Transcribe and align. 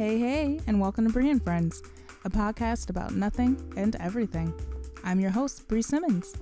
Hey, 0.00 0.18
hey, 0.18 0.60
and 0.66 0.80
welcome 0.80 1.06
to 1.06 1.12
Brie 1.12 1.28
and 1.28 1.44
Friends, 1.44 1.82
a 2.24 2.30
podcast 2.30 2.88
about 2.88 3.12
nothing 3.12 3.70
and 3.76 3.96
everything. 3.96 4.54
I'm 5.04 5.20
your 5.20 5.30
host, 5.30 5.68
Brie 5.68 5.82
Simmons. 5.82 6.34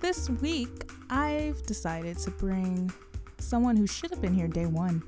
This 0.00 0.30
week, 0.30 0.90
I've 1.10 1.62
decided 1.66 2.16
to 2.20 2.30
bring 2.30 2.90
someone 3.36 3.76
who 3.76 3.86
should 3.86 4.08
have 4.08 4.22
been 4.22 4.32
here 4.32 4.48
day 4.48 4.64
one 4.64 5.02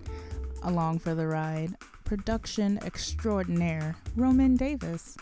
along 0.64 0.98
for 0.98 1.14
the 1.14 1.26
ride 1.26 1.74
production 2.04 2.78
extraordinaire, 2.84 3.96
Roman 4.16 4.54
Davis. 4.54 5.16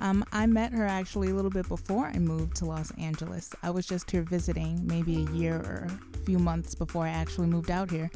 Um, 0.00 0.22
I 0.32 0.44
met 0.44 0.74
her 0.74 0.84
actually 0.84 1.30
a 1.30 1.34
little 1.34 1.50
bit 1.50 1.66
before 1.66 2.08
I 2.08 2.18
moved 2.18 2.56
to 2.56 2.66
Los 2.66 2.90
Angeles. 2.98 3.54
I 3.62 3.70
was 3.70 3.86
just 3.86 4.10
here 4.10 4.20
visiting 4.20 4.86
maybe 4.86 5.24
a 5.24 5.30
year 5.30 5.56
or 5.56 5.88
a 6.12 6.18
few 6.26 6.38
months 6.38 6.74
before 6.74 7.06
I 7.06 7.08
actually 7.08 7.46
moved 7.46 7.70
out 7.70 7.90
here. 7.90 8.10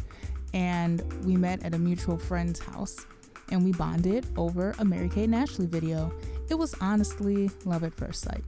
And 0.52 1.02
we 1.24 1.36
met 1.36 1.62
at 1.62 1.72
a 1.72 1.78
mutual 1.78 2.18
friend's 2.18 2.60
house 2.60 3.06
and 3.50 3.64
we 3.64 3.72
bonded 3.72 4.26
over 4.36 4.74
a 4.78 4.84
Mary 4.84 5.08
Kate 5.08 5.24
and 5.24 5.34
Ashley 5.34 5.66
video. 5.66 6.12
It 6.48 6.54
was 6.54 6.74
honestly 6.80 7.50
love 7.64 7.84
at 7.84 7.94
first 7.94 8.22
sight. 8.22 8.44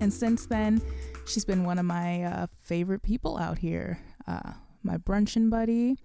And 0.00 0.12
since 0.12 0.46
then, 0.46 0.80
she's 1.26 1.44
been 1.44 1.64
one 1.64 1.78
of 1.78 1.84
my 1.84 2.22
uh, 2.22 2.46
favorite 2.62 3.02
people 3.02 3.38
out 3.38 3.58
here. 3.58 3.98
Uh, 4.26 4.52
my 4.82 4.96
brunchin' 4.96 5.50
buddy, 5.50 5.96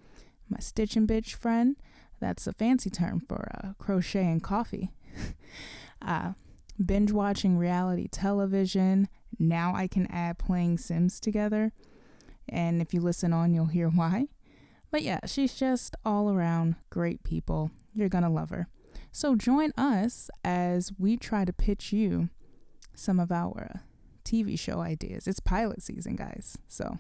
my 0.50 0.60
stitchin' 0.60 1.08
bitch 1.08 1.34
friend. 1.34 1.76
That's 2.20 2.48
a 2.48 2.54
fancy 2.54 2.90
term 2.90 3.22
for 3.28 3.50
uh, 3.54 3.74
crochet 3.78 4.26
and 4.26 4.42
coffee. 4.42 4.92
uh, 6.02 6.34
binge 6.84 7.12
watching 7.12 7.58
reality 7.58 8.08
television. 8.08 9.10
Now 9.38 9.76
I 9.76 9.88
can 9.88 10.08
add 10.08 10.38
playing 10.38 10.78
Sims 10.78 11.20
together. 11.20 11.74
And 12.48 12.82
if 12.82 12.94
you 12.94 13.02
listen 13.02 13.34
on, 13.34 13.54
you'll 13.54 13.66
hear 13.68 13.90
why. 13.90 14.28
But 14.92 15.02
yeah, 15.02 15.20
she's 15.26 15.56
just 15.56 15.96
all 16.06 16.30
around 16.32 16.76
great 16.90 17.24
people. 17.24 17.72
You're 17.94 18.10
going 18.10 18.24
to 18.24 18.30
love 18.30 18.50
her. 18.50 18.68
So 19.12 19.36
join 19.36 19.72
us 19.78 20.30
as 20.44 20.92
we 20.98 21.18
try 21.18 21.46
to 21.46 21.54
pitch 21.54 21.94
you 21.94 22.30
some 22.96 23.20
of 23.20 23.32
our 23.32 23.82
TV 24.24 24.58
show 24.58 24.82
ideas. 24.82 25.28
It's 25.28 25.40
pilot 25.40 25.82
season, 25.82 26.16
guys. 26.16 26.58
So, 26.68 26.98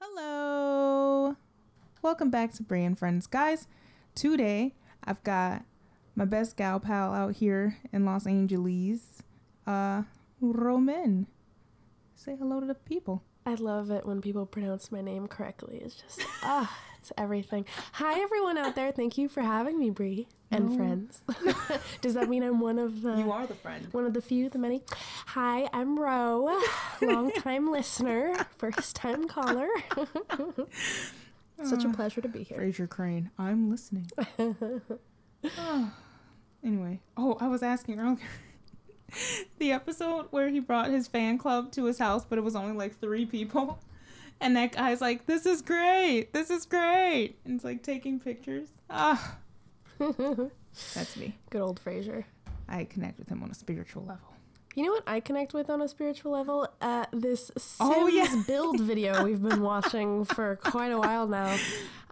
hello. 0.00 1.36
Welcome 2.02 2.30
back 2.30 2.52
to 2.54 2.74
and 2.74 2.98
Friends. 2.98 3.26
Guys, 3.26 3.68
today 4.14 4.74
I've 5.04 5.22
got 5.22 5.64
my 6.14 6.24
best 6.24 6.56
gal 6.56 6.80
pal 6.80 7.14
out 7.14 7.36
here 7.36 7.78
in 7.92 8.04
Los 8.04 8.26
Angeles, 8.26 9.22
uh, 9.66 10.02
Roman. 10.40 11.26
Say 12.14 12.36
hello 12.36 12.60
to 12.60 12.66
the 12.66 12.74
people. 12.74 13.22
I 13.46 13.54
love 13.54 13.90
it 13.90 14.06
when 14.06 14.20
people 14.20 14.46
pronounce 14.46 14.92
my 14.92 15.00
name 15.00 15.26
correctly. 15.26 15.80
It's 15.82 15.94
just 15.94 16.20
ah, 16.42 16.76
it's 17.02 17.10
everything. 17.18 17.66
Hi 17.94 18.20
everyone 18.20 18.56
out 18.56 18.76
there. 18.76 18.92
Thank 18.92 19.18
you 19.18 19.28
for 19.28 19.40
having 19.40 19.76
me, 19.76 19.90
Brie 19.90 20.28
and 20.52 20.70
No. 20.70 20.76
friends. 20.76 21.20
Does 22.00 22.14
that 22.14 22.28
mean 22.28 22.44
I'm 22.44 22.60
one 22.60 22.78
of 22.78 23.02
the 23.02 23.16
You 23.16 23.32
are 23.32 23.44
the 23.44 23.56
friend. 23.56 23.88
one 23.90 24.06
of 24.06 24.14
the 24.14 24.22
few, 24.22 24.48
the 24.48 24.58
many? 24.58 24.84
Hi, 25.26 25.68
I'm 25.72 25.98
Ro, 25.98 26.60
long 27.02 27.32
time 27.32 27.72
listener, 27.72 28.46
first 28.56 28.94
time 28.94 29.26
caller. 29.26 29.66
Such 31.64 31.84
a 31.84 31.88
ah. 31.88 31.92
pleasure 31.92 32.20
to 32.20 32.28
be 32.28 32.44
here. 32.44 32.58
Frasier 32.58 32.88
Crane. 32.88 33.30
I'm 33.36 33.68
listening. 33.68 34.08
Oh. 34.38 35.92
Anyway, 36.64 37.00
oh, 37.16 37.36
I 37.40 37.48
was 37.48 37.60
asking 37.60 37.98
earlier. 37.98 38.24
the 39.58 39.72
episode 39.72 40.28
where 40.30 40.48
he 40.48 40.60
brought 40.60 40.90
his 40.90 41.08
fan 41.08 41.36
club 41.36 41.72
to 41.72 41.86
his 41.86 41.98
house, 41.98 42.24
but 42.24 42.38
it 42.38 42.42
was 42.42 42.54
only 42.54 42.72
like 42.72 43.00
three 43.00 43.26
people. 43.26 43.80
And 44.42 44.56
that 44.56 44.72
guy's 44.72 45.00
like, 45.00 45.26
"This 45.26 45.46
is 45.46 45.62
great. 45.62 46.32
This 46.32 46.50
is 46.50 46.66
great." 46.66 47.36
And 47.44 47.54
it's 47.54 47.64
like 47.64 47.82
taking 47.82 48.18
pictures. 48.20 48.68
Ah, 48.90 49.36
that's 49.98 51.16
me. 51.16 51.36
Good 51.50 51.62
old 51.62 51.80
Frasier. 51.82 52.24
I 52.68 52.84
connect 52.84 53.18
with 53.18 53.28
him 53.28 53.42
on 53.42 53.50
a 53.50 53.54
spiritual 53.54 54.02
level. 54.02 54.28
You 54.74 54.84
know 54.84 54.92
what 54.92 55.04
I 55.06 55.20
connect 55.20 55.52
with 55.52 55.68
on 55.68 55.82
a 55.82 55.88
spiritual 55.88 56.32
level? 56.32 56.66
Uh, 56.80 57.04
this 57.12 57.50
Sims 57.58 57.76
Oh, 57.80 58.06
yeah. 58.06 58.42
build 58.46 58.80
video 58.80 59.22
we've 59.22 59.42
been 59.42 59.60
watching 59.60 60.24
for 60.24 60.56
quite 60.56 60.90
a 60.92 60.98
while 60.98 61.26
now. 61.26 61.56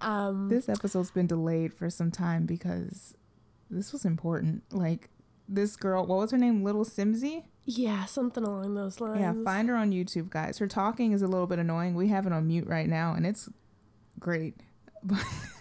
Um, 0.00 0.49
This 0.50 0.69
episode's 0.69 1.10
been 1.10 1.27
delayed 1.27 1.72
for 1.72 1.88
some 1.88 2.10
time 2.10 2.44
because 2.44 3.15
this 3.71 3.93
was 3.93 4.04
important. 4.04 4.62
Like 4.72 5.09
this 5.49 5.75
girl, 5.75 6.04
what 6.06 6.19
was 6.19 6.31
her 6.33 6.38
name? 6.38 6.62
Little 6.62 6.84
Simsy. 6.84 7.44
Yeah, 7.78 8.04
something 8.06 8.42
along 8.44 8.75
those 8.75 9.00
lines. 9.00 9.20
Yeah, 9.20 9.34
find 9.44 9.69
her 9.69 9.76
on 9.76 9.91
YouTube, 9.92 10.31
guys. 10.31 10.58
Her 10.58 10.66
talking 10.66 11.12
is 11.12 11.22
a 11.22 11.26
little 11.26 11.47
bit 11.47 11.58
annoying. 11.58 11.94
We 11.94 12.08
have 12.08 12.26
it 12.26 12.32
on 12.32 12.47
mute 12.48 12.66
right 12.66 12.88
now, 12.88 13.14
and 13.14 13.25
it's 13.26 13.48
great. 14.19 14.56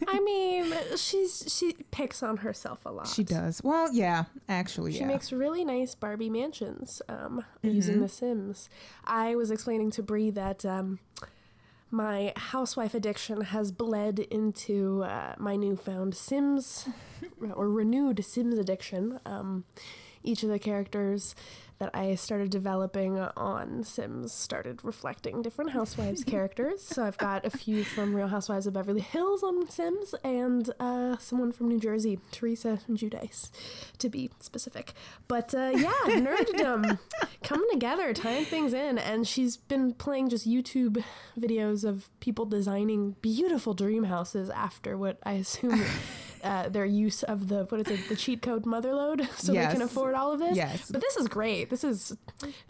I 0.07 0.19
mean, 0.19 0.73
she's 0.97 1.45
she 1.55 1.73
picks 1.91 2.21
on 2.21 2.37
herself 2.37 2.79
a 2.85 2.91
lot. 2.91 3.07
she 3.07 3.23
does. 3.23 3.61
Well, 3.63 3.93
yeah, 3.93 4.25
actually, 4.49 4.91
She 4.93 4.99
yeah. 4.99 5.07
makes 5.07 5.31
really 5.31 5.63
nice 5.63 5.95
Barbie 5.95 6.29
mansions 6.29 7.01
um, 7.07 7.45
Mm-hmm. 7.63 7.75
using 7.75 8.01
The 8.01 8.09
Sims. 8.09 8.69
I 9.05 9.35
was 9.35 9.49
explaining 9.51 9.91
to 9.91 10.03
Brie 10.03 10.29
that 10.31 10.65
um, 10.65 10.99
my 11.89 12.33
housewife 12.35 12.93
addiction 12.93 13.41
has 13.41 13.71
bled 13.71 14.19
into 14.19 15.03
uh, 15.03 15.35
my 15.37 15.55
newfound 15.55 16.15
Sims 16.15 16.89
or 17.53 17.69
renewed 17.69 18.23
Sims 18.25 18.57
addiction. 18.57 19.19
Um, 19.25 19.63
each 20.21 20.43
of 20.43 20.49
the 20.49 20.59
characters 20.59 21.33
that 21.79 21.89
I 21.93 22.15
started 22.15 22.49
developing 22.49 23.17
on 23.17 23.83
Sims 23.83 24.33
started 24.33 24.83
reflecting 24.83 25.41
different 25.41 25.71
housewives 25.71 26.23
characters. 26.25 26.83
So 26.83 27.05
I've 27.05 27.17
got 27.17 27.45
a 27.45 27.49
few 27.49 27.83
from 27.85 28.13
Real 28.13 28.27
Housewives 28.27 28.67
of 28.67 28.73
Beverly 28.73 29.01
Hills 29.01 29.43
on 29.43 29.69
Sims 29.69 30.13
and 30.23 30.69
uh, 30.79 31.17
someone 31.17 31.53
from 31.53 31.69
New 31.69 31.79
Jersey, 31.79 32.19
Teresa 32.31 32.79
Giudice, 32.89 33.49
to 33.97 34.09
be 34.09 34.29
specific. 34.39 34.93
But 35.29 35.53
uh, 35.55 35.71
yeah, 35.73 35.93
nerddom 36.07 36.99
coming 37.43 37.69
together, 37.71 38.13
tying 38.13 38.45
things 38.45 38.73
in. 38.73 38.97
And 38.97 39.25
she's 39.25 39.55
been 39.55 39.93
playing 39.93 40.29
just 40.29 40.47
YouTube 40.47 41.01
videos 41.39 41.85
of 41.85 42.09
people 42.19 42.45
designing 42.45 43.15
beautiful 43.21 43.73
dream 43.73 44.03
houses 44.03 44.49
after 44.49 44.97
what 44.97 45.17
I 45.23 45.33
assume. 45.33 45.83
Uh, 46.43 46.69
their 46.69 46.85
use 46.85 47.23
of 47.23 47.47
the 47.49 47.65
what 47.65 47.81
is 47.81 47.99
it 47.99 48.07
the 48.09 48.15
cheat 48.15 48.41
code 48.41 48.63
motherlode 48.65 49.27
so 49.37 49.51
they 49.53 49.67
can 49.67 49.81
afford 49.81 50.15
all 50.15 50.31
of 50.31 50.39
this 50.39 50.55
Yes. 50.55 50.89
but 50.89 51.01
this 51.01 51.17
is 51.17 51.27
great. 51.27 51.69
This 51.69 51.83
is, 51.83 52.15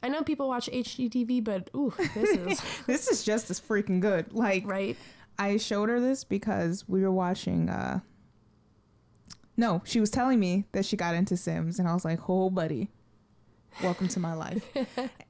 I 0.02 0.10
know 0.10 0.24
people 0.24 0.48
watch 0.48 0.70
HGTV, 0.72 1.44
but 1.44 1.70
ooh, 1.76 1.94
this 2.16 2.30
is 2.30 2.62
this 2.88 3.08
is 3.08 3.24
just 3.24 3.50
as 3.52 3.60
freaking 3.60 4.00
good. 4.00 4.34
Like, 4.34 4.66
right. 4.68 4.98
I 5.38 5.58
showed 5.58 5.90
her 5.90 6.00
this 6.00 6.24
because 6.24 6.84
we 6.88 7.02
were 7.02 7.12
watching. 7.12 7.70
uh 7.70 8.00
No, 9.58 9.82
she 9.86 10.00
was 10.00 10.10
telling 10.10 10.40
me 10.40 10.66
that 10.72 10.86
she 10.86 10.96
got 10.98 11.16
into 11.16 11.38
Sims, 11.38 11.80
and 11.80 11.88
I 11.88 11.94
was 11.94 12.06
like, 12.06 12.28
"Oh, 12.30 12.50
buddy, 12.50 12.90
welcome 13.84 14.08
to 14.10 14.20
my 14.20 14.34
life." 14.34 14.64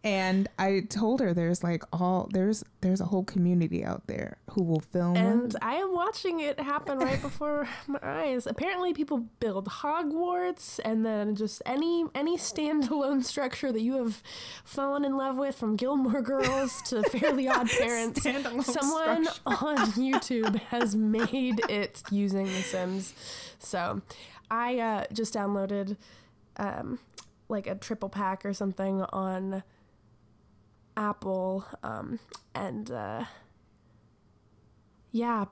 and 0.04 0.48
I 0.58 0.82
told 0.90 1.20
her 1.20 1.34
there's 1.34 1.64
like 1.64 1.84
all 1.92 2.30
there's 2.32 2.64
there's 2.82 3.02
a 3.02 3.06
whole 3.06 3.24
community 3.24 3.84
out 3.84 4.08
there 4.08 4.38
who 4.52 4.64
will 4.64 4.80
film. 4.80 5.16
And 5.18 5.56
I 5.62 5.76
am 5.76 5.94
watching 5.94 6.40
it 6.40 6.60
happen 6.60 7.00
right 7.00 7.22
before 7.22 7.68
my 7.88 8.00
eyes. 8.02 8.48
Apparently, 8.48 8.94
people 8.94 9.26
build 9.40 9.66
Hogwarts, 9.66 10.80
and 10.84 11.06
then 11.06 11.36
just 11.36 11.62
any 11.66 12.06
any 12.16 12.38
standalone 12.38 13.24
structure 13.24 13.72
that 13.72 13.82
you 13.82 13.98
have 13.98 14.22
fallen 14.64 15.06
in 15.06 15.18
love 15.18 15.38
with, 15.38 15.56
from 15.56 15.76
Gilmore 15.76 16.22
Girls 16.22 16.82
to 16.84 17.04
Fairly 17.10 17.48
Odd 17.48 17.70
Parents. 17.70 18.20
Standalone 18.26 18.64
Someone 18.64 19.26
structure. 19.26 19.66
on 19.66 19.78
YouTube 19.94 20.56
has 20.64 20.96
made 20.96 21.62
it 21.70 22.02
using 22.12 22.46
The 22.46 22.62
Sims. 22.62 23.14
So, 23.60 24.02
I 24.50 24.80
uh, 24.80 25.04
just 25.12 25.34
downloaded 25.34 25.98
um, 26.58 27.00
like 27.50 27.68
a 27.68 27.76
triple 27.76 28.10
pack 28.10 28.46
or 28.46 28.54
something 28.54 29.02
on 29.02 29.64
Apple, 30.96 31.66
um, 31.84 32.19
and 32.54 32.90
uh, 32.92 33.25
yeah, 35.12 35.46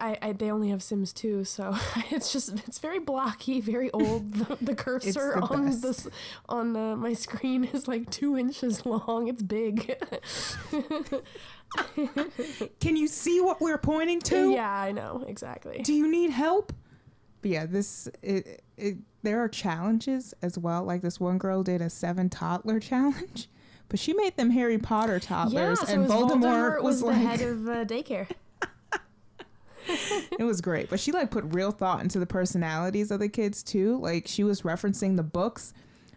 I, 0.00 0.16
I 0.22 0.32
they 0.32 0.50
only 0.50 0.70
have 0.70 0.82
Sims 0.82 1.12
2, 1.12 1.44
so 1.44 1.76
it's 2.10 2.32
just 2.32 2.54
it's 2.66 2.78
very 2.78 2.98
blocky, 2.98 3.60
very 3.60 3.90
old. 3.90 4.32
The, 4.32 4.56
the 4.64 4.74
cursor 4.74 5.34
the 5.36 5.42
on 5.42 5.66
best. 5.66 5.82
this 5.82 6.08
on 6.48 6.76
uh, 6.76 6.96
my 6.96 7.12
screen 7.12 7.64
is 7.64 7.86
like 7.88 8.10
two 8.10 8.36
inches 8.36 8.86
long. 8.86 9.28
It's 9.28 9.42
big. 9.42 9.96
Can 12.80 12.96
you 12.96 13.08
see 13.08 13.40
what 13.40 13.60
we're 13.60 13.78
pointing 13.78 14.20
to? 14.22 14.52
yeah, 14.52 14.70
I 14.70 14.92
know 14.92 15.24
exactly. 15.26 15.80
Do 15.82 15.92
you 15.94 16.10
need 16.10 16.30
help? 16.30 16.72
But 17.40 17.50
yeah, 17.50 17.66
this 17.66 18.08
it, 18.22 18.62
it 18.76 18.96
there 19.22 19.40
are 19.40 19.48
challenges 19.48 20.34
as 20.42 20.58
well. 20.58 20.84
Like 20.84 21.02
this 21.02 21.20
one 21.20 21.38
girl 21.38 21.62
did 21.62 21.80
a 21.80 21.90
seven 21.90 22.28
toddler 22.28 22.80
challenge, 22.90 23.48
but 23.88 23.98
she 23.98 24.12
made 24.12 24.36
them 24.36 24.50
Harry 24.50 24.78
Potter 24.78 25.20
toddlers, 25.20 25.78
yeah, 25.80 25.86
so 25.86 25.92
and 25.92 26.02
was 26.02 26.10
Voldemort, 26.10 26.82
was, 26.82 27.00
the 27.00 27.06
like, 27.06 27.16
head 27.16 27.40
of 27.40 27.68
uh, 27.68 27.84
daycare. 27.84 28.28
it 30.38 30.44
was 30.44 30.60
great. 30.60 30.88
But 30.90 31.00
she 31.00 31.12
like 31.12 31.30
put 31.30 31.44
real 31.54 31.72
thought 31.72 32.00
into 32.02 32.18
the 32.18 32.26
personalities 32.26 33.10
of 33.10 33.20
the 33.20 33.28
kids 33.28 33.62
too. 33.62 33.98
Like 33.98 34.26
she 34.26 34.44
was 34.44 34.62
referencing 34.62 35.16
the 35.16 35.22
books 35.22 35.72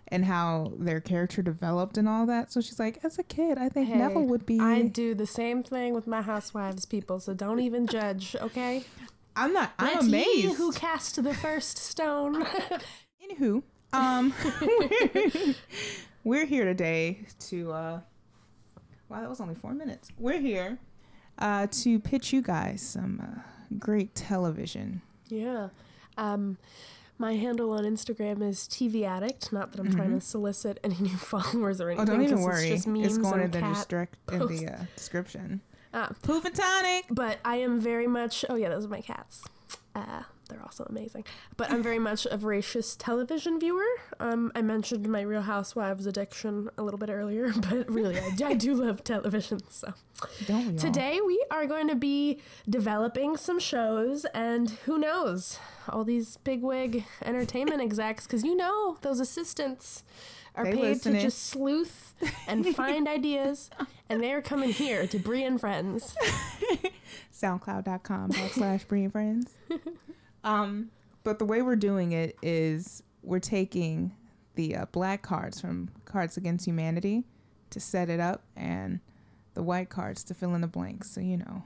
and 0.08 0.25
how 0.25 0.74
their 0.78 1.01
character 1.01 1.42
developed 1.42 1.98
and 1.98 2.08
all 2.08 2.25
that. 2.28 2.51
So 2.51 2.62
she's 2.62 2.80
like, 2.80 3.00
as 3.04 3.18
a 3.18 3.24
kid, 3.24 3.58
I 3.58 3.69
think 3.69 3.88
Hey, 3.90 3.98
Neville 3.98 4.25
would 4.25 4.46
be. 4.46 4.60
I 4.60 4.84
do 4.84 5.16
the 5.16 5.25
same 5.25 5.63
thing 5.63 5.94
with 5.94 6.06
my 6.06 6.22
housewives, 6.22 6.86
people. 6.86 7.19
So 7.19 7.34
don't 7.34 7.60
even 7.60 7.88
judge, 7.88 8.36
okay? 8.40 8.84
I'm 9.36 9.54
not. 9.54 9.74
I'm 9.80 10.00
amazed. 10.08 10.56
who 10.58 10.72
cast 10.72 11.22
the 11.22 11.34
first 11.34 11.78
stone. 11.78 12.46
Anywho, 13.24 13.64
um, 13.94 14.34
we're 16.24 16.46
here 16.46 16.66
today 16.66 17.20
to. 17.50 17.72
uh 17.72 18.00
Wow, 19.08 19.22
that 19.22 19.30
was 19.30 19.40
only 19.40 19.54
four 19.56 19.74
minutes. 19.74 20.10
We're 20.18 20.40
here 20.40 20.80
uh 21.38 21.68
to 21.70 22.00
pitch 22.00 22.34
you 22.34 22.42
guys 22.42 22.82
some 22.82 23.22
uh, 23.22 23.42
great 23.78 24.16
television. 24.16 25.02
yeah. 25.28 25.70
Um, 26.18 26.58
my 27.18 27.36
handle 27.36 27.72
on 27.72 27.84
Instagram 27.86 28.42
is 28.42 28.60
TV 28.68 29.04
Addict. 29.04 29.52
Not 29.54 29.72
that 29.72 29.80
I'm 29.80 29.92
trying 29.94 30.18
to 30.18 30.26
solicit 30.26 30.80
any 30.84 30.96
new 31.00 31.10
followers 31.18 31.80
or 31.82 31.88
Mm-hmm. 31.88 32.00
Oh, 32.00 32.04
anything. 32.04 32.06
don't 32.06 32.22
even 32.24 32.42
worry. 32.42 32.70
It's, 32.70 32.86
just 32.86 32.88
It's, 32.88 33.18
memes 33.18 33.18
going 33.18 33.42
in 33.42 33.52
the 33.52 34.08
in 34.32 34.40
the 34.48 34.68
uh, 34.74 34.86
description. 34.96 35.62
Ah, 35.97 36.09
Poof 36.24 36.44
and 36.45 36.53
tonic. 36.53 37.06
but 37.09 37.39
I 37.45 37.56
am 37.57 37.80
very 37.80 38.06
much. 38.07 38.44
Oh 38.50 38.56
yeah, 38.56 38.69
those 38.69 38.86
are 38.86 38.89
my 38.89 39.00
cats. 39.01 39.44
Uh, 39.95 40.24
they're 40.50 40.62
also 40.62 40.83
amazing. 40.89 41.24
But 41.56 41.71
I'm 41.71 41.81
very 41.81 42.00
much 42.00 42.27
a 42.30 42.36
voracious 42.36 42.97
television 42.97 43.59
viewer. 43.62 43.88
Um, 44.19 44.51
I 44.53 44.62
mentioned 44.62 45.07
my 45.07 45.21
Real 45.21 45.42
Housewives 45.42 46.06
addiction 46.06 46.69
a 46.77 46.83
little 46.83 46.97
bit 46.97 47.09
earlier, 47.09 47.53
but 47.69 47.89
really, 47.89 48.19
I, 48.19 48.31
I 48.45 48.53
do 48.56 48.74
love 48.74 49.06
television. 49.06 49.59
So 49.69 49.94
Don't 50.45 50.65
we 50.68 50.71
all? 50.74 50.77
today 50.77 51.21
we 51.25 51.44
are 51.50 51.65
going 51.65 51.88
to 51.88 51.95
be 51.95 52.41
developing 52.69 53.38
some 53.38 53.57
shows, 53.57 54.25
and 54.33 54.69
who 54.86 54.98
knows, 55.00 55.59
all 55.88 56.03
these 56.03 56.38
bigwig 56.38 57.06
entertainment 57.24 57.81
execs, 57.89 58.27
because 58.27 58.44
you 58.44 58.56
know 58.56 58.98
those 59.01 59.21
assistants 59.21 60.03
are 60.56 60.63
They 60.63 60.72
paid 60.72 60.81
listening. 60.81 61.16
to 61.18 61.22
just 61.28 61.44
sleuth 61.44 62.13
and 62.48 62.66
find 62.75 63.07
ideas, 63.07 63.69
and 64.10 64.22
they're 64.24 64.42
coming 64.42 64.72
here 64.72 65.06
to 65.07 65.19
Brie 65.19 65.44
and 65.44 65.60
Friends. 65.60 66.16
soundcloud.com 67.34 68.31
backslash 68.31 68.88
Brie 68.88 69.04
and 69.04 69.12
Friends. 69.12 69.54
Um, 70.44 70.92
but 71.24 71.40
the 71.40 71.46
way 71.46 71.63
we're 71.63 71.75
doing 71.75 72.12
it 72.12 72.38
is 72.44 73.02
we're 73.24 73.40
taking 73.40 74.13
the 74.54 74.75
uh, 74.75 74.86
black 74.92 75.24
cards 75.24 75.60
from 75.60 75.90
Cards 76.06 76.38
Against 76.38 76.68
Humanity 76.68 77.24
to 77.72 77.80
set 77.80 78.12
it 78.12 78.19
up 78.19 78.44
and 78.56 79.00
the 79.56 79.63
white 79.63 79.90
cards 79.90 80.24
to 80.25 80.36
fill 80.36 80.54
in 80.54 80.62
the 80.62 80.68
blanks. 80.68 81.10
So, 81.10 81.19
you 81.19 81.38
know, 81.38 81.63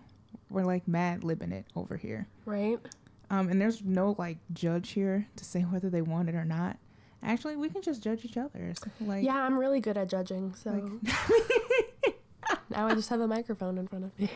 we're 0.50 0.64
like 0.64 0.88
mad 0.88 1.24
libbing 1.24 1.52
it 1.52 1.66
over 1.76 1.98
here. 1.98 2.30
Right? 2.46 2.80
Um, 3.30 3.50
and 3.50 3.60
there's 3.60 3.84
no 3.84 4.16
like 4.18 4.38
judge 4.54 4.92
here 4.92 5.28
to 5.36 5.44
say 5.44 5.64
whether 5.64 5.90
they 5.90 6.02
want 6.02 6.30
it 6.30 6.36
or 6.36 6.46
not. 6.46 6.78
Actually, 7.22 7.56
we 7.58 7.70
can 7.70 7.82
just 7.82 8.02
judge 8.02 8.24
each 8.24 8.38
other. 8.38 8.74
So, 8.82 8.90
like, 9.02 9.24
Yeah, 9.24 9.36
I'm 9.44 9.58
really 9.58 9.80
good 9.82 9.98
at 9.98 10.08
judging, 10.10 10.54
so 10.56 10.72
now 12.70 12.88
I 12.88 12.96
just 12.96 13.10
have 13.10 13.20
a 13.20 13.28
microphone 13.28 13.78
in 13.78 13.88
front 13.88 14.06
of 14.06 14.20
me, 14.20 14.30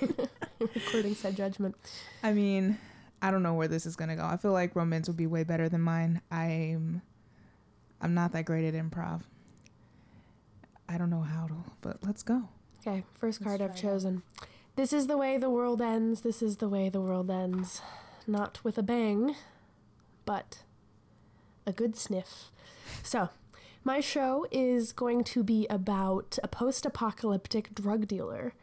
recording 0.60 1.16
said 1.16 1.36
judgment. 1.36 1.76
I 2.22 2.34
mean, 2.34 2.78
I 3.22 3.32
don't 3.32 3.42
know 3.44 3.54
where 3.54 3.70
this 3.70 3.86
is 3.86 3.96
gonna 3.96 4.16
go. 4.16 4.26
I 4.26 4.36
feel 4.38 4.52
like 4.52 4.76
Roman's 4.76 5.08
would 5.08 5.18
be 5.18 5.28
way 5.28 5.44
better 5.44 5.70
than 5.70 5.82
mine. 5.82 6.22
I'm, 6.30 7.02
I'm 8.02 8.14
not 8.14 8.34
that 8.34 8.46
great 8.46 8.66
at 8.68 8.74
improv. 8.74 9.22
I 10.90 10.98
don't 10.98 11.10
know 11.10 11.22
how 11.22 11.48
to, 11.48 11.56
but 11.82 11.98
let's 12.04 12.22
go. 12.22 12.50
Okay, 12.86 13.06
first 13.18 13.42
card 13.42 13.62
I've 13.62 13.70
try 13.70 13.78
it 13.78 13.94
chosen. 13.94 14.24
This 14.76 14.92
is 14.92 15.08
the 15.08 15.18
way 15.18 15.38
the 15.38 15.50
world 15.50 15.82
ends. 15.82 16.22
This 16.22 16.42
is 16.42 16.58
the 16.58 16.68
way 16.68 16.90
the 16.90 17.00
world 17.00 17.32
ends. 17.32 17.82
Not 18.28 18.60
with 18.64 18.78
a 18.78 18.84
bang, 18.84 19.36
but 20.26 20.64
a 21.66 21.72
good 21.72 21.96
sniff. 21.96 22.50
So, 23.04 23.30
my 23.84 24.00
show 24.00 24.48
is 24.50 24.94
going 24.94 25.24
to 25.26 25.44
be 25.44 25.68
about 25.70 26.40
a 26.42 26.48
post 26.48 26.86
apocalyptic 26.86 27.76
drug 27.76 28.08
dealer. 28.08 28.54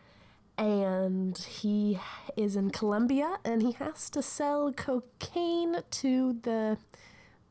And 0.57 1.39
he 1.39 1.99
is 2.37 2.57
in 2.57 2.71
Colombia 2.71 3.39
and 3.45 3.63
he 3.63 3.73
has 3.73 4.11
to 4.11 4.23
sell 4.23 4.73
cocaine 4.73 5.77
to 5.91 6.39
the 6.43 6.79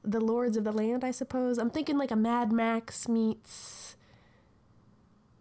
the 0.04 0.22
lords 0.22 0.56
of 0.56 0.64
the 0.64 0.72
land, 0.72 1.04
I 1.04 1.12
suppose. 1.12 1.58
I'm 1.58 1.70
thinking 1.70 1.98
like 1.98 2.12
a 2.12 2.16
Mad 2.16 2.52
Max 2.52 3.08
meets 3.08 3.96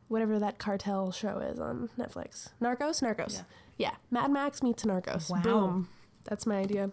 whatever 0.09 0.39
that 0.39 0.59
cartel 0.59 1.13
show 1.13 1.39
is 1.39 1.59
on 1.59 1.91
Netflix. 1.99 2.49
Narcos? 2.61 3.03
Narcos. 3.03 3.35
Yeah. 3.77 3.91
Yeah. 3.91 3.95
Mad 4.11 4.31
Max 4.31 4.63
meets 4.63 4.85
Narcos. 4.85 5.31
Wow. 5.31 5.43
Boom. 5.43 5.89
That's 6.25 6.47
my 6.47 6.57
idea. 6.57 6.91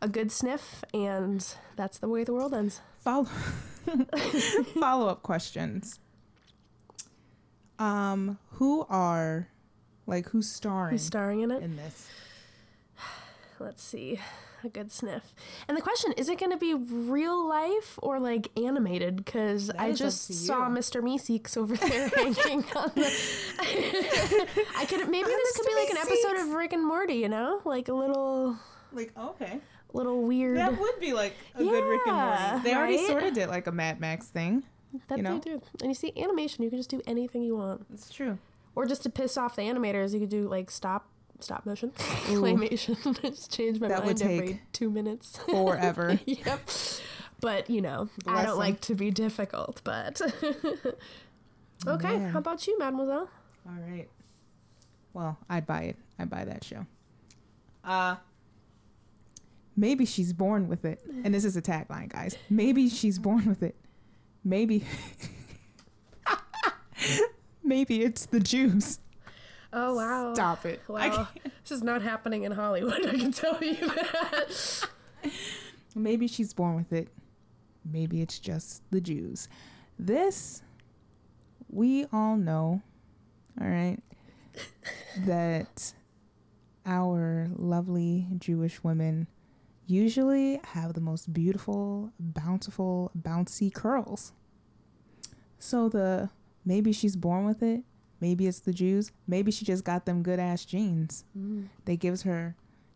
A 0.00 0.08
good 0.08 0.30
sniff, 0.30 0.84
and 0.94 1.44
that's 1.76 1.98
the 1.98 2.08
way 2.08 2.24
the 2.24 2.32
world 2.32 2.54
ends. 2.54 2.80
Follow, 3.02 3.24
follow 4.80 5.08
up 5.08 5.22
questions. 5.22 5.98
Um, 7.78 8.38
who 8.52 8.86
are, 8.88 9.48
like, 10.06 10.28
who's 10.28 10.48
starring 10.48 10.92
Who's 10.92 11.02
starring 11.02 11.40
in 11.40 11.50
it? 11.50 11.62
in 11.62 11.76
this? 11.76 12.08
Let's 13.58 13.82
see. 13.82 14.20
A 14.64 14.68
good 14.68 14.92
sniff. 14.92 15.34
And 15.66 15.76
the 15.76 15.82
question 15.82 16.12
is 16.12 16.28
it 16.28 16.38
going 16.38 16.52
to 16.52 16.56
be 16.56 16.74
real 16.74 17.48
life 17.48 17.98
or 18.00 18.20
like 18.20 18.48
animated? 18.56 19.16
Because 19.16 19.70
I 19.70 19.90
just 19.92 20.32
saw. 20.46 20.68
Mr. 20.68 21.02
Meeseeks 21.02 21.56
over 21.56 21.74
there 21.76 22.08
hanging 22.16 22.64
on 22.76 22.92
the. 22.94 23.56
I 24.76 24.84
could 24.88 25.08
maybe 25.08 25.28
Hi, 25.28 25.36
this 25.36 25.56
could 25.56 25.66
Mr. 25.66 25.68
be 25.68 25.74
like 25.74 25.90
an 25.90 25.96
episode 25.96 26.36
of 26.42 26.48
Rick 26.54 26.72
and 26.72 26.86
Morty, 26.86 27.14
you 27.14 27.28
know, 27.28 27.60
like 27.64 27.88
a 27.88 27.92
little 27.92 28.56
Like, 28.92 29.12
okay, 29.18 29.58
little 29.92 30.22
weird. 30.22 30.56
that 30.58 30.78
would 30.78 30.98
be 31.00 31.12
like 31.12 31.34
a 31.54 31.58
good 31.62 31.84
Rick 31.84 32.00
and 32.06 32.16
Morty. 32.16 32.64
They 32.64 32.74
already 32.74 32.96
right? 32.98 33.06
sort 33.06 33.22
of 33.24 33.34
did 33.34 33.48
like 33.48 33.66
a 33.66 33.72
Mad 33.72 34.00
Max 34.00 34.28
thing. 34.28 34.62
That 35.08 35.16
you 35.18 35.22
know? 35.22 35.38
they 35.38 35.50
do. 35.52 35.62
And 35.80 35.90
you 35.90 35.94
see, 35.94 36.12
animation, 36.16 36.64
you 36.64 36.70
can 36.70 36.78
just 36.78 36.90
do 36.90 37.00
anything 37.06 37.42
you 37.42 37.56
want. 37.56 37.86
It's 37.92 38.10
true. 38.12 38.38
Or 38.74 38.86
just 38.86 39.02
to 39.04 39.10
piss 39.10 39.36
off 39.36 39.56
the 39.56 39.62
animators, 39.62 40.12
you 40.12 40.20
could 40.20 40.28
do 40.30 40.48
like 40.48 40.70
stop 40.70 41.08
stop 41.40 41.66
motion, 41.66 41.90
claymation. 41.96 43.20
just 43.22 43.52
change 43.52 43.80
my 43.80 43.88
That 43.88 44.04
would 44.04 44.20
mind 44.20 44.40
every 44.40 44.62
two 44.72 44.90
minutes. 44.90 45.38
Forever. 45.48 46.18
yep. 46.26 46.60
But 47.40 47.68
you 47.68 47.80
know, 47.80 48.08
I 48.26 48.32
Bless 48.32 48.44
don't 48.44 48.52
'em. 48.52 48.58
like 48.58 48.80
to 48.82 48.94
be 48.94 49.10
difficult. 49.10 49.80
But 49.84 50.20
okay, 51.86 52.16
Man. 52.18 52.30
how 52.32 52.38
about 52.38 52.66
you, 52.66 52.78
Mademoiselle? 52.78 53.28
All 53.66 53.78
right. 53.88 54.08
Well, 55.14 55.38
I'd 55.48 55.66
buy 55.66 55.82
it. 55.82 55.96
I'd 56.18 56.30
buy 56.30 56.44
that 56.44 56.64
show. 56.64 56.86
Uh 57.84 58.16
maybe 59.76 60.04
she's 60.04 60.32
born 60.32 60.68
with 60.68 60.84
it. 60.84 61.00
And 61.24 61.34
this 61.34 61.44
is 61.44 61.56
a 61.56 61.62
tagline, 61.62 62.08
guys. 62.08 62.36
Maybe 62.50 62.88
she's 62.88 63.18
born 63.18 63.46
with 63.46 63.62
it. 63.62 63.76
Maybe 64.44 64.84
Maybe 67.64 68.02
it's 68.02 68.26
the 68.26 68.40
Jews. 68.40 68.98
Oh 69.72 69.94
wow! 69.94 70.34
Stop 70.34 70.66
it. 70.66 70.82
Wow, 70.86 71.28
this 71.62 71.72
is 71.72 71.82
not 71.82 72.02
happening 72.02 72.44
in 72.44 72.52
Hollywood. 72.52 73.06
I 73.06 73.18
can 73.18 73.32
tell 73.32 73.56
you 73.62 73.76
that. 73.76 74.88
Maybe 75.94 76.26
she's 76.26 76.52
born 76.52 76.76
with 76.76 76.92
it. 76.92 77.08
Maybe 77.90 78.20
it's 78.20 78.38
just 78.38 78.82
the 78.90 79.00
Jews. 79.00 79.48
This, 79.98 80.62
we 81.70 82.04
all 82.12 82.36
know, 82.36 82.82
all 83.60 83.66
right, 83.66 83.98
that 85.24 85.94
our 86.84 87.48
lovely 87.56 88.26
Jewish 88.38 88.84
women 88.84 89.26
usually 89.86 90.60
have 90.64 90.94
the 90.94 91.00
most 91.00 91.32
beautiful, 91.32 92.12
bountiful, 92.18 93.10
bouncy 93.18 93.72
curls. 93.72 94.32
So 95.58 95.88
the 95.88 96.30
maybe 96.64 96.92
she's 96.92 97.16
born 97.16 97.44
with 97.46 97.62
it. 97.62 97.82
Maybe 98.20 98.46
it's 98.46 98.60
the 98.60 98.72
Jews. 98.72 99.10
Maybe 99.26 99.50
she 99.50 99.64
just 99.64 99.84
got 99.84 100.06
them 100.06 100.22
good 100.22 100.38
ass 100.38 100.64
genes. 100.64 101.24
Mm, 101.36 101.66
They 101.84 101.96
gives 101.96 102.22
her, 102.22 102.54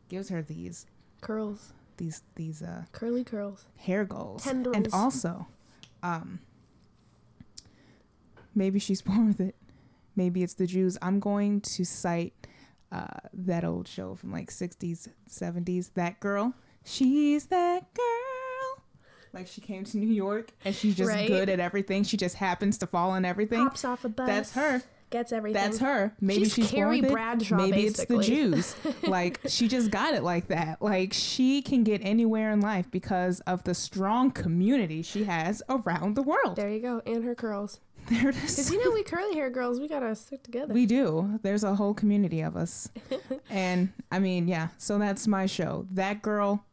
gives 0.09 0.29
her 0.29 0.41
these 0.43 0.87
curls, 1.21 1.73
these 1.97 2.23
these 2.37 2.63
uh 2.63 2.85
curly 2.93 3.25
curls. 3.25 3.67
hair 3.77 4.05
goals. 4.05 4.47
And 4.47 4.89
also, 4.93 5.47
um, 6.03 6.39
maybe 8.55 8.79
she's 8.79 9.03
born 9.09 9.29
with 9.29 9.41
it. 9.41 9.55
Maybe 10.15 10.43
it's 10.43 10.55
the 10.55 10.67
Jews. 10.67 10.97
I'm 11.03 11.21
going 11.21 11.61
to 11.63 11.85
cite 11.85 12.33
uh, 12.91 13.07
that 13.35 13.65
old 13.65 13.87
show 13.87 14.15
from 14.15 14.33
like 14.33 14.51
60s, 14.51 15.09
70s. 15.29 15.91
That 15.95 16.21
girl. 16.21 16.55
She's 16.87 17.47
that 17.47 17.93
girl. 17.95 18.85
Like 19.33 19.47
she 19.49 19.61
came 19.61 19.85
to 19.85 19.99
New 19.99 20.09
York 20.09 20.53
and 20.65 20.75
she's 20.75 20.95
just 20.95 21.11
Right. 21.11 21.27
good 21.29 21.49
at 21.51 21.61
everything. 21.61 22.05
She 22.05 22.17
just 22.17 22.37
happens 22.37 22.79
to 22.79 22.87
fall 22.87 23.11
on 23.11 23.25
everything. 23.25 23.59
Hops 23.59 23.85
off 23.85 24.05
a 24.05 24.09
bus. 24.09 24.27
That's 24.27 24.53
her. 24.53 24.83
Gets 25.11 25.31
everything. 25.31 25.63
That's 25.63 25.79
her. 25.79 26.15
Maybe 26.21 26.45
She's 26.45 26.55
she's, 26.55 26.71
Carrie. 26.71 27.01
Bradshaw, 27.01 27.57
Maybe 27.57 27.87
it's 27.87 28.05
the. 28.07 28.21
Jews. 28.23 28.75
like 29.03 29.41
she 29.47 29.69
just 29.69 29.91
got 29.91 30.15
it 30.15 30.23
like 30.23 30.49
that. 30.49 30.81
Like 30.81 31.13
she 31.13 31.61
can 31.63 31.85
get 31.85 32.01
anywhere 32.05 32.51
in 32.51 32.61
life 32.61 32.91
because 32.91 33.41
of 33.41 33.63
the 33.65 33.75
strong 33.75 34.31
community 34.31 35.03
she 35.03 35.25
has 35.25 35.63
around 35.69 36.17
the 36.17 36.23
world. 36.23 36.57
There 36.57 36.69
you 36.71 36.81
go, 36.81 37.03
and 37.05 37.25
her 37.25 37.35
curls. 37.35 37.81
There 38.09 38.29
it 38.29 38.37
is. 38.37 38.41
Because 38.43 38.71
you 38.73 38.85
know 38.85 38.93
we 38.93 39.03
curly 39.03 39.35
hair 39.35 39.51
girls, 39.51 39.81
we 39.81 39.89
gotta 39.89 40.15
stick 40.15 40.45
together. 40.45 40.73
We 40.73 40.87
do. 40.87 41.41
There's 41.43 41.65
a 41.65 41.75
whole 41.75 41.93
community 41.93 42.41
of 42.41 42.57
us. 42.57 42.89
and 43.51 43.93
I 44.13 44.21
mean, 44.21 44.47
yeah. 44.47 44.69
So 44.79 44.97
that's 44.99 45.27
my 45.27 45.47
show. 45.47 45.87
That 45.91 46.23
girl, 46.23 46.65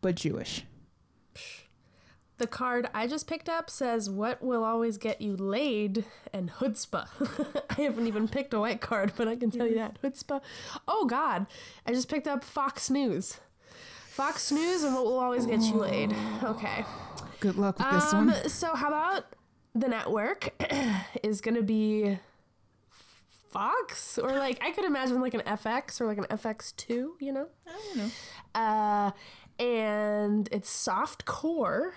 but 0.00 0.14
Jewish. 0.16 0.64
The 2.38 2.46
card 2.46 2.88
I 2.94 3.06
just 3.06 3.26
picked 3.26 3.50
up 3.50 3.68
says, 3.68 4.08
What 4.08 4.42
will 4.42 4.64
always 4.64 4.96
get 4.96 5.20
you 5.20 5.36
laid? 5.36 6.04
and 6.32 6.50
chutzpah. 6.50 7.06
I 7.78 7.82
haven't 7.82 8.06
even 8.06 8.28
picked 8.28 8.54
a 8.54 8.60
white 8.60 8.80
card, 8.80 9.12
but 9.16 9.28
I 9.28 9.36
can 9.36 9.50
tell 9.50 9.66
you 9.66 9.74
that. 9.74 10.00
Chutzpah. 10.02 10.40
Oh, 10.88 11.04
God. 11.04 11.46
I 11.86 11.92
just 11.92 12.08
picked 12.08 12.26
up 12.26 12.42
Fox 12.42 12.88
News. 12.88 13.38
Fox 14.08 14.50
News 14.50 14.82
and 14.84 14.94
what 14.94 15.04
will 15.04 15.18
always 15.18 15.44
get 15.44 15.60
you 15.60 15.74
laid. 15.74 16.14
Okay. 16.42 16.84
Good 17.40 17.56
luck 17.56 17.78
with 17.78 17.90
this 17.90 18.12
Um, 18.14 18.28
one. 18.28 18.48
so 18.48 18.74
how 18.74 18.88
about 18.88 19.24
the 19.74 19.88
network 19.88 20.50
is 21.22 21.40
gonna 21.40 21.62
be 21.62 22.18
Fox 23.50 24.18
or 24.18 24.30
like 24.32 24.62
I 24.62 24.70
could 24.72 24.84
imagine 24.84 25.20
like 25.20 25.34
an 25.34 25.40
FX 25.42 26.00
or 26.00 26.06
like 26.06 26.18
an 26.18 26.24
FX 26.24 26.74
two, 26.76 27.16
you 27.18 27.32
know? 27.32 27.46
I 27.66 27.70
don't 27.72 27.96
know. 27.96 28.10
Uh, 28.54 29.10
and 29.60 30.48
it's 30.50 30.70
soft 30.70 31.26
core. 31.26 31.94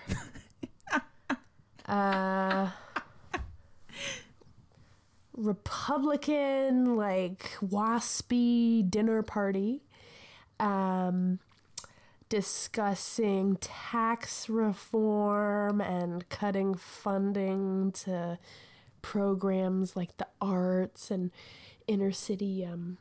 uh, 1.86 2.70
Republican 5.36 6.96
like 6.96 7.56
waspy 7.60 8.88
dinner 8.88 9.22
party. 9.22 9.82
Um, 10.60 11.40
discussing 12.28 13.56
tax 13.60 14.48
reform 14.48 15.80
and 15.80 16.28
cutting 16.28 16.74
funding 16.74 17.92
to 17.92 18.38
programs 19.02 19.94
like 19.94 20.16
the 20.16 20.26
arts 20.40 21.10
and 21.10 21.30
inner 21.86 22.12
city 22.12 22.64
um, 22.64 22.98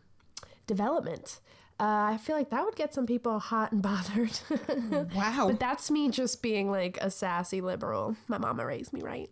development. 0.67 1.39
Uh, 1.83 2.11
I 2.13 2.17
feel 2.17 2.37
like 2.37 2.49
that 2.51 2.63
would 2.63 2.77
get 2.77 2.93
some 2.93 3.05
people 3.05 3.39
hot 3.39 3.73
and 3.73 3.81
bothered. 3.81 4.39
Wow. 5.13 5.47
but 5.49 5.59
that's 5.59 5.91
me 5.91 6.09
just 6.09 6.41
being 6.41 6.71
like 6.71 6.97
a 7.01 7.11
sassy 7.11 7.59
liberal. 7.59 8.15
My 8.29 8.37
mama 8.37 8.65
raised 8.65 8.93
me 8.93 9.01
right. 9.01 9.29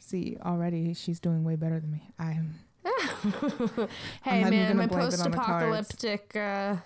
See, 0.00 0.36
already 0.44 0.94
she's 0.94 1.18
doing 1.18 1.42
way 1.42 1.56
better 1.56 1.80
than 1.80 1.90
me. 1.90 2.08
I'm. 2.18 2.54
Hey 4.22 4.40
even 4.40 4.50
man, 4.50 4.76
my 4.76 4.86
blame 4.86 5.08
it 5.08 5.20
on 5.20 5.30
the 5.32 5.36
cards. 5.36 5.96
post-apocalyptic 5.98 6.36
uh, 6.36 6.76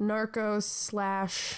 narcos 0.00 0.62
slash 0.62 1.56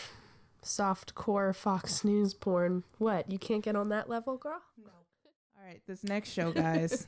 softcore 0.65 1.55
Fox 1.55 2.05
News 2.05 2.35
porn. 2.35 2.83
What? 2.99 3.31
You 3.31 3.39
can't 3.39 3.63
get 3.63 3.77
on 3.77 3.91
that 3.91 4.09
level, 4.09 4.37
girl? 4.37 4.61
No. 4.77 4.91
All 5.57 5.65
right, 5.65 5.81
this 5.87 6.03
next 6.03 6.33
show, 6.33 6.51
guys. 6.53 7.07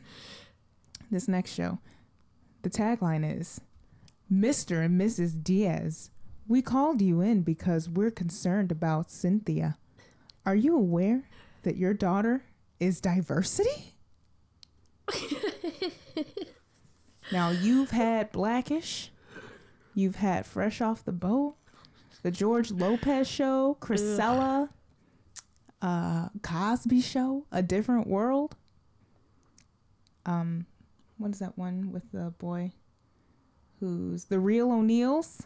this 1.11 1.27
next 1.27 1.53
show. 1.53 1.79
The 2.63 2.71
tagline 2.71 3.39
is 3.41 3.61
Mr. 4.33 4.85
and 4.85 5.01
Mrs. 5.01 5.43
Diaz. 5.43 6.11
We 6.47 6.63
called 6.63 7.01
you 7.01 7.21
in 7.21 7.43
because 7.43 7.89
we're 7.89 8.11
concerned 8.11 8.71
about 8.71 9.11
Cynthia. 9.11 9.79
Are 10.45 10.55
you 10.55 10.77
aware 10.77 11.29
that 11.63 11.77
your 11.77 11.95
daughter 11.95 12.45
is 12.79 13.01
diversity? 13.01 13.97
now, 17.33 17.51
you've 17.51 17.91
had 17.91 18.31
Blackish, 18.33 19.11
you've 19.95 20.17
had 20.17 20.45
Fresh 20.47 20.81
Off 20.81 21.05
the 21.05 21.13
Boat, 21.13 21.57
The 22.23 22.31
George 22.31 22.71
Lopez 22.71 23.27
Show, 23.29 23.79
Cristela, 23.81 24.69
uh, 25.81 26.29
Cosby 26.43 27.01
Show, 27.01 27.47
A 27.53 27.63
Different 27.63 28.07
World. 28.07 28.57
Um, 30.27 30.67
what 31.19 31.31
is 31.31 31.39
that 31.39 31.57
one 31.57 31.93
with 31.93 32.11
the 32.13 32.31
boy 32.39 32.73
who's 33.81 34.25
the 34.27 34.39
real 34.39 34.71
O'Neals? 34.71 35.43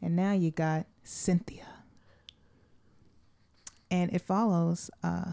And 0.00 0.14
now 0.14 0.32
you 0.32 0.50
got 0.50 0.86
Cynthia. 1.02 1.66
And 3.90 4.12
it 4.12 4.20
follows 4.22 4.90
uh, 5.02 5.32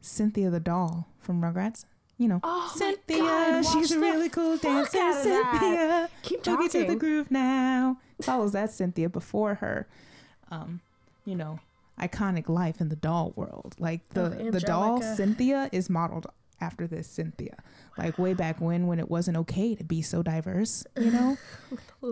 Cynthia 0.00 0.50
the 0.50 0.60
doll 0.60 1.08
from 1.18 1.40
Rugrats. 1.40 1.84
You 2.18 2.28
know, 2.28 2.40
Oh 2.42 2.70
Cynthia, 2.76 3.18
God, 3.18 3.62
she's 3.62 3.92
a 3.92 3.98
really 3.98 4.28
cool 4.28 4.58
dancer. 4.58 5.12
Cynthia, 5.22 6.10
Keep 6.22 6.42
talking 6.42 6.66
it 6.66 6.72
to 6.72 6.84
the 6.84 6.94
groove 6.94 7.30
now. 7.30 7.96
Follows 8.20 8.52
that 8.52 8.70
Cynthia 8.70 9.08
before 9.08 9.54
her, 9.54 9.88
um, 10.50 10.80
you 11.24 11.34
know, 11.34 11.60
iconic 11.98 12.50
life 12.50 12.78
in 12.78 12.90
the 12.90 12.96
doll 12.96 13.32
world. 13.36 13.74
Like 13.78 14.06
the 14.10 14.36
Oh, 14.38 14.50
the 14.50 14.60
doll 14.60 15.00
Cynthia 15.00 15.70
is 15.72 15.88
modeled 15.88 16.26
after 16.60 16.86
this 16.86 17.06
Cynthia. 17.08 17.56
Like 17.98 18.18
way 18.18 18.34
back 18.34 18.60
when, 18.60 18.86
when 18.86 18.98
it 18.98 19.10
wasn't 19.10 19.36
okay 19.38 19.74
to 19.74 19.84
be 19.84 20.02
so 20.02 20.22
diverse, 20.22 20.84
you 20.98 21.10
know. 21.12 21.36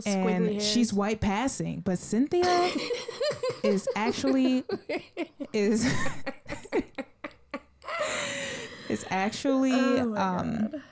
And 0.07 0.61
she's 0.62 0.93
white 0.93 1.21
passing, 1.21 1.81
but 1.81 1.99
Cynthia 1.99 2.71
is 3.62 3.88
actually 3.97 4.64
is 5.52 5.87
is 8.88 9.05
actually 9.11 9.73
Oh 9.73 10.14
um 10.17 10.69
God. 10.73 10.83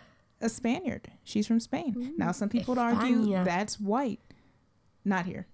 a 0.41 0.49
Spaniard. 0.49 1.11
She's 1.25 1.47
from 1.47 1.61
Spain. 1.61 2.15
Now 2.17 2.33
some 2.33 2.49
people 2.49 2.75
would 2.75 2.81
argue 2.81 3.33
that's 3.45 3.79
white. 3.81 4.21
Not 5.05 5.27
here. 5.27 5.47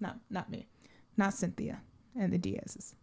Not 0.00 0.18
not 0.30 0.50
me. 0.50 0.66
Not 1.16 1.34
Cynthia 1.34 1.80
and 2.18 2.32
the 2.32 2.38
Diaz's. 2.38 2.94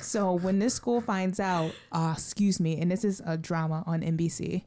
So 0.00 0.32
when 0.34 0.58
this 0.58 0.74
school 0.74 1.00
finds 1.00 1.38
out, 1.40 1.72
uh, 1.92 2.14
excuse 2.16 2.60
me, 2.60 2.80
and 2.80 2.90
this 2.90 3.04
is 3.04 3.22
a 3.24 3.36
drama 3.36 3.84
on 3.86 4.00
NBC, 4.02 4.64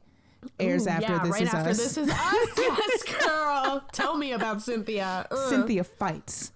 airs 0.58 0.86
Ooh, 0.86 0.90
after 0.90 1.12
yeah, 1.12 1.22
this 1.22 1.32
right 1.32 1.42
is 1.42 1.54
after 1.54 1.70
us. 1.70 1.76
this 1.78 1.96
is 1.98 2.08
us. 2.10 2.48
yes, 2.58 3.02
girl. 3.02 3.84
Tell 3.92 4.16
me 4.16 4.32
about 4.32 4.62
Cynthia. 4.62 5.26
Uh. 5.30 5.48
Cynthia 5.48 5.84
fights, 5.84 6.52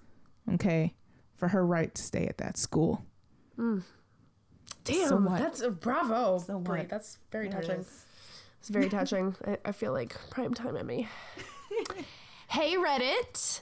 okay, 0.54 0.94
for 1.36 1.48
her 1.48 1.64
right 1.66 1.94
to 1.94 2.02
stay 2.02 2.26
at 2.26 2.38
that 2.38 2.56
school. 2.56 3.04
Damn, 4.84 5.08
So 5.08 5.18
that's 5.38 5.60
a 5.60 5.70
bravo. 5.70 6.38
So 6.38 6.58
Brie. 6.58 6.86
That's 6.88 7.18
very 7.30 7.48
it 7.48 7.52
touching. 7.52 7.80
is. 7.80 8.04
It's 8.60 8.68
very 8.68 8.88
touching. 8.88 9.34
I, 9.46 9.58
I 9.66 9.72
feel 9.72 9.92
like 9.92 10.16
prime 10.30 10.54
time 10.54 10.76
Emmy. 10.76 11.08
hey 12.48 12.74
Reddit, 12.76 13.60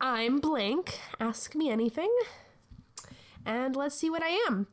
I'm 0.00 0.40
blank. 0.40 0.98
Ask 1.20 1.54
me 1.54 1.70
anything, 1.70 2.12
and 3.48 3.74
let's 3.74 3.96
see 3.96 4.10
what 4.10 4.22
I 4.22 4.28
am. 4.48 4.68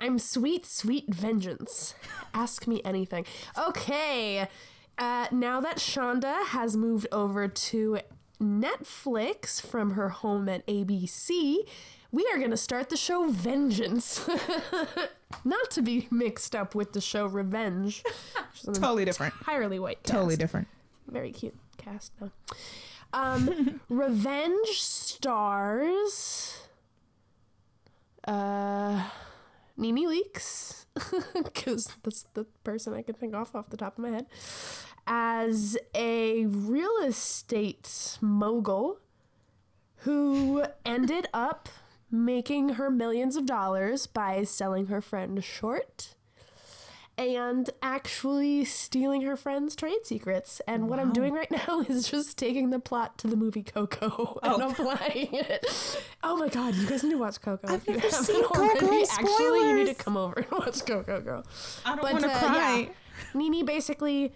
I'm 0.00 0.18
sweet, 0.20 0.64
sweet 0.66 1.12
vengeance. 1.12 1.94
Ask 2.32 2.68
me 2.68 2.80
anything. 2.84 3.24
Okay. 3.58 4.46
Uh, 4.98 5.26
now 5.32 5.60
that 5.60 5.78
Shonda 5.78 6.44
has 6.46 6.76
moved 6.76 7.06
over 7.10 7.48
to 7.48 7.98
Netflix 8.40 9.60
from 9.60 9.92
her 9.92 10.08
home 10.10 10.48
at 10.48 10.66
ABC, 10.66 11.56
we 12.10 12.26
are 12.32 12.38
going 12.38 12.50
to 12.50 12.56
start 12.56 12.88
the 12.90 12.96
show 12.96 13.28
Vengeance. 13.28 14.28
Not 15.44 15.70
to 15.72 15.82
be 15.82 16.08
mixed 16.10 16.54
up 16.54 16.74
with 16.74 16.92
the 16.92 17.00
show 17.00 17.26
Revenge. 17.26 18.02
which 18.04 18.60
is 18.62 18.68
an 18.68 18.74
Totally 18.74 19.04
different. 19.04 19.34
entirely 19.38 19.78
white 19.78 20.02
cast. 20.02 20.12
Totally 20.14 20.36
different. 20.36 20.68
Very 21.06 21.32
cute 21.32 21.54
cast, 21.76 22.12
though. 22.20 22.30
Um, 23.12 23.80
Revenge 23.88 24.68
stars. 24.68 26.47
Uh, 28.26 29.02
Nene 29.76 30.08
Leakes, 30.08 30.86
because 31.34 31.92
that's 32.02 32.24
the 32.34 32.44
person 32.64 32.94
I 32.94 33.02
can 33.02 33.14
think 33.14 33.34
off 33.34 33.54
off 33.54 33.70
the 33.70 33.76
top 33.76 33.98
of 33.98 34.02
my 34.02 34.10
head, 34.10 34.26
as 35.06 35.78
a 35.94 36.46
real 36.46 36.98
estate 37.04 38.18
mogul 38.20 38.98
who 40.02 40.64
ended 40.84 41.28
up 41.32 41.68
making 42.10 42.70
her 42.70 42.90
millions 42.90 43.36
of 43.36 43.46
dollars 43.46 44.06
by 44.06 44.44
selling 44.44 44.86
her 44.86 45.00
friend 45.00 45.42
short 45.44 46.14
and 47.18 47.68
actually 47.82 48.64
stealing 48.64 49.22
her 49.22 49.36
friend's 49.36 49.74
trade 49.76 50.04
secrets. 50.06 50.60
And 50.68 50.88
what 50.88 50.98
I'm 51.00 51.12
doing 51.12 51.34
right 51.34 51.50
now 51.68 51.80
is 51.80 52.08
just 52.10 52.38
taking 52.38 52.70
the 52.70 52.78
plot 52.78 53.18
to 53.18 53.26
the 53.26 53.36
movie 53.36 53.62
Coco 53.64 54.38
and 54.42 54.62
Oh. 54.62 54.70
applying 54.70 55.28
it. 55.34 55.66
Oh 56.22 56.36
my 56.36 56.48
god, 56.48 56.74
you 56.76 56.86
guys 56.88 57.02
need 57.02 57.10
to 57.10 57.18
watch 57.18 57.40
Coco. 57.40 57.66
I've 57.68 57.80
if 57.82 57.88
you 57.88 57.94
never 57.96 58.10
seen 58.10 58.44
already. 58.44 58.80
Coco, 58.80 59.02
Actually, 59.12 59.68
you 59.68 59.74
need 59.74 59.86
to 59.88 59.94
come 59.94 60.16
over 60.16 60.34
and 60.40 60.50
watch 60.52 60.86
Coco, 60.86 61.20
girl. 61.20 61.44
I 61.84 61.96
don't 61.96 62.02
want 62.12 62.24
to 62.24 62.30
uh, 62.30 62.38
cry. 62.38 62.78
yeah. 62.80 62.88
Nene 63.34 63.66
basically 63.66 64.32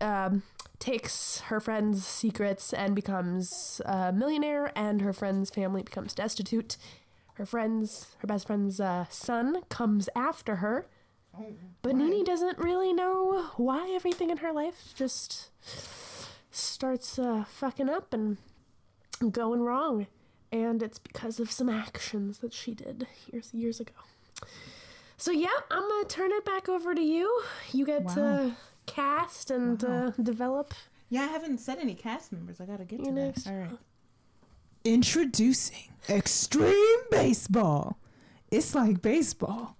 um, 0.00 0.42
takes 0.78 1.40
her 1.40 1.58
friend's 1.60 2.06
secrets 2.06 2.72
and 2.72 2.94
becomes 2.94 3.80
a 3.84 4.12
millionaire, 4.12 4.70
and 4.76 5.02
her 5.02 5.12
friend's 5.12 5.50
family 5.50 5.82
becomes 5.82 6.14
destitute. 6.14 6.76
Her 7.34 7.44
friend's, 7.46 8.06
her 8.18 8.26
best 8.26 8.46
friend's 8.46 8.80
uh, 8.80 9.06
son 9.10 9.62
comes 9.68 10.08
after 10.14 10.56
her, 10.56 10.86
but 11.82 11.94
Nene 11.96 12.24
doesn't 12.24 12.58
really 12.58 12.92
know 12.92 13.50
why 13.56 13.90
everything 13.90 14.30
in 14.30 14.38
her 14.38 14.52
life 14.52 14.92
just 14.94 15.50
starts 16.50 17.18
uh, 17.18 17.44
fucking 17.44 17.88
up 17.88 18.12
and 18.12 18.36
going 19.30 19.60
wrong, 19.62 20.06
and 20.52 20.82
it's 20.82 20.98
because 20.98 21.40
of 21.40 21.50
some 21.50 21.68
actions 21.68 22.38
that 22.38 22.52
she 22.52 22.74
did 22.74 23.06
years 23.32 23.50
years 23.52 23.80
ago. 23.80 23.92
So 25.16 25.30
yeah, 25.32 25.48
I'm 25.70 25.82
gonna 25.88 26.04
turn 26.08 26.30
it 26.32 26.44
back 26.44 26.68
over 26.68 26.94
to 26.94 27.02
you. 27.02 27.42
You 27.72 27.84
get 27.84 28.04
Wow. 28.04 28.14
to 28.14 28.56
cast 28.86 29.50
and 29.50 29.82
Wow. 29.82 30.06
uh, 30.08 30.10
develop. 30.22 30.74
Yeah, 31.10 31.22
I 31.22 31.26
haven't 31.26 31.58
said 31.58 31.78
any 31.78 31.94
cast 31.94 32.32
members. 32.32 32.60
I 32.60 32.66
gotta 32.66 32.84
get 32.84 33.00
You 33.00 33.06
to 33.06 33.12
next. 33.12 33.44
that. 33.44 33.52
All 33.52 33.58
right. 33.60 33.78
Introducing 34.84 35.88
Extreme 36.08 37.00
Baseball. 37.10 37.98
It's 38.50 38.74
like 38.74 39.02
baseball, 39.02 39.76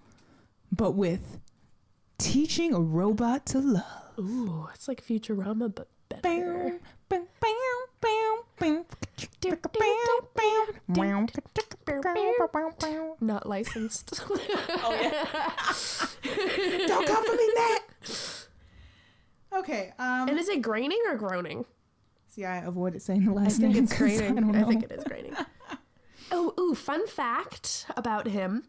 but 0.72 0.92
with 0.92 1.38
teaching 2.18 2.74
a 2.74 2.80
robot 2.80 3.46
to 3.46 3.58
love. 3.60 3.84
Ooh, 4.18 4.68
it's 4.74 4.88
like 4.88 5.04
Futurama, 5.04 5.72
but 5.74 5.88
better. 6.08 6.20
Bam, 6.22 6.80
bam, 7.08 7.26
bam, 7.40 7.58
bam, 8.00 8.36
Not 13.20 13.46
licensed. 13.48 14.20
Oh 14.30 14.94
yeah. 14.94 16.86
Don't 16.86 17.06
come 17.06 17.24
for 17.24 17.32
me, 17.32 17.48
Matt. 17.54 18.46
Okay. 19.60 19.92
Um. 19.98 20.28
and 20.28 20.38
is 20.38 20.48
it 20.48 20.62
graining 20.62 21.00
or 21.08 21.16
groaning? 21.16 21.64
see, 22.28 22.44
I 22.44 22.58
avoided 22.58 23.02
saying 23.02 23.24
the 23.24 23.32
I 23.32 23.34
last 23.34 23.58
think 23.60 23.74
name. 23.74 23.84
it's 23.84 23.92
'cause 23.92 23.98
graining. 24.18 24.38
I 24.38 24.40
don't 24.40 24.56
I, 24.56 24.64
think 24.64 24.84
it 24.84 24.92
is 24.92 25.04
graining. 25.04 25.34
oh, 26.32 26.52
ooh, 26.60 26.74
fun 26.74 27.06
fact 27.06 27.86
about 27.96 28.26
him. 28.28 28.64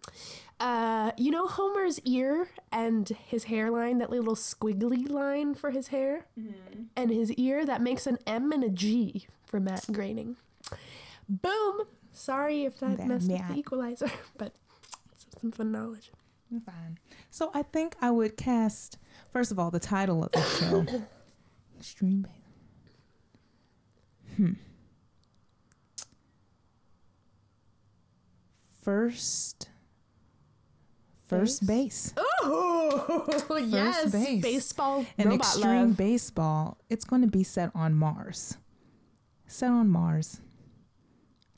Uh, 0.60 1.12
you 1.18 1.32
know 1.32 1.48
Homer's 1.48 2.00
ear 2.02 2.50
and 2.72 3.08
his 3.08 3.46
hairline, 3.46 4.00
that 4.00 4.10
little 4.10 4.36
squiggly 4.36 5.10
line 5.10 5.56
for 5.56 5.72
his 5.72 5.88
hair? 5.88 6.26
Mm-hmm. 6.38 6.84
And 6.98 7.12
his 7.12 7.32
ear, 7.34 7.66
that 7.66 7.82
makes 7.82 8.06
an 8.06 8.18
M 8.28 8.52
and 8.52 8.64
a 8.64 8.70
G 8.70 9.28
for 9.46 9.60
Matt 9.60 9.86
Groening. 9.92 10.36
Boom! 11.30 11.82
Sorry 12.12 12.66
if 12.66 12.80
that 12.80 12.98
That 12.98 13.08
messed 13.08 13.32
up 13.32 13.48
the 13.48 13.56
equalizer, 13.56 14.12
but 14.38 14.54
it's 15.14 15.26
some 15.40 15.52
fun 15.52 15.72
knowledge. 15.72 16.12
Fine. 16.66 16.98
So 17.30 17.52
I 17.54 17.62
think 17.62 17.96
I 18.02 18.10
would 18.12 18.36
cast 18.36 18.98
first 19.32 19.52
of 19.52 19.60
all 19.60 19.70
the 19.70 19.80
title 19.80 20.24
of 20.24 20.32
the 20.32 20.42
show, 20.42 20.86
Extreme. 21.80 22.28
Hmm. 24.36 24.54
First. 28.82 29.70
First 31.30 31.68
base. 31.68 32.12
Oh, 32.18 33.62
yes! 33.68 34.12
base. 34.12 34.42
Baseball 34.42 35.06
An 35.16 35.30
robot 35.30 35.46
extreme 35.46 35.88
love. 35.90 35.98
baseball. 35.98 36.78
It's 36.90 37.06
going 37.06 37.22
to 37.22 37.28
be 37.28 37.44
set 37.44 37.70
on 37.76 37.94
Mars. 37.94 38.58
Set 39.46 39.70
on 39.70 39.90
Mars. 39.90 40.42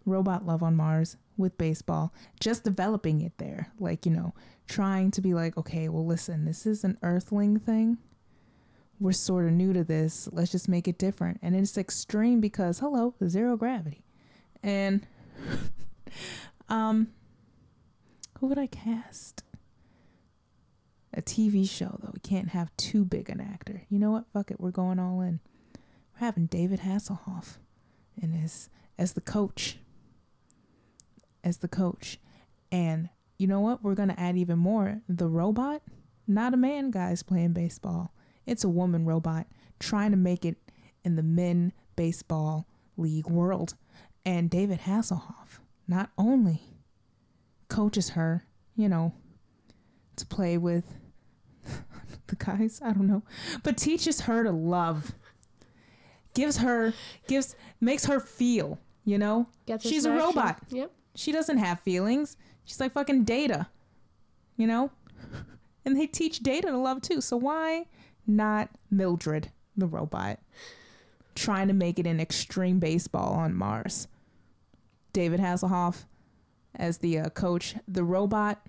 Robot 0.06 0.46
love 0.46 0.62
on 0.62 0.76
Mars 0.76 1.16
with 1.38 1.58
baseball. 1.58 2.14
Just 2.42 2.66
developing 2.66 3.22
it 3.22 3.38
there. 3.38 3.72
Like, 3.80 4.06
you 4.06 4.12
know, 4.12 4.34
trying 4.68 5.10
to 5.12 5.22
be 5.22 5.34
like, 5.34 5.58
okay, 5.58 5.88
well, 5.88 6.06
listen, 6.06 6.44
this 6.44 6.66
is 6.66 6.84
an 6.84 6.98
Earthling 7.02 7.58
thing. 7.58 7.98
We're 9.00 9.14
sort 9.14 9.46
of 9.46 9.54
new 9.54 9.72
to 9.72 9.86
this. 9.86 10.28
Let's 10.34 10.52
just 10.52 10.68
make 10.68 10.90
it 10.90 10.98
different. 10.98 11.40
And 11.42 11.56
it's 11.56 11.78
extreme 11.78 12.42
because, 12.42 12.80
hello, 12.80 13.16
zero 13.26 13.56
gravity. 13.56 14.04
And, 14.62 15.08
um, 16.68 17.08
who 18.40 18.48
would 18.48 18.60
I 18.60 18.68
cast? 18.68 19.44
A 21.14 21.22
TV 21.22 21.70
show 21.70 21.98
though. 22.02 22.12
We 22.14 22.20
can't 22.20 22.50
have 22.50 22.76
too 22.78 23.06
big 23.06 23.30
an 23.30 23.42
actor. 23.42 23.84
You 23.90 24.00
know 24.00 24.12
what? 24.12 24.26
Fuck 24.32 24.52
it. 24.52 24.60
We're 24.60 24.72
going 24.72 25.00
all 25.00 25.22
in. 25.22 25.40
We're 26.14 26.26
having 26.26 26.46
David 26.48 26.82
Hasselhoff 26.82 27.58
in 28.22 28.34
his 28.34 28.70
as 28.98 29.14
the 29.14 29.22
coach. 29.22 29.78
As 31.44 31.58
the 31.58 31.68
coach. 31.68 32.20
And 32.72 33.10
you 33.38 33.48
know 33.48 33.60
what? 33.60 33.84
We're 33.84 33.96
gonna 33.96 34.16
add 34.18 34.38
even 34.38 34.60
more. 34.60 35.02
The 35.10 35.28
robot, 35.28 35.82
not 36.28 36.54
a 36.54 36.58
man 36.58 36.92
guys 36.92 37.24
playing 37.24 37.54
baseball. 37.54 38.14
It's 38.46 38.64
a 38.64 38.70
woman 38.70 39.06
robot 39.06 39.48
trying 39.80 40.12
to 40.12 40.18
make 40.18 40.46
it 40.46 40.58
in 41.04 41.16
the 41.16 41.24
men 41.24 41.74
baseball 41.96 42.68
league 42.98 43.28
world. 43.28 43.76
And 44.26 44.50
David 44.50 44.82
Hasselhoff 44.82 45.60
not 45.88 46.12
only 46.18 46.62
coaches 47.68 48.12
her, 48.12 48.46
you 48.76 48.88
know, 48.88 49.14
to 50.16 50.26
play 50.26 50.58
with 50.58 50.96
the 52.32 52.44
guys, 52.44 52.82
I 52.84 52.94
don't 52.94 53.08
know, 53.08 53.24
but 53.62 53.78
teaches 53.78 54.22
her 54.22 54.44
to 54.44 54.52
love. 54.52 55.14
Gives 56.34 56.58
her 56.58 56.94
gives 57.28 57.56
makes 57.82 58.06
her 58.06 58.20
feel, 58.20 58.80
you 59.06 59.18
know? 59.18 59.48
She's 59.82 60.06
a 60.06 60.12
robot. 60.12 60.60
Yep. 60.70 60.92
She 61.14 61.32
doesn't 61.32 61.58
have 61.58 61.82
feelings. 61.82 62.38
She's 62.64 62.80
like 62.80 62.94
fucking 62.94 63.26
data. 63.26 63.68
You 64.58 64.68
know? 64.68 64.92
And 65.84 66.00
they 66.00 66.06
teach 66.06 66.42
data 66.42 66.68
to 66.68 66.78
love 66.78 67.02
too. 67.02 67.22
So 67.22 67.38
why 67.38 67.88
not 68.28 68.70
Mildred, 68.92 69.50
the 69.76 69.88
robot, 69.88 70.38
trying 71.34 71.70
to 71.70 71.74
make 71.74 71.98
it 71.98 72.06
in 72.06 72.20
extreme 72.20 72.78
baseball 72.78 73.34
on 73.34 73.56
Mars? 73.56 74.08
David 75.12 75.40
Hasselhoff 75.40 76.06
as 76.76 77.00
the 77.00 77.18
uh, 77.18 77.30
coach. 77.30 77.74
The 77.88 78.04
robot. 78.04 78.62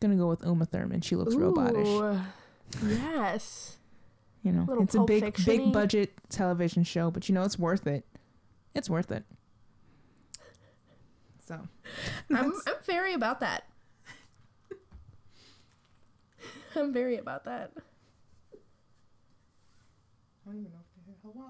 Gonna 0.00 0.16
go 0.16 0.28
with 0.28 0.44
Uma 0.44 0.64
Thurman. 0.64 1.00
She 1.00 1.16
looks 1.16 1.34
robotish. 1.34 1.86
Ooh, 1.86 2.20
Yes. 2.88 3.74
You 4.44 4.52
know, 4.52 4.64
Little 4.68 4.84
it's 4.84 4.94
a 4.94 5.00
big, 5.02 5.24
Fiction-y. 5.24 5.56
big 5.64 5.72
budget 5.72 6.12
television 6.30 6.84
show, 6.84 7.10
but 7.10 7.28
you 7.28 7.34
know 7.34 7.42
it's 7.42 7.58
worth 7.58 7.88
it. 7.88 8.04
It's 8.72 8.88
worth 8.88 9.10
it. 9.10 9.24
So, 11.44 11.58
I'm, 12.30 12.52
I'm 12.66 12.74
very 12.84 13.14
about 13.14 13.40
that. 13.40 13.64
I'm 16.76 16.92
very 16.92 17.16
about 17.18 17.44
that. 17.46 17.72
I 18.54 18.58
don't 20.46 20.58
even 20.60 20.70
know 20.70 20.78
if 20.78 20.86
they 21.06 21.14
hello. 21.24 21.48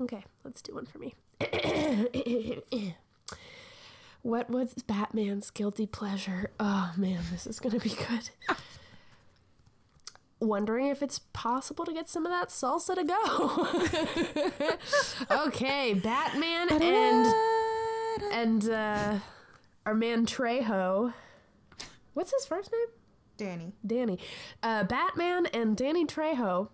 Okay, 0.00 0.24
let's 0.42 0.62
do 0.62 0.74
one 0.74 0.86
for 0.86 0.98
me. 0.98 1.14
what 4.24 4.48
was 4.48 4.72
Batman's 4.74 5.50
guilty 5.50 5.86
pleasure? 5.86 6.50
Oh 6.58 6.92
man, 6.96 7.20
this 7.30 7.46
is 7.46 7.60
gonna 7.60 7.78
be 7.78 7.90
good. 7.90 8.30
Wondering 10.40 10.88
if 10.88 11.02
it's 11.02 11.20
possible 11.34 11.84
to 11.84 11.92
get 11.92 12.08
some 12.08 12.24
of 12.24 12.32
that 12.32 12.48
salsa 12.48 12.94
to 12.94 13.04
go. 15.28 15.44
okay, 15.46 15.92
Batman 15.92 16.68
and 16.72 17.34
and 18.32 18.70
uh, 18.70 19.18
our 19.84 19.94
man 19.94 20.24
Trejo. 20.24 21.12
What's 22.14 22.32
his 22.32 22.46
first 22.46 22.72
name? 22.72 22.88
Danny. 23.36 23.72
Danny. 23.86 24.18
Uh, 24.62 24.84
Batman 24.84 25.46
and 25.46 25.76
Danny 25.76 26.06
Trejo 26.06 26.68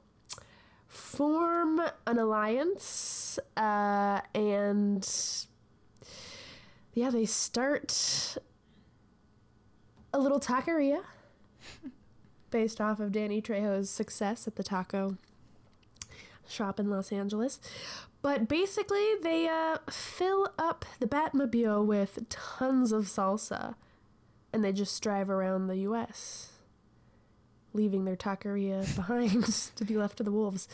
form 0.86 1.80
an 2.06 2.18
alliance, 2.18 3.40
uh, 3.56 4.20
and 4.34 5.04
yeah, 6.94 7.10
they 7.10 7.24
start 7.26 8.36
a 10.12 10.18
little 10.18 10.40
taqueria 10.40 11.02
based 12.50 12.80
off 12.80 13.00
of 13.00 13.12
Danny 13.12 13.40
Trejo's 13.40 13.90
success 13.90 14.46
at 14.46 14.56
the 14.56 14.62
taco 14.62 15.16
shop 16.48 16.80
in 16.80 16.90
Los 16.90 17.12
Angeles. 17.12 17.60
But 18.22 18.48
basically, 18.48 19.14
they 19.22 19.48
uh, 19.48 19.78
fill 19.90 20.52
up 20.58 20.84
the 20.98 21.06
Batmobile 21.06 21.86
with 21.86 22.28
tons 22.28 22.92
of 22.92 23.04
salsa, 23.04 23.76
and 24.52 24.62
they 24.62 24.72
just 24.72 25.02
drive 25.02 25.30
around 25.30 25.68
the 25.68 25.78
U.S 25.78 26.49
leaving 27.72 28.04
their 28.04 28.16
taqueria 28.16 28.84
behind 28.96 29.44
to 29.76 29.84
be 29.84 29.96
left 29.96 30.16
to 30.18 30.22
the 30.22 30.32
wolves. 30.32 30.68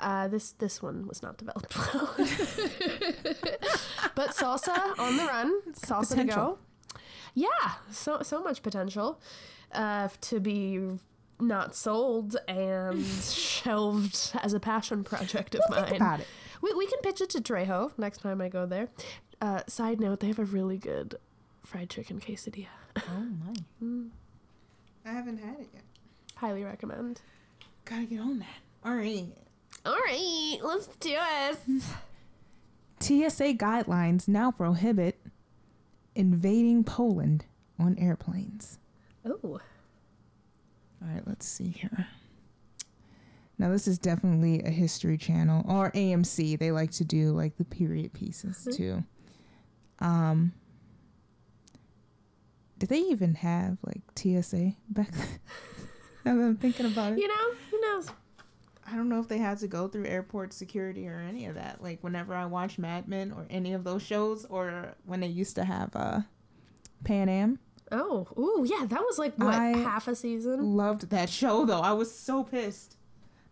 Uh, 0.00 0.28
this 0.28 0.52
this 0.52 0.82
one 0.82 1.06
was 1.06 1.22
not 1.22 1.38
developed 1.38 1.76
well. 1.94 2.14
but 4.14 4.30
salsa 4.30 4.98
on 4.98 5.16
the 5.16 5.24
run, 5.24 5.62
salsa 5.72 6.16
to 6.16 6.24
go. 6.24 6.58
Yeah, 7.34 7.48
so 7.90 8.22
so 8.22 8.42
much 8.42 8.62
potential 8.62 9.20
uh, 9.72 10.08
to 10.22 10.40
be 10.40 10.80
not 11.40 11.74
sold 11.74 12.36
and 12.46 13.04
shelved 13.22 14.32
as 14.42 14.52
a 14.54 14.60
passion 14.60 15.04
project 15.04 15.54
of 15.54 15.62
mine. 15.70 15.84
Think 15.84 15.96
about 15.96 16.20
it. 16.20 16.26
We, 16.60 16.72
we 16.74 16.86
can 16.86 17.00
pitch 17.00 17.20
it 17.20 17.30
to 17.30 17.40
Trejo 17.40 17.90
next 17.98 18.18
time 18.18 18.40
I 18.40 18.48
go 18.48 18.66
there. 18.66 18.88
Uh, 19.40 19.62
side 19.66 19.98
note, 19.98 20.20
they 20.20 20.28
have 20.28 20.38
a 20.38 20.44
really 20.44 20.78
good 20.78 21.16
fried 21.64 21.90
chicken 21.90 22.20
quesadilla. 22.20 22.66
Oh 22.96 23.26
my. 23.80 24.04
I 25.04 25.12
haven't 25.12 25.38
had 25.38 25.58
it 25.58 25.68
yet. 25.74 25.82
Highly 26.42 26.64
recommend. 26.64 27.20
Gotta 27.84 28.02
get 28.04 28.18
on 28.18 28.40
that. 28.40 28.48
All 28.84 28.96
right. 28.96 29.26
All 29.86 29.92
right, 29.94 30.58
let's 30.60 30.88
do 30.96 31.16
it. 31.16 31.56
TSA 32.98 33.54
guidelines 33.54 34.26
now 34.26 34.50
prohibit 34.50 35.20
invading 36.16 36.82
Poland 36.82 37.44
on 37.78 37.96
airplanes. 37.96 38.80
Oh, 39.24 39.38
All 39.44 39.60
right, 41.00 41.22
let's 41.26 41.46
see 41.46 41.68
here. 41.68 42.08
Now 43.56 43.70
this 43.70 43.86
is 43.86 43.96
definitely 43.98 44.64
a 44.64 44.70
history 44.70 45.16
channel 45.16 45.64
or 45.68 45.92
AMC. 45.92 46.58
They 46.58 46.72
like 46.72 46.90
to 46.92 47.04
do 47.04 47.30
like 47.30 47.56
the 47.56 47.64
period 47.64 48.12
pieces 48.12 48.66
Mhm. 48.68 48.76
too. 48.76 49.04
Um 50.00 50.54
Did 52.80 52.88
they 52.88 52.98
even 52.98 53.34
have 53.36 53.78
like 53.86 54.00
TSA 54.16 54.74
back 54.88 55.12
then? 55.12 55.28
now 56.24 56.34
that 56.36 56.42
I'm 56.42 56.56
thinking 56.56 56.86
about 56.86 57.12
it. 57.14 57.18
you 57.18 57.28
know, 57.28 57.54
who 57.70 57.80
knows? 57.80 58.08
I 58.86 58.96
don't 58.96 59.08
know 59.08 59.20
if 59.20 59.28
they 59.28 59.38
had 59.38 59.58
to 59.58 59.68
go 59.68 59.88
through 59.88 60.06
airport 60.06 60.52
security 60.52 61.06
or 61.08 61.18
any 61.18 61.46
of 61.46 61.54
that. 61.54 61.82
Like 61.82 62.02
whenever 62.02 62.34
I 62.34 62.44
watch 62.46 62.78
Mad 62.78 63.08
Men 63.08 63.32
or 63.32 63.46
any 63.48 63.72
of 63.72 63.84
those 63.84 64.02
shows 64.02 64.44
or 64.46 64.94
when 65.06 65.20
they 65.20 65.28
used 65.28 65.54
to 65.56 65.64
have 65.64 65.94
uh 65.96 66.20
Pan 67.04 67.28
Am. 67.28 67.58
Oh, 67.90 68.26
ooh, 68.38 68.66
yeah, 68.68 68.86
that 68.86 69.00
was 69.00 69.18
like 69.18 69.34
what 69.36 69.54
I- 69.54 69.76
half 69.76 70.08
a 70.08 70.14
season. 70.16 70.76
Loved 70.76 71.10
that 71.10 71.28
show 71.28 71.64
though. 71.64 71.80
I 71.80 71.92
was 71.92 72.12
so 72.14 72.42
pissed. 72.44 72.96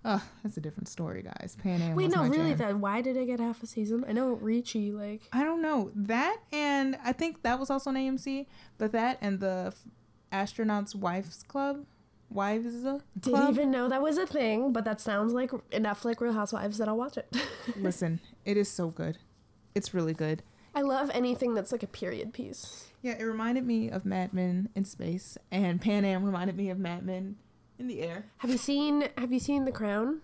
Oh, 0.03 0.23
that's 0.43 0.57
a 0.57 0.61
different 0.63 0.89
story, 0.89 1.23
guys. 1.23 1.57
Pan 1.63 1.83
Am. 1.83 1.95
Wait, 1.95 2.07
was 2.07 2.15
no, 2.15 2.23
my 2.23 2.29
really? 2.29 2.49
jam. 2.51 2.57
That 2.59 2.77
why 2.79 3.03
did 3.03 3.17
it 3.19 3.27
get 3.27 3.39
half 3.39 3.63
a 3.63 3.67
season? 3.67 4.03
I 4.09 4.13
know 4.13 4.29
Richie, 4.31 4.93
like. 4.93 5.21
I 5.33 5.45
don't 5.45 5.61
know 5.61 5.91
that, 5.95 6.39
and 6.53 6.97
I 7.05 7.13
think 7.13 7.43
that 7.43 7.61
was 7.61 7.69
also 7.71 7.91
an 7.91 7.97
AMC. 7.97 8.47
But 8.79 8.93
that 8.93 9.19
and 9.21 9.41
the 9.41 9.75
f- 9.75 9.85
astronauts' 10.33 10.95
wives 10.95 11.43
club, 11.47 11.85
wives 12.31 12.85
uh, 12.85 13.01
Didn't 13.19 13.49
even 13.51 13.71
know 13.71 13.89
that 13.89 14.03
was 14.03 14.19
a 14.19 14.27
thing, 14.27 14.73
but 14.73 14.85
that 14.85 15.01
sounds 15.01 15.33
like 15.33 15.51
enough 15.73 16.05
like 16.05 16.21
Real 16.21 16.33
Housewives 16.33 16.79
that 16.79 16.89
I'll 16.89 16.97
watch 16.97 17.17
it. 17.17 17.35
Listen, 17.77 18.21
it 18.45 18.57
is 18.57 18.69
so 18.71 18.89
good. 18.89 19.19
It's 19.75 19.93
really 19.95 20.15
good. 20.15 20.43
I 20.75 20.83
love 20.83 21.11
anything 21.13 21.55
that's 21.55 21.73
like 21.73 21.83
a 21.83 21.89
period 21.89 22.33
piece. 22.33 22.89
Yeah, 23.03 23.17
it 23.19 23.25
reminded 23.25 23.67
me 23.67 23.91
of 23.91 24.05
Mad 24.05 24.33
Men 24.33 24.69
in 24.75 24.85
space, 24.85 25.37
and 25.51 25.81
Pan 25.81 26.05
Am 26.05 26.25
reminded 26.25 26.57
me 26.57 26.71
of 26.71 26.79
Mad 26.79 27.05
Men 27.05 27.37
in 27.79 27.89
the 27.89 28.03
air. 28.03 28.27
Have 28.39 28.51
you 28.51 28.59
seen 28.59 29.09
Have 29.19 29.33
you 29.33 29.41
seen 29.41 29.65
The 29.65 29.73
Crown? 29.73 30.21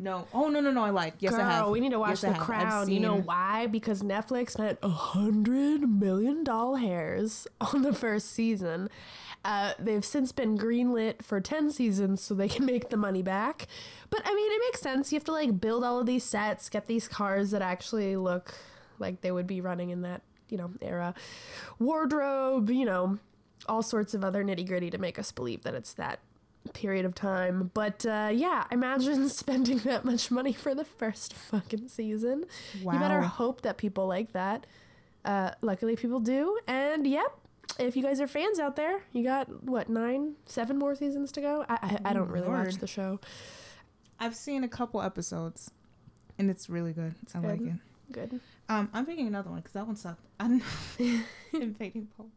No, 0.00 0.28
oh 0.32 0.48
no 0.48 0.60
no 0.60 0.70
no, 0.70 0.84
I 0.84 0.90
like. 0.90 1.14
Yes, 1.18 1.32
Girl, 1.32 1.40
I 1.40 1.50
have. 1.50 1.68
we 1.70 1.80
need 1.80 1.90
to 1.90 1.98
watch 1.98 2.22
Yes, 2.22 2.32
The 2.32 2.38
Crown. 2.38 2.88
You 2.90 3.00
know 3.00 3.16
why? 3.16 3.66
Because 3.66 4.02
Netflix 4.02 4.50
spent 4.50 4.78
a 4.82 4.88
hundred 4.88 5.88
million 5.88 6.44
dollars 6.44 7.48
on 7.60 7.82
the 7.82 7.92
first 7.92 8.30
season. 8.30 8.90
Uh, 9.48 9.72
they've 9.78 10.04
since 10.04 10.30
been 10.30 10.58
greenlit 10.58 11.22
for 11.22 11.40
ten 11.40 11.70
seasons, 11.70 12.20
so 12.20 12.34
they 12.34 12.48
can 12.50 12.66
make 12.74 12.90
the 12.90 12.98
money 12.98 13.22
back. 13.22 13.66
But 14.10 14.20
I 14.26 14.34
mean, 14.34 14.52
it 14.52 14.60
makes 14.66 14.82
sense. 14.82 15.10
You 15.10 15.16
have 15.16 15.24
to 15.24 15.32
like 15.32 15.58
build 15.58 15.84
all 15.84 15.98
of 15.98 16.04
these 16.04 16.22
sets, 16.22 16.68
get 16.68 16.86
these 16.86 17.08
cars 17.08 17.50
that 17.52 17.62
actually 17.62 18.14
look 18.16 18.54
like 18.98 19.22
they 19.22 19.32
would 19.32 19.46
be 19.46 19.62
running 19.62 19.88
in 19.88 20.02
that 20.02 20.20
you 20.50 20.58
know 20.58 20.70
era, 20.82 21.14
wardrobe, 21.78 22.68
you 22.68 22.84
know, 22.84 23.18
all 23.66 23.80
sorts 23.80 24.12
of 24.12 24.22
other 24.22 24.44
nitty 24.44 24.68
gritty 24.68 24.90
to 24.90 24.98
make 24.98 25.18
us 25.18 25.32
believe 25.32 25.62
that 25.62 25.74
it's 25.74 25.94
that 25.94 26.18
period 26.74 27.06
of 27.06 27.14
time. 27.14 27.70
But 27.72 28.04
uh, 28.04 28.28
yeah, 28.30 28.64
imagine 28.70 29.28
spending 29.30 29.78
that 29.78 30.04
much 30.04 30.30
money 30.30 30.52
for 30.52 30.74
the 30.74 30.84
first 30.84 31.32
fucking 31.32 31.88
season. 31.88 32.44
Wow. 32.82 32.92
You 32.92 32.98
better 32.98 33.22
hope 33.22 33.62
that 33.62 33.78
people 33.78 34.06
like 34.06 34.32
that. 34.32 34.66
Uh, 35.24 35.52
luckily, 35.62 35.96
people 35.96 36.20
do. 36.20 36.58
And 36.66 37.06
yep, 37.06 37.32
if 37.78 37.96
you 37.96 38.02
guys 38.02 38.20
are 38.20 38.26
fans 38.26 38.58
out 38.58 38.76
there, 38.76 39.02
you 39.12 39.24
got 39.24 39.64
what 39.64 39.88
nine, 39.88 40.34
seven 40.46 40.78
more 40.78 40.94
seasons 40.94 41.32
to 41.32 41.40
go. 41.40 41.64
I 41.68 41.78
I, 41.82 42.10
I 42.10 42.12
don't 42.12 42.30
really 42.30 42.48
watch 42.48 42.76
the 42.76 42.86
show. 42.86 43.20
I've 44.20 44.34
seen 44.34 44.64
a 44.64 44.68
couple 44.68 45.00
episodes, 45.00 45.70
and 46.38 46.50
it's 46.50 46.68
really 46.68 46.92
good. 46.92 47.14
I 47.34 47.38
like 47.38 47.60
it. 47.60 47.72
Good. 48.10 48.40
Um, 48.68 48.90
I'm 48.92 49.06
picking 49.06 49.26
another 49.26 49.50
one 49.50 49.60
because 49.60 49.72
that 49.72 49.86
one 49.86 49.96
sucked. 49.96 50.24
I 50.40 50.48
don't 50.48 50.62
know. 50.98 51.20
Invading 51.60 52.08
Pope. 52.16 52.30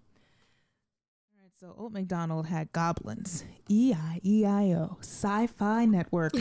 All 1.33 1.41
right, 1.41 1.51
so 1.59 1.73
Old 1.77 1.93
McDonald 1.93 2.47
had 2.47 2.71
goblins. 2.71 3.43
E 3.67 3.93
I 3.95 4.19
E 4.23 4.45
I 4.45 4.73
O. 4.73 4.97
Sci-Fi 5.01 5.85
Network. 5.85 6.33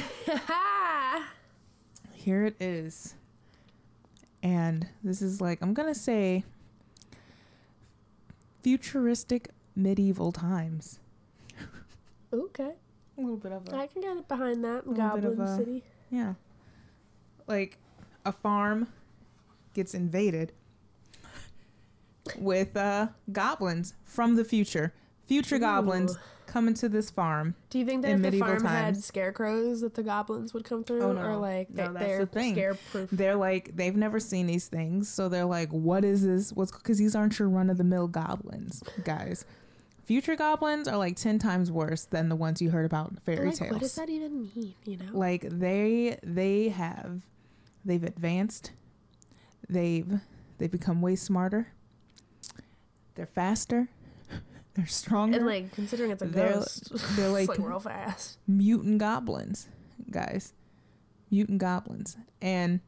Here 2.12 2.44
it 2.44 2.60
is. 2.60 3.14
And 4.42 4.86
this 5.02 5.22
is 5.22 5.40
like 5.40 5.58
I'm 5.62 5.74
gonna 5.74 5.94
say 5.94 6.44
futuristic 8.62 9.50
medieval 9.76 10.32
times. 10.32 10.98
okay, 12.32 12.72
A 13.16 13.20
little 13.20 13.36
bit 13.36 13.52
of 13.52 13.68
a 13.68 13.76
I 13.76 13.86
can 13.86 14.02
get 14.02 14.16
it 14.16 14.28
behind 14.28 14.64
that. 14.64 14.86
little 14.86 14.94
bit 15.16 15.24
of 15.24 15.36
Goblin 15.36 15.40
a- 15.48 15.56
City. 15.56 15.82
Yeah. 16.10 16.34
Like 17.46 17.78
a 18.24 18.32
farm 18.32 18.88
gets 19.74 19.94
invaded 19.94 20.52
with 22.38 22.76
uh 22.76 23.08
goblins 23.32 23.94
from 24.04 24.36
the 24.36 24.44
future. 24.44 24.92
Future 25.30 25.60
goblins 25.60 26.16
Ooh. 26.16 26.20
come 26.46 26.66
into 26.66 26.88
this 26.88 27.08
farm. 27.08 27.54
Do 27.70 27.78
you 27.78 27.84
think 27.86 28.02
that 28.02 28.10
if 28.16 28.20
the 28.32 28.38
farm 28.38 28.64
had 28.64 28.96
scarecrows, 28.96 29.80
that 29.82 29.94
the 29.94 30.02
goblins 30.02 30.52
would 30.52 30.64
come 30.64 30.82
through, 30.82 31.02
Oh, 31.02 31.10
or 31.10 31.14
no. 31.34 31.38
like 31.40 31.70
No, 31.70 31.86
they, 31.86 31.92
that's 31.92 32.04
they're 32.04 32.18
the 32.18 32.26
thing. 32.26 32.54
scare? 32.54 32.76
They're 33.12 33.36
like 33.36 33.76
they've 33.76 33.94
never 33.94 34.18
seen 34.18 34.48
these 34.48 34.66
things, 34.66 35.08
so 35.08 35.28
they're 35.28 35.44
like, 35.44 35.70
"What 35.70 36.04
is 36.04 36.24
this? 36.26 36.52
What's?" 36.52 36.72
Because 36.72 36.98
these 36.98 37.14
aren't 37.14 37.38
your 37.38 37.48
run 37.48 37.70
of 37.70 37.78
the 37.78 37.84
mill 37.84 38.08
goblins, 38.08 38.82
guys. 39.04 39.44
Future 40.04 40.34
goblins 40.34 40.88
are 40.88 40.96
like 40.98 41.14
ten 41.14 41.38
times 41.38 41.70
worse 41.70 42.04
than 42.06 42.28
the 42.28 42.34
ones 42.34 42.60
you 42.60 42.70
heard 42.70 42.84
about 42.86 43.10
in 43.12 43.16
fairy 43.18 43.46
like, 43.50 43.54
tales. 43.56 43.70
what 43.70 43.80
does 43.80 43.94
that 43.94 44.10
even 44.10 44.50
mean? 44.56 44.74
You 44.84 44.96
know? 44.96 45.04
like 45.16 45.42
they 45.48 46.18
they 46.24 46.70
have 46.70 47.22
they've 47.84 48.02
advanced 48.02 48.72
they've 49.68 50.18
they've 50.58 50.72
become 50.72 51.00
way 51.00 51.14
smarter 51.14 51.68
they're 53.14 53.26
faster 53.26 53.88
they're 54.80 54.86
stronger. 54.86 55.36
And 55.38 55.46
like 55.46 55.72
considering 55.72 56.10
it's 56.10 56.22
a 56.22 56.26
they're- 56.26 56.52
ghost, 56.54 56.92
they're 57.16 57.28
like- 57.28 57.48
like 57.48 57.58
real 57.58 57.80
fast. 57.80 58.38
mutant 58.46 58.98
goblins 58.98 59.68
guys. 60.10 60.52
Mutant 61.30 61.58
goblins. 61.58 62.16
And 62.42 62.80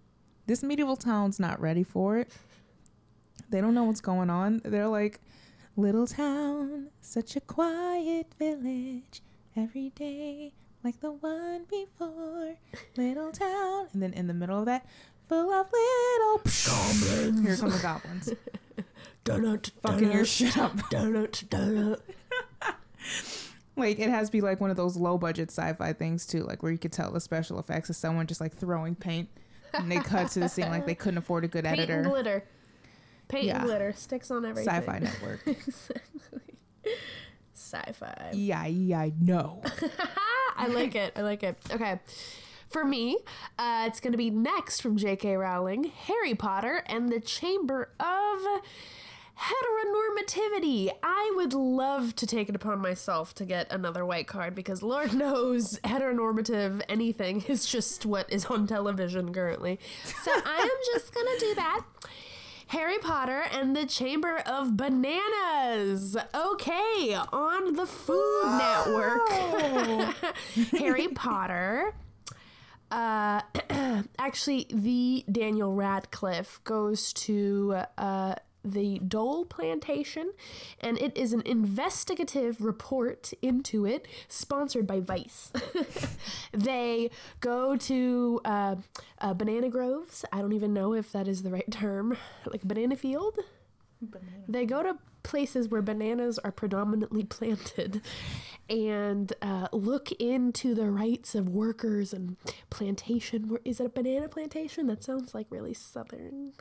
this 0.47 0.63
medieval 0.63 0.97
town's 0.97 1.39
not 1.39 1.61
ready 1.61 1.85
for 1.85 2.19
it. 2.19 2.33
They 3.51 3.61
don't 3.61 3.75
know 3.75 3.85
what's 3.85 4.01
going 4.01 4.31
on. 4.31 4.61
They're 4.65 4.89
like 4.89 5.21
little 5.77 6.07
town 6.07 6.89
such 7.01 7.37
a 7.37 7.41
quiet 7.41 8.35
village 8.39 9.23
every 9.57 9.91
day 9.91 10.53
like 10.83 11.01
the 11.01 11.13
one 11.13 11.65
before. 11.71 12.57
Little 12.97 13.31
town. 13.31 13.87
And 13.93 14.03
then 14.03 14.13
in 14.15 14.27
the 14.27 14.35
middle 14.35 14.59
of 14.59 14.67
that 14.67 14.85
full 15.29 15.53
of 15.53 15.67
little 15.73 16.39
goblins. 16.39 17.41
Here 17.47 17.57
come 17.57 17.71
the 17.71 17.79
goblins 17.81 18.31
Donut, 19.25 19.71
fucking 19.83 20.11
your 20.13 20.25
shit 20.25 20.57
up 20.59 20.77
donut, 20.91 21.45
donut. 21.49 22.01
Like 23.75 23.99
it 23.99 24.11
has 24.11 24.29
to 24.29 24.33
be 24.33 24.43
like 24.43 24.61
one 24.61 24.71
of 24.71 24.77
those 24.77 24.97
low 24.99 25.17
budget 25.17 25.51
sci-fi 25.51 25.95
things 25.95 26.27
too, 26.27 26.43
like 26.45 26.63
where 26.63 26.71
you 26.71 26.77
could 26.77 26.93
tell 26.93 27.11
the 27.11 27.21
special 27.21 27.59
effects 27.59 27.89
is 27.89 27.97
someone 27.97 28.27
just 28.27 28.39
like 28.41 28.55
throwing 28.55 28.95
paint, 28.95 29.31
and 29.73 29.91
they 29.91 29.97
cut 29.97 30.31
to 30.33 30.41
the 30.41 30.49
scene 30.51 30.69
like 30.69 30.85
they 30.85 30.95
couldn't 30.95 31.17
afford 31.19 31.45
a 31.45 31.49
good 31.49 31.65
editor. 31.65 31.87
Paint 31.87 32.05
and 32.05 32.07
glitter. 32.13 32.45
Paint 33.29 33.45
Yeah. 33.47 33.57
and 33.57 33.65
glitter 33.65 33.93
sticks 33.95 34.31
on 34.31 34.45
everything. 34.45 34.69
Sci-fi 34.75 34.99
network. 35.01 35.47
exactly. 35.47 36.41
Sci-fi. 37.55 38.31
Yeah, 38.35 38.67
yeah, 38.67 39.01
I 39.01 39.13
know. 39.19 39.63
I 40.57 40.67
like 40.67 40.95
it. 40.95 41.15
I 41.17 41.23
like 41.23 41.43
it. 41.43 41.57
Okay. 41.71 41.99
For 42.69 42.85
me, 42.85 43.19
uh, 43.59 43.85
it's 43.87 44.01
going 44.01 44.13
to 44.13 44.19
be 44.19 44.31
next 44.31 44.81
from 44.83 44.97
J.K. 44.99 45.37
Rowling 45.37 45.85
Harry 45.85 46.35
Potter 46.35 46.83
and 46.87 47.09
the 47.11 47.21
Chamber 47.21 47.91
of 48.01 48.63
Heteronormativity. 49.43 50.89
I 51.03 51.33
would 51.35 51.53
love 51.53 52.15
to 52.17 52.27
take 52.29 52.49
it 52.49 52.55
upon 52.55 52.81
myself 52.81 53.35
to 53.35 53.45
get 53.45 53.73
another 53.73 54.07
white 54.07 54.29
card 54.29 54.55
because 54.55 54.85
Lord 54.85 55.15
knows 55.23 55.81
heteronormative 55.81 56.83
anything 56.89 57.43
is 57.49 57.67
just 57.67 58.07
what 58.07 58.33
is 58.33 58.45
on 58.47 58.69
television 58.69 59.35
currently. 59.35 59.81
So 60.23 60.31
I 60.33 60.59
am 60.59 60.95
just 60.95 61.13
going 61.13 61.27
to 61.27 61.45
do 61.45 61.55
that. 61.57 61.85
Harry 62.69 62.99
Potter 62.99 63.45
and 63.53 63.75
the 63.75 63.85
Chamber 63.85 64.39
of 64.47 64.77
Bananas. 64.77 66.17
Okay, 66.35 67.15
on 67.33 67.75
the 67.75 67.85
Food 67.85 68.45
Network. 68.47 69.29
Harry 70.79 71.09
Potter. 71.09 71.95
Uh, 72.93 73.41
actually, 74.19 74.67
the 74.71 75.25
Daniel 75.31 75.75
Radcliffe 75.75 76.61
goes 76.65 77.13
to 77.15 77.77
uh, 77.99 78.37
the 78.65 78.99
Dole 79.01 79.45
Plantation, 79.45 80.33
and 80.81 80.99
it 80.99 81.17
is 81.17 81.33
an 81.33 81.43
investigative 81.45 82.61
report 82.61 83.33
into 83.43 83.87
it, 83.87 84.07
sponsored 84.29 84.87
by 84.87 85.01
Vice. 85.01 85.53
they 86.53 87.11
go 87.41 87.77
to 87.77 88.41
uh, 88.45 88.77
uh, 89.19 89.35
banana 89.35 89.69
groves. 89.69 90.25
I 90.33 90.41
don't 90.41 90.53
even 90.53 90.73
know 90.73 90.95
if 90.95 91.13
that 91.13 91.29
is 91.29 91.43
the 91.43 91.51
right 91.51 91.71
term, 91.71 92.17
like 92.47 92.63
banana 92.63 92.97
field. 92.97 93.39
Banana. 94.01 94.45
They 94.49 94.67
go 94.67 94.83
to 94.83 94.99
places 95.23 95.69
where 95.69 95.83
bananas 95.83 96.39
are 96.39 96.53
predominantly 96.53 97.25
planted 97.25 98.03
and 98.69 99.33
uh, 99.43 99.69
look 99.73 100.11
into 100.13 100.75
the 100.75 100.91
rights 100.91 101.35
of 101.35 101.49
workers 101.49 102.13
and 102.13 102.37
plantation. 102.71 103.57
Is 103.65 103.81
it 103.81 103.87
a 103.87 103.89
banana 103.89 104.29
plantation? 104.29 104.87
That 104.87 105.03
sounds 105.03 105.35
like 105.35 105.47
really 105.51 105.75
southern. 105.75 106.53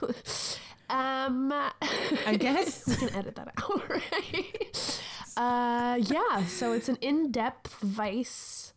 um, 0.88 1.52
I 1.52 2.36
guess. 2.38 2.86
we 2.86 2.96
can 2.96 3.14
edit 3.14 3.34
that 3.36 3.48
out, 3.58 3.88
right? 3.90 5.00
Uh, 5.36 5.98
yeah, 6.00 6.46
so 6.46 6.72
it's 6.72 6.88
an 6.88 6.96
in-depth 7.00 7.74
Vice, 7.80 8.72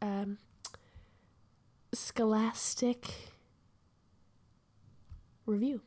um, 0.00 0.38
scholastic 1.92 3.06
review. 5.44 5.80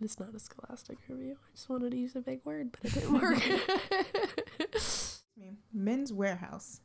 It's 0.00 0.18
not 0.18 0.34
a 0.34 0.38
scholastic 0.38 0.98
review. 1.08 1.36
I 1.40 1.50
just 1.54 1.68
wanted 1.68 1.92
to 1.92 1.96
use 1.96 2.16
a 2.16 2.20
big 2.20 2.40
word, 2.44 2.72
but 2.72 2.84
it 2.90 2.94
didn't 2.94 3.12
work. 3.20 3.42
Men's 5.72 6.12
Wearhouse. 6.12 6.80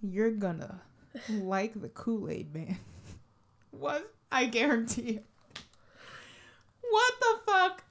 You're 0.00 0.30
gonna 0.30 0.82
like 1.28 1.80
the 1.80 1.88
Kool 1.88 2.28
Aid 2.28 2.52
Man. 2.54 2.78
What? 3.70 4.12
I 4.30 4.46
guarantee 4.46 5.02
it. 5.16 5.26
What 6.92 7.12
the 7.20 7.50
fuck? 7.50 7.84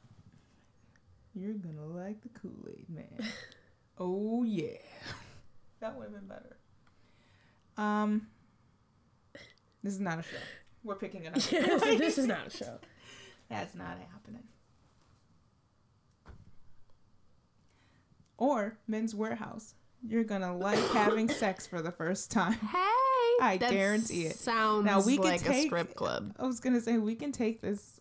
You're 1.34 1.54
gonna 1.56 1.88
like 1.88 2.22
the 2.22 2.30
Kool 2.30 2.68
Aid 2.70 2.90
Man. 2.90 3.28
Oh 4.04 4.44
yeah. 4.44 4.78
That 5.80 5.96
would 5.96 6.06
have 6.06 6.14
been 6.14 6.28
better. 6.28 6.58
Um, 7.78 8.28
this 9.84 9.94
is 9.94 10.00
not 10.00 10.18
a 10.18 10.24
show. 10.24 10.38
We're 10.84 10.96
picking 10.96 11.26
it 11.26 11.36
up. 11.36 11.44
this 12.00 12.18
is 12.18 12.26
not 12.26 12.48
a 12.48 12.50
show. 12.50 12.80
That's 13.48 13.76
not 13.76 13.98
happening. 14.12 14.44
Or 18.38 18.78
Men's 18.88 19.14
Wearhouse. 19.14 19.74
You're 20.08 20.24
gonna 20.24 20.58
like 20.58 20.80
having 20.94 21.30
sex 21.44 21.68
for 21.68 21.84
the 21.84 21.92
first 21.92 22.32
time. 22.32 22.54
Hey, 22.54 23.38
I 23.40 23.58
that 23.60 23.70
guarantee 23.70 24.26
it. 24.26 24.36
Sounds 24.36 24.84
Now, 24.86 25.02
we 25.02 25.18
could 25.18 25.26
like 25.26 25.42
a 25.42 25.50
take- 25.50 25.68
strip 25.68 25.94
club. 25.94 26.34
I 26.40 26.48
was 26.48 26.60
gonna 26.60 26.82
say 26.82 26.98
we 26.98 27.14
can 27.14 27.32
take 27.32 27.62
this 27.62 28.01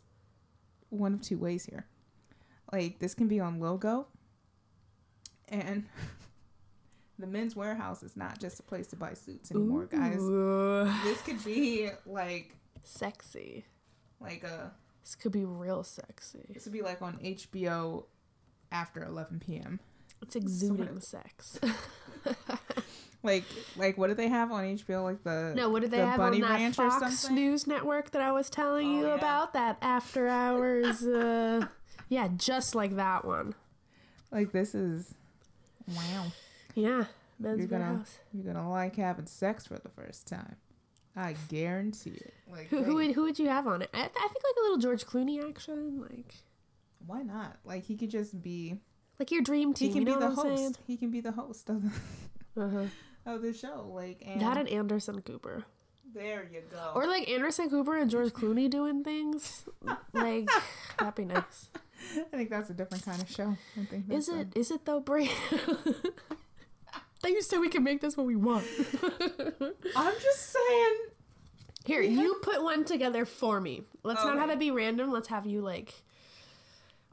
one 0.90 1.14
of 1.14 1.22
two 1.22 1.38
ways 1.38 1.64
here. 1.64 1.86
Like 2.72 2.98
this 2.98 3.14
can 3.14 3.26
be 3.26 3.40
on 3.40 3.58
logo, 3.58 4.06
and 5.48 5.86
the 7.18 7.26
Men's 7.26 7.54
Wearhouse 7.54 8.04
is 8.04 8.16
not 8.16 8.38
just 8.38 8.60
a 8.60 8.62
place 8.62 8.86
to 8.88 8.96
buy 8.96 9.14
suits 9.14 9.50
anymore, 9.50 9.86
guys. 9.86 10.20
This 11.04 11.20
could 11.22 11.42
be 11.44 11.90
like 12.06 12.54
Sexy. 12.84 13.64
like 14.20 14.44
a 14.44 14.72
This 15.02 15.14
could 15.16 15.32
be 15.32 15.44
real 15.44 15.82
sexy. 15.82 16.50
this 16.54 16.64
would 16.64 16.72
be 16.72 16.82
like 16.82 17.02
on 17.02 17.18
HBO 17.18 18.04
after 18.72 19.02
11 19.02 19.40
p.m. 19.40 19.80
It's 20.22 20.36
exuding 20.36 21.00
sex. 21.00 21.58
Like 23.22 23.44
like 23.76 23.98
what 23.98 24.06
do 24.08 24.14
they 24.14 24.28
have 24.28 24.50
on 24.50 24.64
HBO? 24.64 25.04
Like 25.04 25.22
the 25.24 25.52
no, 25.54 25.68
what 25.68 25.82
did 25.82 25.90
they 25.90 25.98
the 25.98 26.06
have 26.06 26.16
Bunny 26.16 26.42
on 26.42 26.48
that 26.48 26.58
Ranch 26.58 26.78
or 26.78 26.90
Fox? 26.90 27.28
News 27.28 27.66
network 27.66 28.10
that 28.12 28.22
I 28.22 28.32
was 28.32 28.48
telling 28.48 28.88
Oh, 28.88 28.92
you 28.98 29.06
yeah. 29.08 29.14
about? 29.14 29.52
That 29.52 29.76
after 29.82 30.26
hours. 30.28 31.02
Uh, 31.06 31.66
yeah, 32.08 32.28
just 32.36 32.74
like 32.74 32.96
that 32.96 33.24
one. 33.24 33.54
Like 34.32 34.52
this 34.52 34.74
is 34.74 35.14
wow. 35.86 36.32
Yeah, 36.74 37.04
men's 37.38 37.58
You're 37.58 37.66
gonna 37.68 37.84
warehouse. 37.84 38.18
you're 38.32 38.44
gonna 38.52 38.68
like 38.70 38.96
having 38.96 39.26
sex 39.26 39.66
for 39.66 39.78
the 39.78 39.90
first 39.90 40.26
time. 40.26 40.56
I 41.14 41.34
guarantee 41.48 42.10
it. 42.10 42.34
Like 42.50 42.68
Who, 42.68 42.82
who 42.84 42.94
would 42.94 43.12
who 43.12 43.22
would 43.24 43.38
you 43.38 43.48
have 43.48 43.66
on 43.66 43.82
it? 43.82 43.90
I, 43.92 43.98
I 43.98 44.02
think 44.02 44.20
like 44.22 44.56
a 44.58 44.62
little 44.62 44.78
George 44.78 45.04
Clooney 45.04 45.46
action, 45.46 46.00
like 46.00 46.34
why 47.06 47.22
not? 47.22 47.58
Like 47.64 47.84
he 47.84 47.96
could 47.96 48.10
just 48.10 48.40
be 48.42 48.78
like 49.18 49.30
your 49.30 49.42
dream 49.42 49.74
team. 49.74 49.88
he 49.88 49.94
can 49.94 50.04
be 50.04 50.12
the 50.14 50.26
I'm 50.26 50.36
saying? 50.36 50.56
host. 50.58 50.78
He 50.86 50.96
can 50.96 51.10
be 51.10 51.20
the 51.20 51.32
host 51.32 51.68
of 51.68 51.82
the 51.82 51.90
Uh-huh. 52.64 52.86
Of 53.36 53.42
the 53.42 53.52
show. 53.52 53.90
Like 53.92 54.22
and 54.26 54.40
That 54.40 54.56
and 54.56 54.68
Anderson 54.68 55.20
Cooper, 55.22 55.64
there 56.14 56.48
you 56.52 56.62
go. 56.70 56.92
or 56.94 57.06
like 57.06 57.28
Anderson 57.28 57.70
Cooper 57.70 57.96
and 57.96 58.10
George 58.10 58.32
Clooney 58.32 58.68
doing 58.70 59.02
things. 59.04 59.64
Like 60.12 60.48
that'd 60.98 61.14
be 61.14 61.24
nice. 61.24 61.70
I 62.16 62.36
think 62.36 62.50
that's 62.50 62.68
a 62.70 62.74
different 62.74 63.04
kind 63.04 63.22
of 63.22 63.30
show. 63.30 63.56
I 63.80 63.84
think 63.84 64.10
Is 64.10 64.26
that's 64.26 64.38
a- 64.38 64.40
it? 64.42 64.48
Is 64.56 64.70
it 64.70 64.84
though, 64.84 65.00
Brie? 65.00 65.30
They 67.22 67.30
you 67.30 67.42
said 67.42 67.58
we 67.60 67.68
can 67.68 67.84
make 67.84 68.00
this 68.00 68.16
what 68.16 68.26
we 68.26 68.34
want. 68.34 68.64
I'm 69.96 70.14
just 70.22 70.52
saying. 70.52 70.96
Here, 71.84 72.00
you 72.00 72.36
put 72.42 72.62
one 72.62 72.84
together 72.84 73.26
for 73.26 73.60
me. 73.60 73.82
Let's 74.02 74.24
not 74.24 74.38
have 74.38 74.48
it 74.50 74.58
be 74.58 74.70
random. 74.70 75.10
Let's 75.10 75.28
have 75.28 75.44
you 75.46 75.60
like 75.60 76.02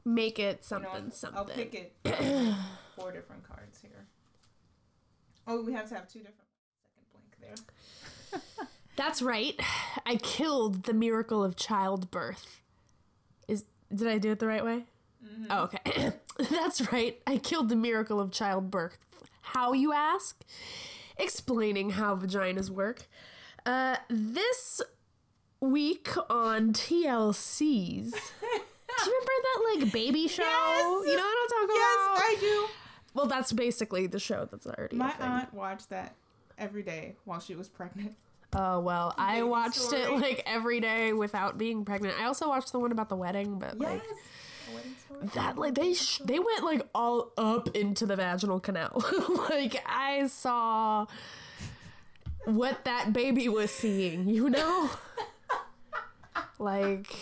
make 0.06 0.38
it 0.38 0.64
You 0.70 0.78
know, 0.78 0.84
something 0.92 1.10
something. 1.10 1.38
I'll 1.38 1.44
pick 1.44 1.74
it. 1.74 1.92
four 2.96 3.12
different 3.12 3.46
cards 3.46 3.80
here. 3.82 3.87
Oh, 5.48 5.62
we 5.62 5.72
have 5.72 5.88
to 5.88 5.94
have 5.94 6.06
two 6.06 6.18
different. 6.18 6.36
Second 6.84 7.06
blank 7.40 7.56
there. 8.60 8.66
That's 8.96 9.22
right. 9.22 9.58
I 10.04 10.16
killed 10.16 10.82
the 10.84 10.92
miracle 10.92 11.42
of 11.42 11.56
childbirth. 11.56 12.60
Is 13.48 13.64
did 13.94 14.06
I 14.08 14.18
do 14.18 14.32
it 14.32 14.38
the 14.40 14.46
right 14.46 14.64
way? 14.64 14.84
Oh, 15.50 15.64
okay. 15.64 16.12
That's 16.50 16.92
right. 16.92 17.18
I 17.26 17.38
killed 17.38 17.70
the 17.70 17.76
miracle 17.76 18.20
of 18.20 18.30
childbirth. 18.30 18.98
How 19.40 19.72
you 19.72 19.92
ask? 19.92 20.44
Explaining 21.16 21.90
how 21.90 22.14
vaginas 22.14 22.70
work. 22.70 23.08
Uh, 23.64 23.96
this 24.08 24.82
week 25.60 26.08
on 26.30 26.72
TLC's. 26.72 28.12
do 28.40 29.10
you 29.10 29.20
remember 29.20 29.32
that 29.42 29.80
like 29.80 29.92
baby 29.92 30.28
show? 30.28 30.42
Yes! 30.42 31.08
You 31.08 31.16
know 31.16 31.22
what 31.24 31.38
I'm 31.42 31.48
talking 31.48 31.76
Yes, 31.76 31.96
about? 32.04 32.18
Yes, 32.18 32.22
I 32.22 32.36
do. 32.40 32.66
Well, 33.14 33.26
that's 33.26 33.52
basically 33.52 34.06
the 34.06 34.18
show 34.18 34.48
that's 34.50 34.66
already 34.66 34.96
My 34.96 35.12
aunt 35.20 35.52
watched 35.52 35.90
that 35.90 36.14
every 36.58 36.82
day 36.82 37.16
while 37.24 37.40
she 37.40 37.54
was 37.54 37.68
pregnant. 37.68 38.14
Oh 38.54 38.80
well, 38.80 39.14
I 39.18 39.42
watched 39.42 39.92
it 39.92 40.10
like 40.10 40.42
every 40.46 40.80
day 40.80 41.12
without 41.12 41.58
being 41.58 41.84
pregnant. 41.84 42.18
I 42.18 42.24
also 42.24 42.48
watched 42.48 42.72
the 42.72 42.78
one 42.78 42.92
about 42.92 43.08
the 43.08 43.16
wedding, 43.16 43.58
but 43.58 43.78
like 43.78 44.02
wedding 44.74 44.94
story? 45.04 45.28
that, 45.34 45.58
like 45.58 45.74
they 45.74 45.92
sh- 45.92 46.20
they 46.24 46.38
went 46.38 46.64
like 46.64 46.82
all 46.94 47.32
up 47.36 47.74
into 47.76 48.06
the 48.06 48.16
vaginal 48.16 48.58
canal. 48.60 49.04
like 49.50 49.82
I 49.86 50.28
saw 50.28 51.06
what 52.46 52.84
that 52.84 53.12
baby 53.12 53.48
was 53.48 53.70
seeing, 53.70 54.28
you 54.28 54.48
know. 54.48 54.90
like. 56.58 57.14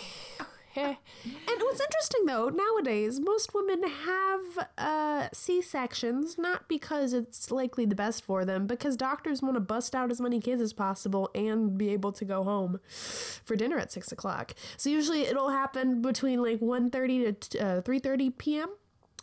And 0.77 1.61
what's 1.61 1.81
interesting 1.81 2.25
though 2.25 2.49
nowadays, 2.49 3.19
most 3.19 3.53
women 3.53 3.83
have 3.83 4.67
uh, 4.77 5.27
C 5.33 5.61
sections 5.61 6.37
not 6.37 6.67
because 6.67 7.13
it's 7.13 7.51
likely 7.51 7.85
the 7.85 7.95
best 7.95 8.23
for 8.23 8.45
them, 8.45 8.67
because 8.67 8.95
doctors 8.95 9.41
want 9.41 9.55
to 9.55 9.59
bust 9.59 9.95
out 9.95 10.11
as 10.11 10.21
many 10.21 10.39
kids 10.39 10.61
as 10.61 10.73
possible 10.73 11.29
and 11.33 11.77
be 11.77 11.89
able 11.89 12.11
to 12.11 12.25
go 12.25 12.43
home 12.43 12.79
for 12.87 13.55
dinner 13.55 13.77
at 13.77 13.91
six 13.91 14.11
o'clock. 14.11 14.53
So 14.77 14.89
usually 14.89 15.21
it'll 15.21 15.49
happen 15.49 16.01
between 16.01 16.41
like 16.41 16.59
1.30 16.59 17.39
to 17.39 17.59
uh, 17.59 17.81
three 17.81 17.99
thirty 17.99 18.29
p.m. 18.29 18.69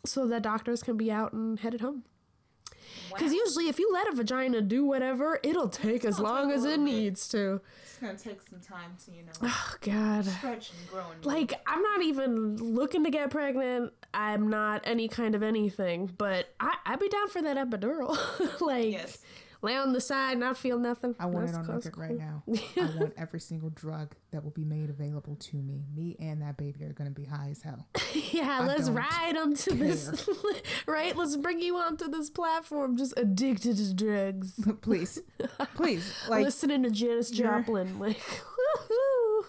so 0.04 0.26
that 0.26 0.42
doctors 0.42 0.82
can 0.82 0.96
be 0.96 1.10
out 1.10 1.32
and 1.32 1.60
headed 1.60 1.80
home. 1.80 2.04
Because 3.12 3.33
usually, 3.33 3.68
if 3.68 3.78
you 3.78 3.90
let 3.92 4.09
a 4.09 4.12
vagina 4.16 4.61
do 4.61 4.85
whatever, 4.85 5.38
it'll 5.42 5.68
take 5.68 6.04
as 6.04 6.18
long 6.18 6.48
take 6.48 6.57
as 6.59 6.64
it 6.64 6.68
bit. 6.70 6.80
needs 6.80 7.28
to. 7.28 7.61
It's 7.83 7.98
gonna 7.98 8.18
take 8.18 8.40
some 8.42 8.61
time 8.61 8.96
to 9.04 9.12
you 9.12 9.22
know 9.22 9.33
Oh 9.42 9.74
God. 9.80 10.24
stretch 10.24 10.70
and 10.78 10.88
grow 10.90 11.04
and 11.12 11.24
Like, 11.24 11.54
I'm 11.66 11.80
not 11.83 12.02
even 12.02 12.57
looking 12.57 13.04
to 13.04 13.11
get 13.11 13.30
pregnant. 13.30 13.92
I'm 14.12 14.48
not 14.50 14.83
any 14.85 15.09
kind 15.09 15.35
of 15.35 15.42
anything, 15.42 16.11
but 16.18 16.48
I, 16.61 16.74
I'd 16.87 16.98
be 17.00 17.09
down 17.09 17.28
for 17.28 17.40
that 17.42 17.57
epidural. 17.57 18.16
like, 18.61 18.92
Yes. 18.92 19.18
Lay 19.64 19.77
on 19.77 19.92
the 19.92 20.00
side, 20.00 20.38
not 20.38 20.57
feel 20.57 20.79
nothing. 20.79 21.14
I 21.18 21.27
want 21.27 21.46
That's 21.46 21.59
it 21.59 21.70
on 21.70 21.77
record 21.77 21.96
right 21.96 22.16
now. 22.16 22.42
I 22.46 22.96
want 22.98 23.14
every 23.16 23.40
single 23.40 23.70
drug 23.70 24.14
that 24.31 24.44
will 24.44 24.50
be 24.50 24.64
made 24.64 24.90
available 24.90 25.37
to 25.37 25.57
me. 25.57 25.83
Me 25.96 26.16
and 26.20 26.42
that 26.42 26.57
baby 26.57 26.85
are 26.85 26.92
gonna 26.92 27.11
be 27.11 27.24
high 27.24 27.48
as 27.50 27.62
hell. 27.62 27.87
Yeah, 28.33 28.59
I 28.61 28.66
let's 28.66 28.88
ride 28.90 29.37
onto 29.37 29.74
this. 29.74 30.29
right? 30.87 31.16
Let's 31.16 31.37
bring 31.37 31.61
you 31.61 31.77
onto 31.77 32.09
this 32.09 32.31
platform 32.31 32.96
just 32.96 33.14
addicted 33.16 33.77
to 33.77 33.94
drugs. 33.94 34.59
please, 34.81 35.20
please, 35.74 36.12
like, 36.29 36.44
Listening 36.44 36.83
to 36.85 36.90
Janis 36.90 37.31
Joplin. 37.31 37.98
Like, 37.98 38.18
woohoo. 38.18 39.44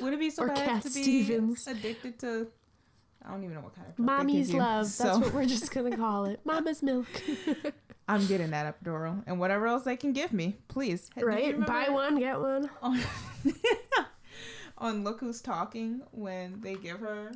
would 0.00 0.12
it 0.12 0.18
be 0.18 0.30
so 0.30 0.44
or 0.44 0.48
bad 0.48 0.56
Cat 0.68 0.82
to 0.82 0.88
be 0.90 1.02
Stevens. 1.02 1.66
addicted 1.66 2.18
to? 2.20 2.48
I 3.24 3.30
don't 3.30 3.42
even 3.42 3.56
know 3.56 3.62
what 3.62 3.74
kind 3.74 3.88
of 3.88 3.98
Mommy's 3.98 4.52
love. 4.52 4.84
That's 4.84 4.96
So 4.96 5.18
what 5.18 5.32
we're 5.32 5.46
just 5.46 5.72
going 5.72 5.90
to 5.90 5.96
call 5.96 6.26
it. 6.26 6.40
Mama's 6.44 6.82
milk. 6.82 7.06
I'm 8.08 8.26
getting 8.26 8.50
that 8.50 8.82
epidural 8.82 9.22
and 9.26 9.40
whatever 9.40 9.66
else 9.66 9.82
they 9.84 9.96
can 9.96 10.12
give 10.12 10.32
me, 10.32 10.56
please. 10.68 11.10
Right? 11.20 11.58
Buy 11.66 11.88
one, 11.88 12.18
get 12.18 12.38
one. 12.40 12.70
on 12.82 13.00
on 14.78 15.04
Look 15.04 15.20
Who's 15.20 15.40
Talking 15.40 16.02
when 16.12 16.60
they 16.60 16.74
give 16.74 17.00
her 17.00 17.32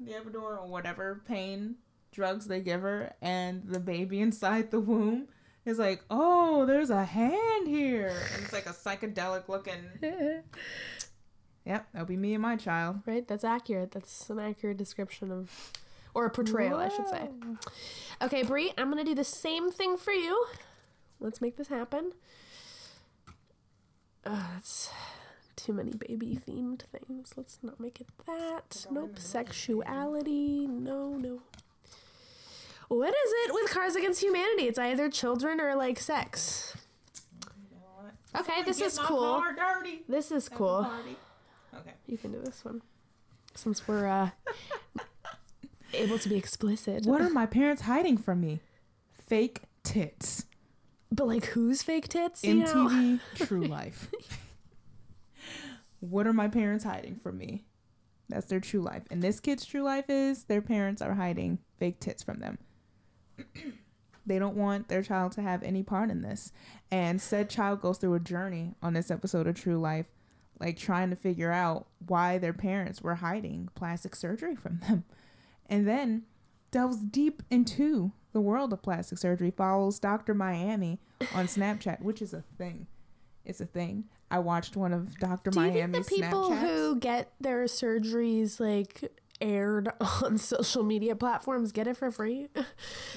the 0.00 0.12
epidural 0.12 0.58
or 0.62 0.66
whatever 0.66 1.22
pain 1.26 1.76
drugs 2.12 2.46
they 2.46 2.60
give 2.60 2.80
her, 2.82 3.12
and 3.22 3.62
the 3.66 3.78
baby 3.80 4.20
inside 4.20 4.70
the 4.70 4.80
womb 4.80 5.28
is 5.64 5.78
like, 5.78 6.02
"Oh, 6.10 6.64
there's 6.66 6.90
a 6.90 7.04
hand 7.04 7.68
here," 7.68 8.08
and 8.34 8.42
it's 8.44 8.52
like 8.52 8.66
a 8.66 8.70
psychedelic 8.70 9.48
looking. 9.48 9.84
Yep, 11.66 11.86
that'll 11.92 12.06
be 12.08 12.16
me 12.16 12.32
and 12.32 12.40
my 12.40 12.56
child. 12.56 13.00
right? 13.04 13.28
That's 13.28 13.44
accurate. 13.44 13.90
That's 13.90 14.30
an 14.30 14.38
accurate 14.38 14.78
description 14.78 15.30
of, 15.30 15.70
or 16.18 16.26
a 16.26 16.30
portrayal, 16.30 16.78
I 16.78 16.88
should 16.88 17.08
say. 17.08 17.28
Okay, 18.20 18.42
Brie, 18.42 18.72
I'm 18.76 18.90
gonna 18.90 19.04
do 19.04 19.14
the 19.14 19.22
same 19.22 19.70
thing 19.70 19.96
for 19.96 20.10
you. 20.12 20.46
Let's 21.20 21.40
make 21.40 21.56
this 21.56 21.68
happen. 21.68 22.12
Uh, 24.26 24.42
that's 24.52 24.90
too 25.54 25.72
many 25.72 25.92
baby 25.92 26.36
themed 26.36 26.82
things. 26.82 27.34
Let's 27.36 27.60
not 27.62 27.78
make 27.78 28.00
it 28.00 28.08
that. 28.26 28.86
Nope. 28.90 29.16
Sexuality. 29.20 30.66
No, 30.66 31.10
no. 31.16 31.42
What 32.88 33.10
is 33.10 33.32
it 33.44 33.54
with 33.54 33.70
Cards 33.70 33.94
Against 33.94 34.20
Humanity? 34.20 34.64
It's 34.64 34.78
either 34.78 35.08
children 35.08 35.60
or 35.60 35.76
like 35.76 36.00
sex. 36.00 36.76
You 37.70 37.76
know 37.76 38.10
what? 38.32 38.40
Okay, 38.40 38.64
this 38.64 38.80
is 38.80 38.98
cool. 38.98 39.44
This 40.08 40.32
is 40.32 40.48
cool. 40.48 40.90
Okay. 41.74 41.92
You 42.08 42.18
can 42.18 42.32
do 42.32 42.40
this 42.40 42.64
one. 42.64 42.82
Since 43.54 43.86
we're 43.86 44.06
uh 44.06 44.30
able 45.92 46.18
to 46.18 46.28
be 46.28 46.36
explicit. 46.36 47.04
What 47.06 47.20
are 47.20 47.30
my 47.30 47.46
parents 47.46 47.82
hiding 47.82 48.18
from 48.18 48.40
me? 48.40 48.60
Fake 49.26 49.62
tits. 49.82 50.46
But 51.10 51.26
like 51.26 51.46
whose 51.46 51.82
fake 51.82 52.08
tits? 52.08 52.44
You 52.44 52.54
know? 52.56 52.74
MTV 52.74 53.20
True 53.46 53.64
Life. 53.64 54.10
what 56.00 56.26
are 56.26 56.32
my 56.32 56.48
parents 56.48 56.84
hiding 56.84 57.16
from 57.16 57.38
me? 57.38 57.64
That's 58.28 58.46
their 58.46 58.60
true 58.60 58.82
life. 58.82 59.04
And 59.10 59.22
this 59.22 59.40
kid's 59.40 59.64
true 59.64 59.82
life 59.82 60.10
is 60.10 60.44
their 60.44 60.60
parents 60.60 61.00
are 61.00 61.14
hiding 61.14 61.60
fake 61.78 61.98
tits 62.00 62.22
from 62.22 62.40
them. 62.40 62.58
They 64.28 64.38
don't 64.38 64.56
want 64.56 64.88
their 64.88 65.02
child 65.02 65.32
to 65.32 65.42
have 65.42 65.62
any 65.62 65.82
part 65.82 66.10
in 66.10 66.20
this. 66.20 66.52
And 66.90 67.18
said 67.18 67.48
child 67.48 67.80
goes 67.80 67.96
through 67.96 68.12
a 68.12 68.20
journey 68.20 68.74
on 68.82 68.92
this 68.92 69.10
episode 69.10 69.46
of 69.46 69.54
True 69.54 69.78
Life, 69.78 70.04
like 70.60 70.76
trying 70.76 71.08
to 71.08 71.16
figure 71.16 71.50
out 71.50 71.86
why 72.06 72.36
their 72.36 72.52
parents 72.52 73.00
were 73.00 73.14
hiding 73.16 73.70
plastic 73.74 74.14
surgery 74.14 74.54
from 74.54 74.80
them. 74.86 75.04
And 75.68 75.86
then 75.86 76.24
delves 76.70 76.98
deep 76.98 77.42
into 77.50 78.12
the 78.32 78.40
world 78.40 78.72
of 78.72 78.82
plastic 78.82 79.18
surgery, 79.18 79.50
follows 79.50 79.98
Dr. 79.98 80.34
Miami 80.34 81.00
on 81.34 81.46
Snapchat, 81.46 82.02
which 82.02 82.22
is 82.22 82.32
a 82.34 82.42
thing. 82.56 82.86
It's 83.44 83.60
a 83.60 83.66
thing. 83.66 84.04
I 84.30 84.38
watched 84.40 84.76
one 84.76 84.92
of 84.92 85.18
Dr. 85.18 85.50
Do 85.50 85.60
you 85.62 85.72
think 85.72 85.92
the 85.92 86.02
people 86.02 86.50
Snapchats. 86.50 86.60
who 86.60 87.00
get 87.00 87.32
their 87.40 87.64
surgeries 87.64 88.60
like 88.60 89.10
aired 89.40 89.88
on 90.22 90.38
social 90.38 90.82
media 90.82 91.14
platforms 91.16 91.72
get 91.72 91.86
it 91.86 91.96
for 91.96 92.10
free? 92.10 92.48
yes, 92.54 92.66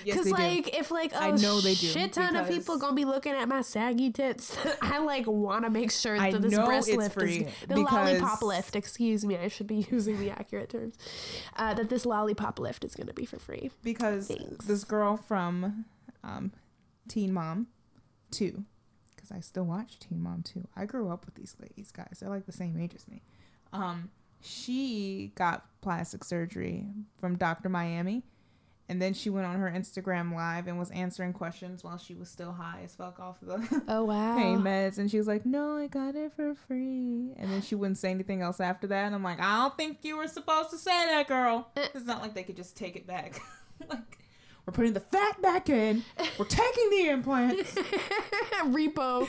Because 0.05 0.25
do. 0.25 0.31
like 0.31 0.77
if 0.77 0.91
like 0.91 1.13
I 1.13 1.29
oh 1.29 1.35
know 1.35 1.61
they 1.61 1.73
do, 1.73 1.87
shit 1.87 2.13
ton 2.13 2.35
of 2.35 2.47
people 2.47 2.77
gonna 2.77 2.95
be 2.95 3.05
looking 3.05 3.33
at 3.33 3.47
my 3.47 3.61
saggy 3.61 4.11
tits, 4.11 4.57
I 4.81 4.99
like 4.99 5.27
want 5.27 5.65
to 5.65 5.69
make 5.69 5.91
sure 5.91 6.15
I 6.17 6.31
that 6.31 6.41
this 6.41 6.51
know 6.51 6.65
breast 6.65 6.89
lift 6.91 7.13
free 7.13 7.45
is 7.45 7.53
the 7.67 7.77
lollipop 7.79 8.41
lift. 8.41 8.75
Excuse 8.75 9.25
me, 9.25 9.37
I 9.37 9.47
should 9.47 9.67
be 9.67 9.87
using 9.91 10.19
the 10.19 10.29
accurate 10.31 10.69
terms. 10.69 10.95
Uh, 11.55 11.73
that 11.73 11.89
this 11.89 12.05
lollipop 12.05 12.59
lift 12.59 12.83
is 12.85 12.95
gonna 12.95 13.13
be 13.13 13.25
for 13.25 13.39
free. 13.39 13.71
because 13.83 14.27
Thanks. 14.27 14.65
this 14.65 14.83
girl 14.83 15.17
from 15.17 15.85
um, 16.23 16.51
Teen 17.07 17.33
Mom 17.33 17.67
2, 18.31 18.63
because 19.15 19.31
I 19.31 19.39
still 19.39 19.63
watch 19.65 19.99
Teen 19.99 20.21
Mom 20.21 20.43
2. 20.43 20.67
I 20.75 20.85
grew 20.85 21.09
up 21.09 21.25
with 21.25 21.35
these 21.35 21.55
ladies, 21.59 21.91
guys. 21.91 22.17
They're 22.19 22.29
like 22.29 22.45
the 22.45 22.51
same 22.51 22.79
age 22.79 22.93
as 22.95 23.07
me. 23.07 23.21
Um, 23.73 24.11
she 24.41 25.31
got 25.35 25.65
plastic 25.81 26.23
surgery 26.23 26.85
from 27.17 27.37
Dr. 27.37 27.69
Miami. 27.69 28.23
And 28.89 29.01
then 29.01 29.13
she 29.13 29.29
went 29.29 29.47
on 29.47 29.55
her 29.55 29.71
Instagram 29.73 30.35
live 30.35 30.67
and 30.67 30.77
was 30.77 30.91
answering 30.91 31.31
questions 31.31 31.81
while 31.81 31.97
she 31.97 32.13
was 32.13 32.27
still 32.29 32.51
high 32.51 32.81
as 32.83 32.93
fuck 32.93 33.21
off 33.21 33.37
the 33.41 33.83
Oh 33.87 34.03
wow. 34.05 34.35
pain 34.35 34.59
meds. 34.59 34.97
And 34.97 35.09
she 35.09 35.17
was 35.17 35.27
like, 35.27 35.45
No, 35.45 35.77
I 35.77 35.87
got 35.87 36.15
it 36.15 36.33
for 36.35 36.53
free. 36.55 37.31
And 37.37 37.49
then 37.49 37.61
she 37.61 37.73
wouldn't 37.75 37.99
say 37.99 38.11
anything 38.11 38.41
else 38.41 38.59
after 38.59 38.87
that. 38.87 39.05
And 39.05 39.15
I'm 39.15 39.23
like, 39.23 39.39
I 39.39 39.59
don't 39.59 39.77
think 39.77 39.99
you 40.01 40.17
were 40.17 40.27
supposed 40.27 40.71
to 40.71 40.77
say 40.77 40.91
that, 41.07 41.29
girl. 41.29 41.69
Eh. 41.77 41.87
It's 41.95 42.05
not 42.05 42.21
like 42.21 42.33
they 42.33 42.43
could 42.43 42.57
just 42.57 42.75
take 42.75 42.97
it 42.97 43.07
back. 43.07 43.39
like, 43.89 44.17
we're 44.65 44.73
putting 44.73 44.91
the 44.91 44.99
fat 44.99 45.41
back 45.41 45.69
in. 45.69 46.03
We're 46.37 46.43
taking 46.45 46.89
the 46.89 47.09
implants. 47.11 47.73
Repo. 48.65 49.25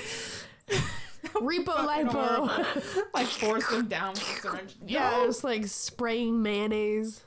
Repo 1.41 1.75
lipo. 1.75 3.05
like 3.15 3.27
force 3.27 3.67
them 3.69 3.87
down 3.89 4.11
with 4.11 4.41
syringe. 4.43 4.75
yeah, 4.87 5.11
No. 5.11 5.25
it's 5.29 5.43
like 5.45 5.67
spraying 5.67 6.43
mayonnaise. 6.43 7.23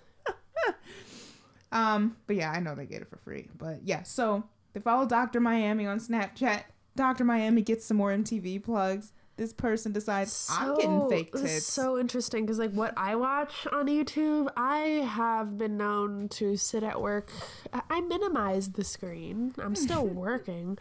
Um, 1.72 2.16
but 2.28 2.36
yeah, 2.38 2.52
I 2.52 2.60
know 2.60 2.74
they 2.76 2.86
get 2.86 3.02
it 3.02 3.10
for 3.10 3.18
free. 3.18 3.50
But 3.58 3.80
yeah, 3.84 4.04
so 4.04 4.44
they 4.74 4.80
follow 4.80 5.06
Dr. 5.06 5.40
Miami 5.40 5.86
on 5.86 6.00
Snapchat. 6.00 6.64
Dr. 6.96 7.26
Miami 7.26 7.62
gets 7.62 7.86
some 7.86 7.98
more 7.98 8.12
MTV 8.12 8.64
plugs. 8.64 9.12
This 9.38 9.52
person 9.52 9.92
decides 9.92 10.48
I'm 10.50 10.76
getting 10.78 11.10
fake 11.10 11.34
tits. 11.34 11.66
So 11.66 12.00
interesting 12.00 12.46
because 12.46 12.58
like 12.58 12.72
what 12.72 12.94
I 12.96 13.16
watch 13.18 13.68
on 13.70 13.88
YouTube, 13.88 14.48
I 14.56 14.78
have 15.06 15.58
been 15.58 15.76
known 15.76 16.30
to 16.30 16.56
sit 16.56 16.84
at 16.84 17.02
work. 17.02 17.30
I- 17.74 17.82
I 17.90 18.00
minimize 18.00 18.72
the 18.72 18.86
screen. 18.86 19.54
I'm 19.60 19.76
still 19.76 20.06
working. 20.08 20.78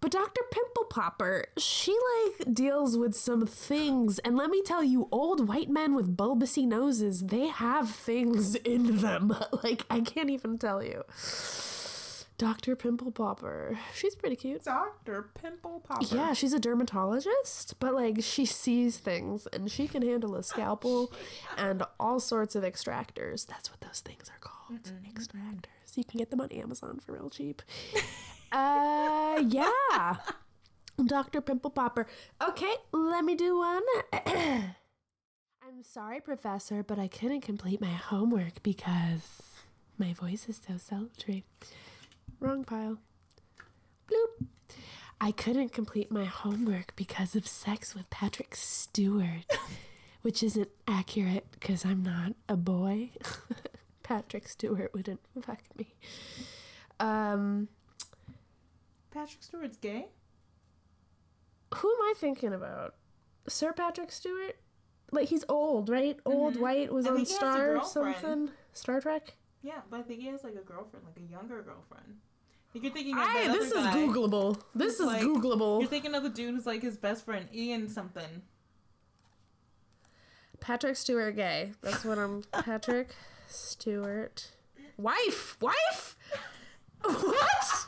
But 0.00 0.12
Dr. 0.12 0.42
Pimple 0.50 0.84
Popper, 0.84 1.46
she 1.56 1.96
like 2.36 2.52
deals 2.54 2.96
with 2.96 3.14
some 3.14 3.46
things, 3.46 4.18
and 4.20 4.36
let 4.36 4.50
me 4.50 4.62
tell 4.62 4.84
you, 4.84 5.08
old 5.10 5.48
white 5.48 5.70
men 5.70 5.94
with 5.94 6.16
bulbousy 6.16 6.66
noses, 6.66 7.26
they 7.26 7.46
have 7.48 7.90
things 7.90 8.54
in 8.74 8.98
them. 8.98 9.34
like 9.64 9.84
I 9.90 10.00
can't 10.00 10.30
even 10.30 10.58
tell 10.58 10.82
you. 10.82 11.02
Dr. 12.38 12.76
Pimple 12.76 13.12
Popper, 13.12 13.78
she's 13.94 14.14
pretty 14.14 14.36
cute. 14.36 14.62
Dr. 14.64 15.30
Pimple 15.40 15.80
Popper. 15.80 16.04
Yeah, 16.14 16.34
she's 16.34 16.52
a 16.52 16.58
dermatologist, 16.60 17.80
but 17.80 17.94
like 17.94 18.18
she 18.22 18.44
sees 18.44 18.98
things 18.98 19.46
and 19.54 19.70
she 19.70 19.88
can 19.88 20.02
handle 20.02 20.34
a 20.36 20.42
scalpel 20.42 21.10
and 21.56 21.82
all 21.98 22.20
sorts 22.20 22.54
of 22.54 22.62
extractors. 22.62 23.46
That's 23.46 23.70
what 23.70 23.80
those 23.80 24.00
things 24.00 24.28
are 24.28 24.38
called. 24.40 24.92
Extractors. 25.10 25.96
You 25.96 26.04
can 26.04 26.18
get 26.18 26.30
them 26.30 26.42
on 26.42 26.50
Amazon 26.52 27.00
for 27.04 27.12
real 27.12 27.30
cheap. 27.30 27.62
Uh 28.56 29.42
yeah. 29.46 30.16
Dr. 31.04 31.40
Pimple 31.42 31.70
Popper. 31.70 32.06
Okay, 32.42 32.74
let 32.92 33.24
me 33.24 33.34
do 33.34 33.58
one. 33.58 33.82
I'm 35.68 35.82
sorry, 35.82 36.20
Professor, 36.20 36.82
but 36.82 36.98
I 36.98 37.08
couldn't 37.08 37.42
complete 37.42 37.80
my 37.80 37.88
homework 37.88 38.62
because 38.62 39.42
my 39.98 40.14
voice 40.14 40.48
is 40.48 40.60
so 40.66 40.78
sultry. 40.78 41.44
Wrong 42.40 42.64
pile. 42.64 42.98
Bloop. 44.10 44.46
I 45.20 45.32
couldn't 45.32 45.72
complete 45.72 46.10
my 46.10 46.24
homework 46.24 46.94
because 46.96 47.34
of 47.34 47.46
sex 47.46 47.94
with 47.94 48.08
Patrick 48.10 48.54
Stewart, 48.54 49.46
which 50.22 50.42
isn't 50.42 50.68
accurate 50.86 51.46
because 51.50 51.84
I'm 51.84 52.02
not 52.02 52.32
a 52.48 52.56
boy. 52.56 53.10
Patrick 54.02 54.48
Stewart 54.48 54.92
wouldn't 54.94 55.20
fuck 55.42 55.60
me. 55.76 55.94
Um, 57.00 57.68
Patrick 59.16 59.42
Stewart's 59.42 59.76
gay? 59.78 60.08
who 61.74 61.90
am 61.90 62.00
I 62.02 62.14
thinking 62.16 62.52
about? 62.52 62.94
Sir 63.48 63.72
Patrick 63.72 64.12
Stewart? 64.12 64.56
Like 65.10 65.28
he's 65.28 65.44
old, 65.48 65.88
right? 65.88 66.18
Old 66.26 66.54
Mhm. 66.54 66.60
white 66.60 66.92
was 66.92 67.06
I 67.06 67.10
on 67.10 67.16
think 67.16 67.28
he 67.28 67.34
has 67.34 67.40
Star 67.40 67.84
something. 67.84 68.50
Star 68.72 69.00
Trek. 69.00 69.34
Yeah, 69.62 69.80
but 69.90 70.00
I 70.00 70.02
think 70.02 70.20
he 70.20 70.26
has 70.28 70.44
like 70.44 70.54
a 70.54 70.60
girlfriend, 70.62 71.06
like 71.06 71.16
a 71.16 71.22
younger 71.30 71.62
girlfriend. 71.62 72.20
You're 72.74 72.92
thinking 72.92 73.14
of 73.16 73.22
I, 73.24 73.48
this 73.48 73.72
is. 73.72 73.86
Googleable. 73.86 74.60
This 74.74 75.00
is 75.00 75.06
like- 75.06 75.22
Googleable. 75.22 75.80
You're 75.80 75.88
thinking 75.88 76.14
of 76.14 76.22
the 76.22 76.28
dude 76.28 76.54
who's 76.54 76.66
like 76.66 76.82
his 76.82 76.96
best 76.98 77.24
friend, 77.24 77.48
Ian 77.54 77.88
something. 77.88 78.42
Patrick 80.60 80.96
Stewart 80.96 81.36
gay. 81.36 81.72
That's 81.82 82.04
what 82.04 82.18
I'm. 82.18 82.42
Patrick 82.52 83.14
Stewart. 83.48 84.50
Wife! 84.98 85.56
Wife! 85.60 86.16
What? 87.02 87.85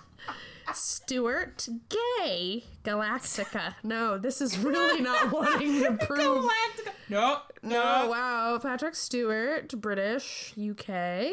Stewart 1.08 1.66
gay. 1.88 2.64
Galactica. 2.84 3.74
No, 3.82 4.18
this 4.18 4.42
is 4.42 4.58
really 4.58 5.00
not 5.00 5.32
wanting 5.32 5.80
to 5.82 5.92
prove. 6.06 6.44
Galactica. 6.44 6.92
No, 7.08 7.40
No, 7.62 7.70
no. 8.02 8.08
wow. 8.10 8.58
Patrick 8.62 8.94
Stewart, 8.94 9.68
British, 9.80 10.52
UK. 10.58 11.30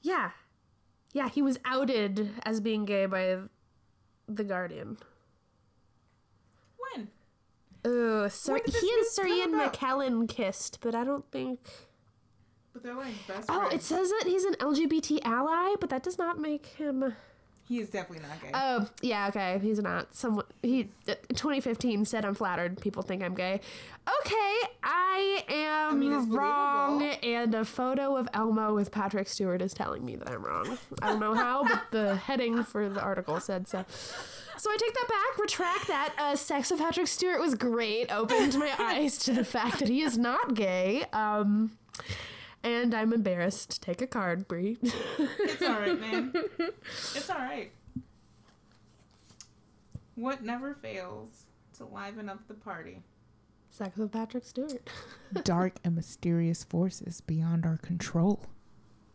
Yeah. 0.00 0.30
Yeah, 1.12 1.28
he 1.28 1.42
was 1.42 1.58
outed 1.64 2.30
as 2.44 2.60
being 2.60 2.84
gay 2.84 3.06
by 3.06 3.38
The 4.28 4.44
Guardian. 4.44 4.98
When? 6.94 7.08
Oh, 7.84 8.28
Sir, 8.28 8.52
When 8.52 8.62
did 8.64 8.74
this 8.74 8.80
he 8.80 8.92
and 8.96 9.06
Sir 9.08 9.26
Ian 9.26 9.54
about? 9.54 9.72
McKellen 9.72 10.28
kissed, 10.28 10.78
but 10.80 10.94
I 10.94 11.02
don't 11.02 11.28
think. 11.32 11.58
But 12.72 12.84
they're 12.84 12.94
like 12.94 13.14
best 13.26 13.48
Oh, 13.50 13.58
friends. 13.66 13.74
it 13.74 13.82
says 13.82 14.08
that 14.10 14.22
he's 14.26 14.44
an 14.44 14.54
LGBT 14.60 15.18
ally, 15.24 15.74
but 15.80 15.90
that 15.90 16.04
does 16.04 16.16
not 16.16 16.38
make 16.38 16.64
him. 16.66 17.16
He 17.68 17.80
is 17.80 17.90
definitely 17.90 18.26
not 18.26 18.40
gay. 18.40 18.50
Oh, 18.54 18.88
yeah, 19.02 19.28
okay, 19.28 19.58
he's 19.62 19.78
not. 19.78 20.14
Someone 20.14 20.46
he 20.62 20.88
uh, 21.06 21.14
2015 21.28 22.06
said 22.06 22.24
I'm 22.24 22.34
flattered. 22.34 22.80
People 22.80 23.02
think 23.02 23.22
I'm 23.22 23.34
gay. 23.34 23.60
Okay, 24.20 24.56
I 24.82 25.44
am 25.50 26.00
mean, 26.00 26.30
wrong, 26.30 27.02
and 27.02 27.54
a 27.54 27.66
photo 27.66 28.16
of 28.16 28.26
Elmo 28.32 28.74
with 28.74 28.90
Patrick 28.90 29.28
Stewart 29.28 29.60
is 29.60 29.74
telling 29.74 30.02
me 30.02 30.16
that 30.16 30.30
I'm 30.30 30.42
wrong. 30.42 30.78
I 31.02 31.08
don't 31.08 31.20
know 31.20 31.34
how, 31.34 31.62
but 31.64 31.82
the 31.90 32.16
heading 32.16 32.64
for 32.64 32.88
the 32.88 33.02
article 33.02 33.38
said 33.38 33.68
so. 33.68 33.84
So 34.56 34.70
I 34.70 34.76
take 34.78 34.94
that 34.94 35.06
back, 35.08 35.38
retract 35.38 35.86
that. 35.88 36.14
Uh, 36.18 36.36
Sex 36.36 36.70
with 36.70 36.80
Patrick 36.80 37.06
Stewart 37.06 37.38
was 37.38 37.54
great. 37.54 38.10
Opened 38.10 38.58
my 38.58 38.72
eyes 38.78 39.18
to 39.18 39.32
the 39.32 39.44
fact 39.44 39.78
that 39.80 39.88
he 39.88 40.00
is 40.00 40.16
not 40.16 40.54
gay. 40.54 41.04
Um, 41.12 41.72
and 42.62 42.94
I'm 42.94 43.12
embarrassed. 43.12 43.82
Take 43.82 44.02
a 44.02 44.06
card, 44.06 44.48
Brie. 44.48 44.78
it's 44.82 45.62
alright, 45.62 46.00
man. 46.00 46.32
It's 47.14 47.30
alright. 47.30 47.72
What 50.14 50.42
never 50.42 50.74
fails 50.74 51.46
to 51.76 51.84
liven 51.84 52.28
up 52.28 52.46
the 52.48 52.54
party? 52.54 53.02
Sex 53.70 53.96
with 53.96 54.10
Patrick 54.12 54.44
Stewart. 54.44 54.90
Dark 55.44 55.76
and 55.84 55.94
mysterious 55.94 56.64
forces 56.64 57.20
beyond 57.20 57.64
our 57.64 57.76
control. 57.78 58.46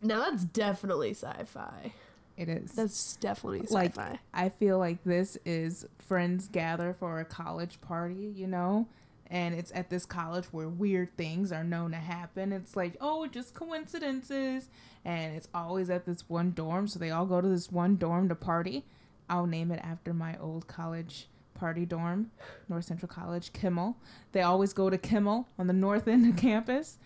Now 0.00 0.20
that's 0.30 0.44
definitely 0.44 1.10
sci-fi. 1.10 1.92
It 2.36 2.48
is. 2.48 2.72
That's 2.72 3.16
definitely 3.16 3.62
sci-fi. 3.66 4.18
I 4.32 4.48
feel 4.48 4.78
like 4.78 5.04
this 5.04 5.36
is 5.44 5.86
friends 5.98 6.48
gather 6.48 6.94
for 6.98 7.20
a 7.20 7.24
college 7.24 7.80
party, 7.80 8.32
you 8.34 8.46
know? 8.46 8.86
And 9.34 9.54
it's 9.54 9.72
at 9.74 9.90
this 9.90 10.06
college 10.06 10.44
where 10.52 10.68
weird 10.68 11.16
things 11.16 11.50
are 11.50 11.64
known 11.64 11.90
to 11.90 11.96
happen. 11.96 12.52
It's 12.52 12.76
like, 12.76 12.96
oh, 13.00 13.26
just 13.26 13.52
coincidences. 13.52 14.68
And 15.04 15.34
it's 15.34 15.48
always 15.52 15.90
at 15.90 16.06
this 16.06 16.28
one 16.28 16.52
dorm. 16.52 16.86
So 16.86 17.00
they 17.00 17.10
all 17.10 17.26
go 17.26 17.40
to 17.40 17.48
this 17.48 17.72
one 17.72 17.96
dorm 17.96 18.28
to 18.28 18.36
party. 18.36 18.84
I'll 19.28 19.46
name 19.46 19.72
it 19.72 19.80
after 19.82 20.14
my 20.14 20.36
old 20.38 20.68
college 20.68 21.26
party 21.54 21.84
dorm, 21.84 22.30
North 22.68 22.84
Central 22.84 23.08
College, 23.08 23.52
Kimmel. 23.52 23.96
They 24.32 24.42
always 24.42 24.72
go 24.72 24.88
to 24.88 24.98
Kimmel 24.98 25.48
on 25.58 25.66
the 25.66 25.72
north 25.72 26.06
end 26.06 26.26
of 26.28 26.36
campus. 26.36 26.98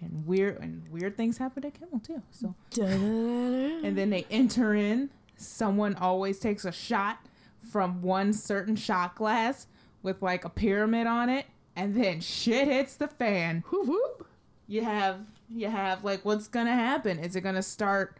and 0.00 0.26
weird 0.26 0.60
and 0.60 0.88
weird 0.88 1.16
things 1.16 1.38
happen 1.38 1.64
at 1.64 1.74
Kimmel 1.74 2.00
too. 2.00 2.22
So 2.30 2.54
and 2.80 3.84
and 3.84 3.98
then 3.98 4.10
they 4.10 4.26
enter 4.30 4.74
in. 4.74 5.10
Someone 5.36 5.94
always 5.96 6.38
takes 6.38 6.64
a 6.64 6.72
shot 6.72 7.26
from 7.72 8.02
one 8.02 8.32
certain 8.32 8.76
shot 8.76 9.14
glass 9.16 9.66
with 10.02 10.20
like 10.22 10.44
a 10.44 10.48
pyramid 10.48 11.06
on 11.06 11.28
it, 11.28 11.46
and 11.76 11.94
then 11.94 12.20
shit 12.20 12.68
hits 12.68 12.96
the 12.96 13.08
fan. 13.08 13.64
whoop 13.70 13.86
whoop. 13.88 14.26
You 14.66 14.84
have 14.84 15.20
you 15.48 15.68
have 15.68 16.04
like 16.04 16.24
what's 16.24 16.48
gonna 16.48 16.74
happen? 16.74 17.18
Is 17.18 17.36
it 17.36 17.40
gonna 17.42 17.62
start 17.62 18.18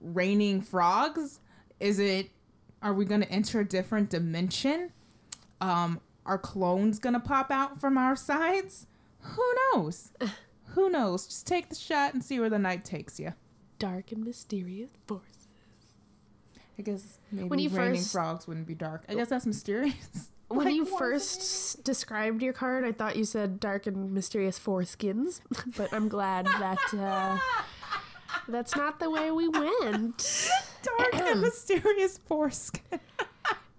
raining 0.00 0.60
frogs? 0.62 1.40
Is 1.80 1.98
it 1.98 2.30
are 2.82 2.92
we 2.92 3.04
gonna 3.04 3.26
enter 3.26 3.60
a 3.60 3.64
different 3.64 4.10
dimension? 4.10 4.92
Um, 5.60 6.00
are 6.26 6.38
clones 6.38 6.98
gonna 6.98 7.20
pop 7.20 7.50
out 7.50 7.80
from 7.80 7.96
our 7.96 8.16
sides? 8.16 8.86
Who 9.20 9.54
knows? 9.74 10.12
Who 10.74 10.90
knows? 10.90 11.26
Just 11.26 11.46
take 11.46 11.70
the 11.70 11.74
shot 11.74 12.12
and 12.12 12.22
see 12.22 12.38
where 12.38 12.50
the 12.50 12.58
night 12.58 12.84
takes 12.84 13.18
you. 13.18 13.32
Dark 13.78 14.12
and 14.12 14.22
mysterious 14.24 14.90
forces. 15.06 15.48
I 16.78 16.82
guess 16.82 17.18
maybe 17.32 17.48
When 17.48 17.58
you 17.58 17.70
raining 17.70 17.94
first- 17.96 18.12
frogs 18.12 18.46
wouldn't 18.46 18.66
be 18.66 18.74
dark. 18.74 19.04
I 19.08 19.14
guess 19.14 19.28
that's 19.30 19.46
mysterious. 19.46 20.30
When 20.48 20.66
Like, 20.66 20.74
you 20.76 20.84
first 20.84 21.82
described 21.82 22.40
your 22.42 22.52
card, 22.52 22.84
I 22.84 22.92
thought 22.92 23.16
you 23.16 23.24
said 23.24 23.58
dark 23.58 23.86
and 23.86 24.12
mysterious 24.12 24.58
foreskins, 24.60 25.40
but 25.76 25.92
I'm 25.92 26.08
glad 26.08 26.46
that 26.46 26.78
uh, 26.96 27.38
that's 28.46 28.76
not 28.76 29.00
the 29.00 29.10
way 29.10 29.30
we 29.32 29.48
went. 29.48 30.48
dark 30.82 31.14
and 31.14 31.40
mysterious 31.42 32.18
foreskin. 32.18 33.00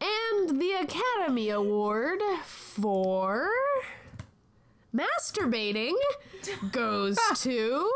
And 0.02 0.62
the 0.62 0.72
Academy 0.74 1.50
Award 1.50 2.22
for 2.44 3.50
masturbating 4.94 5.94
goes 6.72 7.18
to 7.38 7.90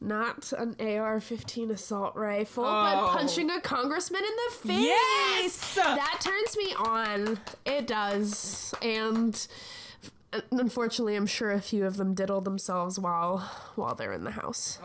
not 0.00 0.52
an 0.52 0.76
AR-15 0.78 1.70
assault 1.70 2.14
rifle, 2.16 2.64
Oh. 2.64 2.68
but 2.68 3.18
punching 3.18 3.50
a 3.50 3.60
congressman 3.60 4.22
in 4.22 4.30
the 4.46 4.68
face. 4.68 4.86
Yes! 4.86 5.74
that 5.74 6.20
turns 6.20 6.56
me 6.56 6.72
on. 6.74 7.40
It 7.66 7.86
does, 7.86 8.74
and. 8.82 9.34
uh, 10.32 10.40
Unfortunately, 10.52 11.16
I'm 11.16 11.26
sure 11.26 11.50
a 11.50 11.60
few 11.60 11.84
of 11.86 11.96
them 11.96 12.14
diddle 12.14 12.40
themselves 12.40 12.98
while 12.98 13.38
while 13.76 13.94
they're 13.94 14.12
in 14.12 14.24
the 14.24 14.30
house. 14.32 14.78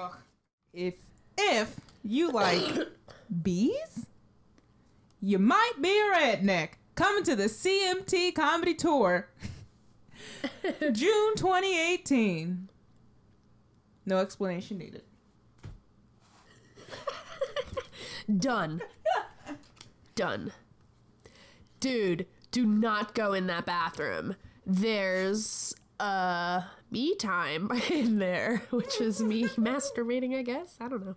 If 0.74 0.96
if 1.38 1.76
you 2.04 2.32
like 2.32 2.88
bees, 3.44 4.06
you 5.22 5.38
might 5.40 5.74
be 5.82 5.90
a 6.00 6.14
redneck. 6.16 6.70
Coming 6.96 7.24
to 7.24 7.36
the 7.36 7.46
CMT 7.46 8.34
Comedy 8.36 8.74
Tour, 8.76 9.28
June 10.92 11.36
2018. 11.36 12.70
No 14.06 14.18
explanation 14.18 14.78
needed. 14.78 15.04
Done. 18.38 18.82
Done. 20.16 20.52
Dude, 21.80 22.28
do 22.52 22.66
not 22.66 23.14
go 23.14 23.34
in 23.34 23.48
that 23.48 23.66
bathroom. 23.66 24.36
There's 24.66 25.76
uh 26.00 26.62
me 26.92 27.16
time 27.16 27.72
in 27.92 28.20
there, 28.20 28.62
which 28.70 29.02
is 29.02 29.22
me 29.22 29.44
masturbating, 29.58 30.38
I 30.38 30.44
guess. 30.44 30.78
I 30.80 30.88
don't 30.88 31.06
know. 31.06 31.16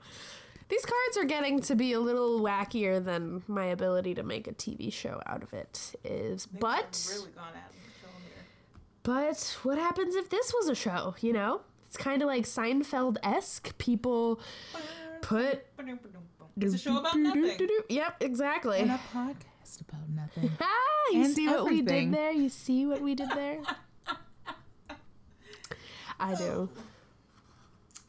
These 0.68 0.84
cards 0.84 1.16
are 1.18 1.24
getting 1.24 1.60
to 1.60 1.76
be 1.76 1.92
a 1.92 2.00
little 2.00 2.40
wackier 2.40 3.04
than 3.04 3.42
my 3.46 3.66
ability 3.66 4.14
to 4.14 4.24
make 4.24 4.48
a 4.48 4.52
TV 4.52 4.92
show 4.92 5.22
out 5.26 5.44
of 5.44 5.52
it 5.52 5.94
is. 6.02 6.46
But 6.46 7.20
but 9.04 9.58
what 9.62 9.78
happens 9.78 10.16
if 10.16 10.28
this 10.30 10.52
was 10.52 10.68
a 10.68 10.74
show, 10.74 11.14
you 11.20 11.32
know? 11.32 11.60
It's 11.96 12.04
kind 12.04 12.20
of 12.20 12.26
like 12.26 12.44
Seinfeld-esque. 12.44 13.78
People 13.78 14.38
put 15.22 15.64
It's 16.60 16.74
a 16.74 16.78
show 16.78 16.98
about 16.98 17.16
nothing. 17.16 17.56
Yep, 17.88 18.16
exactly. 18.20 18.80
And 18.80 18.90
a 18.90 19.00
podcast 19.14 19.80
about 19.80 20.06
nothing. 20.14 20.50
Ah, 20.60 21.12
you 21.12 21.24
And 21.24 21.34
see 21.34 21.48
what 21.48 21.64
we 21.64 21.80
did 21.80 22.12
there? 22.12 22.32
You 22.32 22.50
see 22.50 22.84
what 22.84 23.00
we 23.00 23.14
did 23.14 23.30
there? 23.30 23.60
I 26.20 26.34
do. 26.34 26.68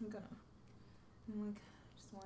I'm 0.01 0.09
gonna. 0.09 0.25
I'm 1.31 1.45
like, 1.45 1.61
just 1.95 2.09
why 2.11 2.23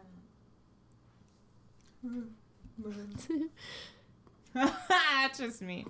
not? 4.56 5.38
just 5.38 5.62
me. 5.62 5.86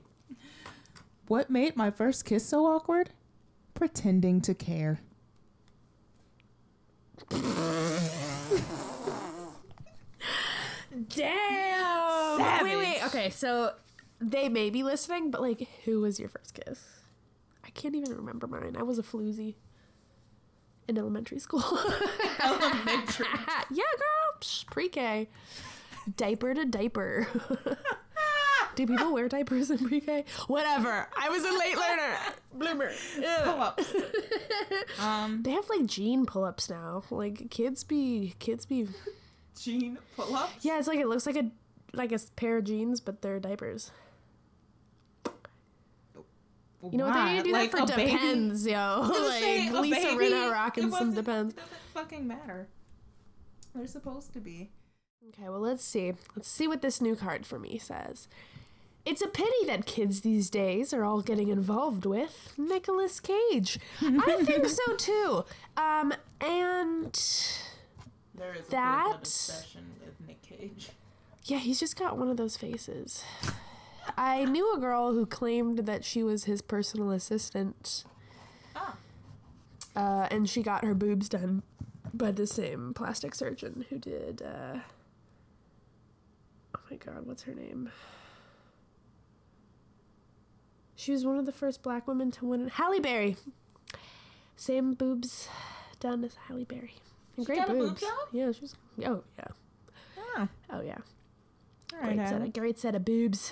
What 1.30 1.49
made 1.49 1.78
my 1.78 1.89
first 1.91 2.26
kiss 2.26 2.45
so 2.45 2.65
awkward? 2.65 3.11
Pretending 3.74 4.41
to 4.41 4.53
care. 4.53 4.99
Damn. 11.09 12.38
Savage. 12.38 12.63
Wait, 12.63 12.77
wait. 12.77 13.05
Okay, 13.05 13.29
so 13.29 13.73
they 14.19 14.49
may 14.49 14.69
be 14.69 14.84
listening, 14.84 15.32
but 15.32 15.41
like, 15.41 15.67
who 15.86 16.01
was 16.01 16.19
your 16.19 16.29
first 16.29 16.53
kiss? 16.53 16.84
I 17.63 17.69
can't 17.69 17.95
even 17.95 18.15
remember 18.15 18.47
mine. 18.47 18.75
I 18.77 18.84
was 18.84 18.99
a 18.99 19.03
floozy 19.03 19.55
in 20.88 20.97
elementary 20.97 21.39
school. 21.39 21.63
Elementary. 22.43 23.27
yeah, 23.71 23.84
girl. 23.97 24.39
Psh, 24.41 24.65
Pre-K. 24.67 25.29
Diaper 26.17 26.53
to 26.53 26.65
diaper. 26.65 27.27
Do 28.76 28.88
people 28.88 29.13
wear 29.13 29.28
diapers 29.28 29.69
in 29.69 29.78
pre-K? 29.80 30.24
Whatever. 30.47 31.07
I 31.17 31.30
was 31.30 31.43
a 31.43 31.51
late 31.51 31.76
learner. 31.78 32.17
Bloomer. 32.53 32.91
Ugh. 33.17 33.43
Pull-ups. 33.43 33.93
um, 34.99 35.43
They 35.43 35.51
have 35.51 35.69
like 35.69 35.86
jean 35.86 36.26
pull-ups 36.26 36.69
now. 36.69 37.03
Like 37.09 37.49
kids 37.49 37.84
be 37.84 38.34
kids 38.39 38.65
be 38.65 38.88
jean 39.59 39.97
pull-ups. 40.15 40.53
Yeah, 40.63 40.80
it's 40.80 40.88
like 40.88 40.99
it 40.99 41.07
looks 41.07 41.26
like 41.26 41.36
a 41.36 41.49
like 41.93 42.11
a 42.11 42.15
s- 42.15 42.32
pair 42.36 42.57
of 42.57 42.63
jeans, 42.63 43.01
but 43.01 43.22
they're 43.22 43.39
diapers. 43.39 43.91
You 46.84 46.97
know 46.97 47.05
what 47.05 47.13
they 47.13 47.34
need 47.34 47.38
to 47.39 47.43
do 47.43 47.51
Like 47.51 47.72
that 47.72 47.88
for 47.88 47.93
a 47.93 47.95
baby- 47.95 48.11
Depends, 48.11 48.65
yo. 48.65 48.76
I 49.13 49.39
say, 49.39 49.69
like 49.69 49.78
a 49.78 49.82
Lisa 49.82 49.95
baby, 50.17 50.34
Rinna 50.34 50.51
rocking 50.51 50.89
some 50.91 51.13
Depends. 51.13 51.53
It 51.53 51.57
doesn't 51.57 51.78
fucking 51.93 52.28
matter. 52.28 52.67
They're 53.76 53.86
supposed 53.88 54.34
to 54.34 54.39
be. 54.39 54.72
Okay, 55.30 55.47
well 55.49 55.59
let's 55.59 55.84
see. 55.84 56.13
Let's 56.36 56.47
see 56.49 56.67
what 56.67 56.82
this 56.82 56.99
new 56.99 57.15
card 57.15 57.45
for 57.45 57.59
me 57.59 57.78
says. 57.78 58.28
It's 59.06 59.22
a 59.22 59.28
pity 59.28 59.66
that 59.66 59.86
kids 59.86 60.22
these 60.22 60.49
days 60.49 60.93
are 60.93 61.04
all 61.04 61.22
getting 61.22 61.47
involved 61.49 62.06
with 62.06 62.54
Nicolas 62.58 63.20
Cage. 63.20 63.80
I 64.02 64.43
think 64.43 64.68
so 64.68 64.95
too. 64.95 65.45
Um, 65.76 66.14
and 66.39 67.14
There 68.36 68.54
is 68.54 68.68
a 68.68 68.72
That- 68.72 69.08
bit 69.10 69.18
obsession 69.18 69.86
with 70.06 70.28
Nick 70.28 70.41
Cage. 70.43 70.89
Yeah, 71.45 71.58
he's 71.58 71.80
just 71.80 71.97
got 71.97 72.18
one 72.18 72.30
of 72.30 72.38
those 72.38 72.56
faces. 72.58 73.24
I 74.18 74.45
knew 74.45 74.72
a 74.74 74.78
girl 74.80 75.14
who 75.14 75.26
claimed 75.26 75.80
that 75.80 76.06
she 76.06 76.22
was 76.22 76.43
his 76.43 76.62
personal 76.62 77.10
assistant, 77.12 78.04
Ah. 78.76 78.95
uh, 79.95 80.28
and 80.30 80.47
she 80.49 80.62
got 80.62 80.84
her 80.84 80.93
boobs 80.93 81.28
done 81.28 81.64
by 82.14 82.32
the 82.32 82.45
same 82.45 82.93
plastic 82.93 83.34
surgeon 83.34 83.86
who 83.89 83.97
did. 83.97 84.41
Uh, 84.43 84.80
oh 86.76 86.80
my 86.91 86.97
god, 86.97 87.26
what's 87.26 87.43
her 87.43 87.54
name? 87.56 87.89
She 91.02 91.12
was 91.14 91.26
one 91.26 91.39
of 91.39 91.47
the 91.47 91.52
first 91.52 91.82
black 91.82 92.08
women 92.08 92.30
to 92.34 92.45
win. 92.45 92.68
Halle 92.68 92.99
Berry. 92.99 93.36
Same 94.56 94.93
boobs 94.93 95.49
done 95.99 96.24
as 96.24 96.36
Halle 96.47 96.64
Berry. 96.64 96.93
And 97.38 97.43
She 97.47 97.54
great 97.54 97.66
boob 97.66 97.78
boobs. 97.80 98.02
job? 98.02 98.10
Yeah, 98.32 98.52
she 98.52 98.62
was. 98.62 98.76
Oh 99.04 99.24
yeah. 99.39 99.45
Oh, 100.38 100.47
Oh 100.70 100.82
yeah. 100.82 100.97
all 101.93 101.99
right. 102.02 102.16
Great 102.16 102.28
set, 102.28 102.41
of, 102.43 102.54
great 102.54 102.80
set 102.80 102.93
of 102.95 103.04
boobs. 103.04 103.52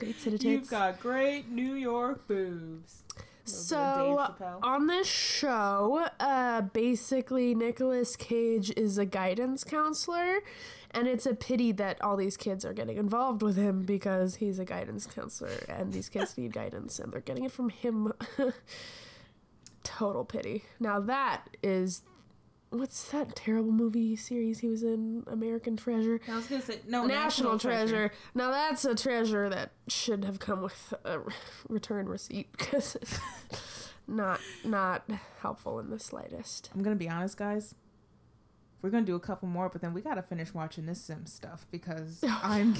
Great 0.00 0.16
set 0.18 0.32
of 0.34 0.40
tits. 0.40 0.44
You've 0.50 0.68
got 0.68 0.98
great 0.98 1.48
New 1.48 1.74
York 1.74 2.26
boobs. 2.26 3.04
so 3.44 4.34
on 4.60 4.88
this 4.88 5.06
show, 5.06 6.08
uh, 6.18 6.62
basically 6.62 7.54
Nicolas 7.54 8.16
Cage 8.16 8.72
is 8.76 8.98
a 8.98 9.04
guidance 9.06 9.62
counselor, 9.62 10.40
and 10.94 11.06
it's 11.08 11.26
a 11.26 11.34
pity 11.34 11.72
that 11.72 12.02
all 12.02 12.16
these 12.16 12.36
kids 12.36 12.64
are 12.64 12.72
getting 12.72 12.96
involved 12.96 13.42
with 13.42 13.56
him 13.56 13.82
because 13.82 14.36
he's 14.36 14.58
a 14.58 14.64
guidance 14.64 15.06
counselor, 15.06 15.50
and 15.68 15.92
these 15.92 16.08
kids 16.08 16.36
need 16.38 16.52
guidance, 16.52 16.98
and 16.98 17.12
they're 17.12 17.20
getting 17.20 17.44
it 17.44 17.52
from 17.52 17.68
him. 17.68 18.12
Total 19.82 20.24
pity. 20.24 20.64
Now 20.80 21.00
that 21.00 21.56
is. 21.62 22.02
What's 22.70 23.04
that 23.12 23.36
terrible 23.36 23.70
movie 23.70 24.16
series 24.16 24.58
he 24.58 24.66
was 24.66 24.82
in? 24.82 25.22
American 25.28 25.76
Treasure. 25.76 26.20
I 26.28 26.34
was 26.34 26.46
gonna 26.46 26.62
say 26.62 26.80
no. 26.88 27.06
National, 27.06 27.56
treasure. 27.58 28.10
Now 28.34 28.50
that's 28.50 28.84
a 28.84 28.96
treasure 28.96 29.48
that 29.48 29.70
should 29.86 30.24
have 30.24 30.40
come 30.40 30.60
with 30.62 30.92
a 31.04 31.20
return 31.68 32.08
receipt 32.08 32.50
because 32.50 32.96
it's 32.96 33.20
not 34.08 34.40
not 34.64 35.08
helpful 35.40 35.78
in 35.78 35.90
the 35.90 36.00
slightest. 36.00 36.70
I'm 36.74 36.82
gonna 36.82 36.96
be 36.96 37.08
honest, 37.08 37.36
guys. 37.36 37.76
We're 38.84 38.90
gonna 38.90 39.06
do 39.06 39.14
a 39.14 39.20
couple 39.20 39.48
more, 39.48 39.70
but 39.70 39.80
then 39.80 39.94
we 39.94 40.02
gotta 40.02 40.20
finish 40.20 40.52
watching 40.52 40.84
this 40.84 41.00
Sim 41.00 41.24
stuff 41.24 41.64
because 41.70 42.22
I'm 42.42 42.74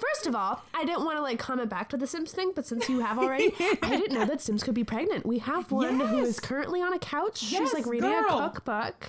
First 0.00 0.26
of 0.26 0.34
all, 0.34 0.60
I 0.74 0.84
didn't 0.84 1.04
want 1.04 1.18
to 1.18 1.22
like 1.22 1.38
comment 1.38 1.68
back 1.70 1.88
to 1.90 1.96
the 1.96 2.08
Sims 2.08 2.32
thing, 2.32 2.50
but 2.52 2.66
since 2.66 2.88
you 2.88 2.98
have 2.98 3.16
already, 3.22 3.52
I 3.80 3.90
didn't 3.96 4.12
know 4.12 4.24
that 4.24 4.40
Sims 4.40 4.64
could 4.64 4.74
be 4.74 4.82
pregnant. 4.82 5.24
We 5.24 5.38
have 5.38 5.70
one 5.70 6.00
who 6.00 6.16
Yes. 6.16 6.26
is 6.30 6.40
currently 6.40 6.82
on 6.82 6.92
a 6.94 6.98
couch. 6.98 7.38
She's 7.38 7.72
like 7.72 7.86
reading 7.86 8.10
girl. 8.10 8.40
a 8.40 8.50
cookbook. 8.50 9.06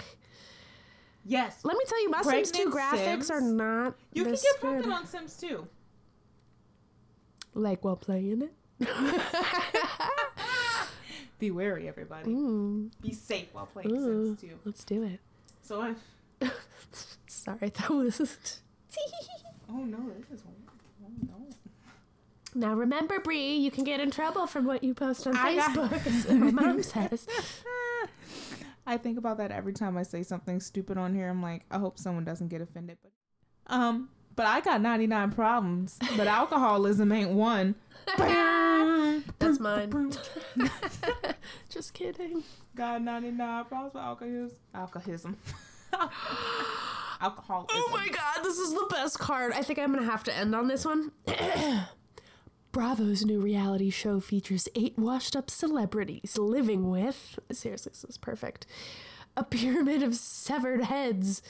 Yes. 1.25 1.61
Let 1.63 1.75
me 1.75 1.83
tell 1.87 2.03
you, 2.03 2.11
my 2.11 2.21
Sims 2.21 2.51
2 2.51 2.69
graphics 2.69 2.97
Sims? 3.25 3.31
are 3.31 3.41
not 3.41 3.95
You 4.13 4.23
can 4.25 4.33
get 4.33 4.41
good. 4.41 4.59
pregnant 4.61 4.93
on 4.93 5.07
Sims 5.07 5.37
too. 5.37 5.67
Like 7.55 7.83
while 7.83 7.95
playing 7.95 8.43
it. 8.43 8.53
Be 11.39 11.49
wary, 11.49 11.87
everybody. 11.87 12.29
Mm, 12.29 12.91
Be 13.01 13.11
safe 13.11 13.47
while 13.53 13.65
playing 13.65 13.89
Ooh. 13.91 14.35
Sims 14.35 14.41
2. 14.41 14.59
let's 14.65 14.83
do 14.83 15.01
it. 15.01 15.19
So 15.61 15.81
I. 15.81 15.95
Sorry, 17.27 17.69
that 17.69 17.89
was. 17.89 18.59
Oh 19.73 19.85
no, 19.85 19.97
this 20.19 20.39
is. 20.39 20.43
Oh 20.45 21.09
no. 21.29 21.47
now 22.53 22.73
remember, 22.73 23.21
Brie, 23.21 23.55
you 23.55 23.71
can 23.71 23.85
get 23.85 24.01
in 24.01 24.11
trouble 24.11 24.45
from 24.45 24.65
what 24.65 24.83
you 24.83 24.93
post 24.93 25.25
on 25.25 25.37
I 25.37 25.55
Facebook. 25.55 25.93
as 26.07 26.29
my 26.29 26.51
mom 26.51 26.83
says. 26.83 27.25
I 28.85 28.97
think 28.97 29.17
about 29.17 29.37
that 29.37 29.51
every 29.51 29.71
time 29.71 29.95
I 29.95 30.03
say 30.03 30.23
something 30.23 30.59
stupid 30.59 30.97
on 30.97 31.15
here. 31.15 31.29
I'm 31.29 31.41
like, 31.41 31.63
I 31.71 31.77
hope 31.77 31.97
someone 31.97 32.25
doesn't 32.25 32.49
get 32.49 32.59
offended. 32.59 32.97
But 33.01 33.73
um, 33.73 34.09
but 34.35 34.45
I 34.45 34.59
got 34.59 34.81
99 34.81 35.31
problems, 35.31 35.97
but 36.17 36.27
alcoholism 36.27 37.13
ain't 37.13 37.31
one. 37.31 37.75
That's 39.39 39.59
mine. 39.59 40.13
Just 41.69 41.93
kidding. 41.93 42.43
Got 42.75 43.01
99 43.01 43.65
problems 43.65 43.93
with 43.93 44.03
alcoholism. 44.03 44.57
Alcoholism. 44.73 45.37
Alcoholism. 47.21 47.67
Oh 47.71 47.89
my 47.93 48.07
god, 48.07 48.43
this 48.43 48.57
is 48.57 48.73
the 48.73 48.87
best 48.89 49.19
card. 49.19 49.53
I 49.53 49.61
think 49.61 49.79
I'm 49.79 49.93
gonna 49.93 50.05
have 50.05 50.23
to 50.25 50.35
end 50.35 50.55
on 50.55 50.67
this 50.67 50.85
one. 50.85 51.11
Bravo's 52.71 53.25
new 53.25 53.39
reality 53.39 53.89
show 53.89 54.19
features 54.19 54.67
eight 54.75 54.97
washed 54.97 55.35
up 55.35 55.49
celebrities 55.49 56.37
living 56.37 56.89
with. 56.89 57.37
Seriously, 57.51 57.91
this 57.91 58.05
is 58.05 58.17
perfect. 58.17 58.65
A 59.35 59.43
pyramid 59.43 60.03
of 60.03 60.15
severed 60.15 60.83
heads. 60.85 61.41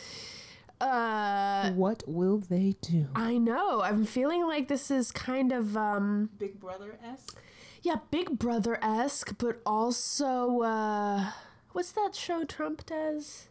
Uh, 0.82 1.72
What 1.74 2.04
will 2.08 2.38
they 2.40 2.76
do? 2.82 3.08
I 3.16 3.38
know. 3.38 3.82
I'm 3.82 4.06
feeling 4.06 4.46
like 4.48 4.68
this 4.68 4.90
is 4.92 5.12
kind 5.12 5.52
of, 5.52 5.78
um, 5.78 6.30
Big 6.38 6.60
Brother 6.60 6.98
esque. 7.04 7.38
yeah, 7.84 7.98
Big 8.10 8.40
Brother 8.40 8.80
esque, 8.82 9.38
but 9.38 9.62
also, 9.66 10.62
uh, 10.62 11.32
what's 11.74 11.92
that 11.92 12.16
show 12.16 12.44
Trump 12.46 12.86
does? 12.86 13.48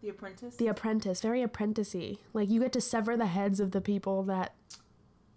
The 0.00 0.08
Apprentice. 0.10 0.56
The 0.56 0.68
Apprentice, 0.68 1.20
very 1.20 1.44
apprenticey. 1.44 2.18
Like 2.32 2.48
you 2.48 2.60
get 2.60 2.72
to 2.74 2.80
sever 2.80 3.16
the 3.16 3.26
heads 3.26 3.58
of 3.58 3.72
the 3.72 3.80
people 3.80 4.22
that 4.24 4.54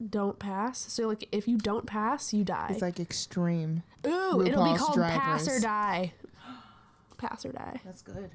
don't 0.07 0.38
pass. 0.39 0.80
So 0.91 1.07
like 1.07 1.28
if 1.32 1.47
you 1.47 1.57
don't 1.57 1.88
pass, 1.88 2.32
you 2.34 2.43
die. 2.43 2.68
it's 2.70 2.82
like 2.82 2.99
extreme. 2.99 3.82
Ooh, 4.05 4.41
it'll 4.45 4.72
be 4.72 4.78
called 4.78 4.93
Drag 4.93 5.20
Pass 5.20 5.47
or 5.47 5.59
Die. 5.59 6.14
Pass 7.18 7.43
or 7.45 7.51
Die. 7.51 7.82
That's 7.86 8.01
good. 8.03 8.30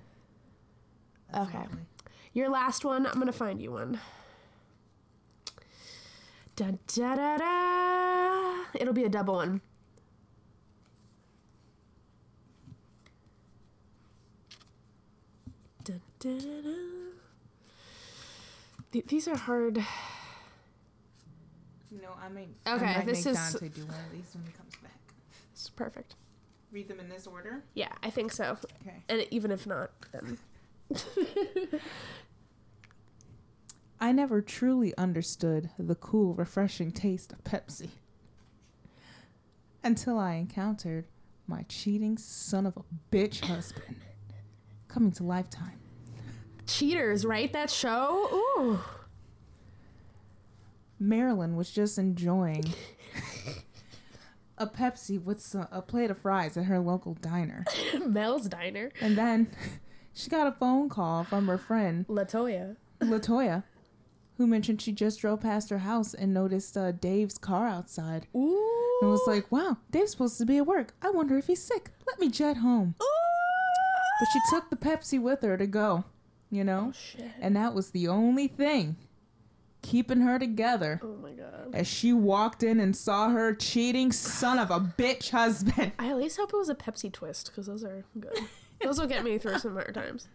Okay. 1.36 1.58
lovely. 1.58 1.78
Your 2.36 2.50
last 2.50 2.84
one, 2.84 3.06
I'm 3.06 3.14
gonna 3.18 3.32
find 3.32 3.62
you 3.62 3.72
one. 3.72 3.98
Da 6.54 6.72
da 6.86 7.14
da 7.16 7.36
da. 7.38 8.64
It'll 8.74 8.92
be 8.92 9.04
a 9.04 9.08
double 9.08 9.36
one. 9.36 9.62
Da, 15.84 15.94
da, 16.18 16.38
da, 16.38 16.60
da. 16.62 16.74
Th- 18.92 19.06
These 19.06 19.28
are 19.28 19.36
hard. 19.36 19.76
Know, 21.90 22.12
I 22.22 22.28
may. 22.28 22.48
Okay, 22.66 22.84
I 22.84 22.96
might 22.98 23.06
this 23.06 23.24
make 23.24 23.32
is- 23.34 23.52
Dante 23.52 23.68
do 23.68 23.86
one 23.86 23.94
of 24.04 24.12
these 24.12 24.34
when 24.34 24.44
he 24.44 24.52
comes 24.52 24.74
back. 24.82 24.92
It's 25.52 25.70
perfect. 25.70 26.14
Read 26.72 26.88
them 26.88 27.00
in 27.00 27.08
this 27.08 27.26
order. 27.26 27.62
Yeah, 27.74 27.92
I 28.02 28.10
think 28.10 28.32
so. 28.32 28.58
Okay. 28.82 29.02
And 29.08 29.26
even 29.30 29.50
if 29.50 29.66
not, 29.66 29.90
then 30.12 30.38
I 34.00 34.12
never 34.12 34.42
truly 34.42 34.94
understood 34.98 35.70
the 35.78 35.94
cool, 35.94 36.34
refreshing 36.34 36.90
taste 36.92 37.32
of 37.32 37.42
Pepsi 37.44 37.88
until 39.82 40.18
I 40.18 40.34
encountered 40.34 41.06
my 41.46 41.62
cheating 41.68 42.18
son 42.18 42.66
of 42.66 42.76
a 42.76 42.82
bitch 43.14 43.44
husband 43.44 43.96
coming 44.88 45.12
to 45.12 45.22
Lifetime. 45.24 45.78
cheaters, 46.66 47.24
right? 47.24 47.52
That 47.52 47.70
show. 47.70 48.28
Ooh. 48.32 48.80
Marilyn 50.98 51.56
was 51.56 51.70
just 51.70 51.98
enjoying 51.98 52.64
a 54.58 54.66
Pepsi 54.66 55.22
with 55.22 55.40
some, 55.40 55.68
a 55.70 55.80
plate 55.82 56.10
of 56.10 56.18
fries 56.18 56.56
at 56.56 56.64
her 56.64 56.80
local 56.80 57.14
diner. 57.14 57.64
Mel's 58.06 58.48
Diner. 58.48 58.90
And 59.00 59.16
then 59.16 59.48
she 60.14 60.28
got 60.30 60.46
a 60.46 60.52
phone 60.52 60.88
call 60.88 61.24
from 61.24 61.46
her 61.48 61.58
friend, 61.58 62.06
Latoya. 62.08 62.76
Latoya, 63.00 63.62
who 64.36 64.46
mentioned 64.46 64.80
she 64.82 64.92
just 64.92 65.20
drove 65.20 65.40
past 65.40 65.70
her 65.70 65.78
house 65.78 66.12
and 66.14 66.32
noticed 66.34 66.76
uh, 66.76 66.92
Dave's 66.92 67.38
car 67.38 67.66
outside. 67.66 68.26
Ooh. 68.34 68.98
And 69.02 69.10
was 69.10 69.22
like, 69.26 69.50
wow, 69.52 69.76
Dave's 69.90 70.12
supposed 70.12 70.38
to 70.38 70.46
be 70.46 70.56
at 70.58 70.66
work. 70.66 70.94
I 71.02 71.10
wonder 71.10 71.36
if 71.38 71.46
he's 71.46 71.62
sick. 71.62 71.90
Let 72.06 72.18
me 72.18 72.28
jet 72.30 72.58
home. 72.58 72.94
But 72.98 74.28
she 74.32 74.38
took 74.50 74.70
the 74.70 74.76
Pepsi 74.76 75.20
with 75.20 75.42
her 75.42 75.56
to 75.58 75.66
go, 75.66 76.04
you 76.50 76.64
know? 76.64 76.92
Shit. 76.94 77.30
And 77.40 77.54
that 77.56 77.74
was 77.74 77.90
the 77.90 78.08
only 78.08 78.48
thing 78.48 78.96
keeping 79.82 80.22
her 80.22 80.36
together 80.38 81.00
Oh 81.04 81.14
my 81.22 81.30
god. 81.30 81.70
as 81.72 81.86
she 81.86 82.12
walked 82.12 82.62
in 82.64 82.80
and 82.80 82.96
saw 82.96 83.28
her 83.28 83.54
cheating 83.54 84.10
son 84.10 84.58
of 84.58 84.70
a 84.70 84.80
bitch 84.80 85.30
husband. 85.30 85.92
I 85.98 86.08
at 86.08 86.16
least 86.16 86.38
hope 86.38 86.50
it 86.52 86.56
was 86.56 86.68
a 86.70 86.74
Pepsi 86.74 87.12
twist 87.12 87.46
because 87.50 87.66
those 87.66 87.84
are 87.84 88.04
good. 88.18 88.36
those 88.82 88.98
will 88.98 89.06
get 89.06 89.22
me 89.24 89.38
through 89.38 89.58
some 89.58 89.74
hard 89.74 89.94
times. 89.94 90.28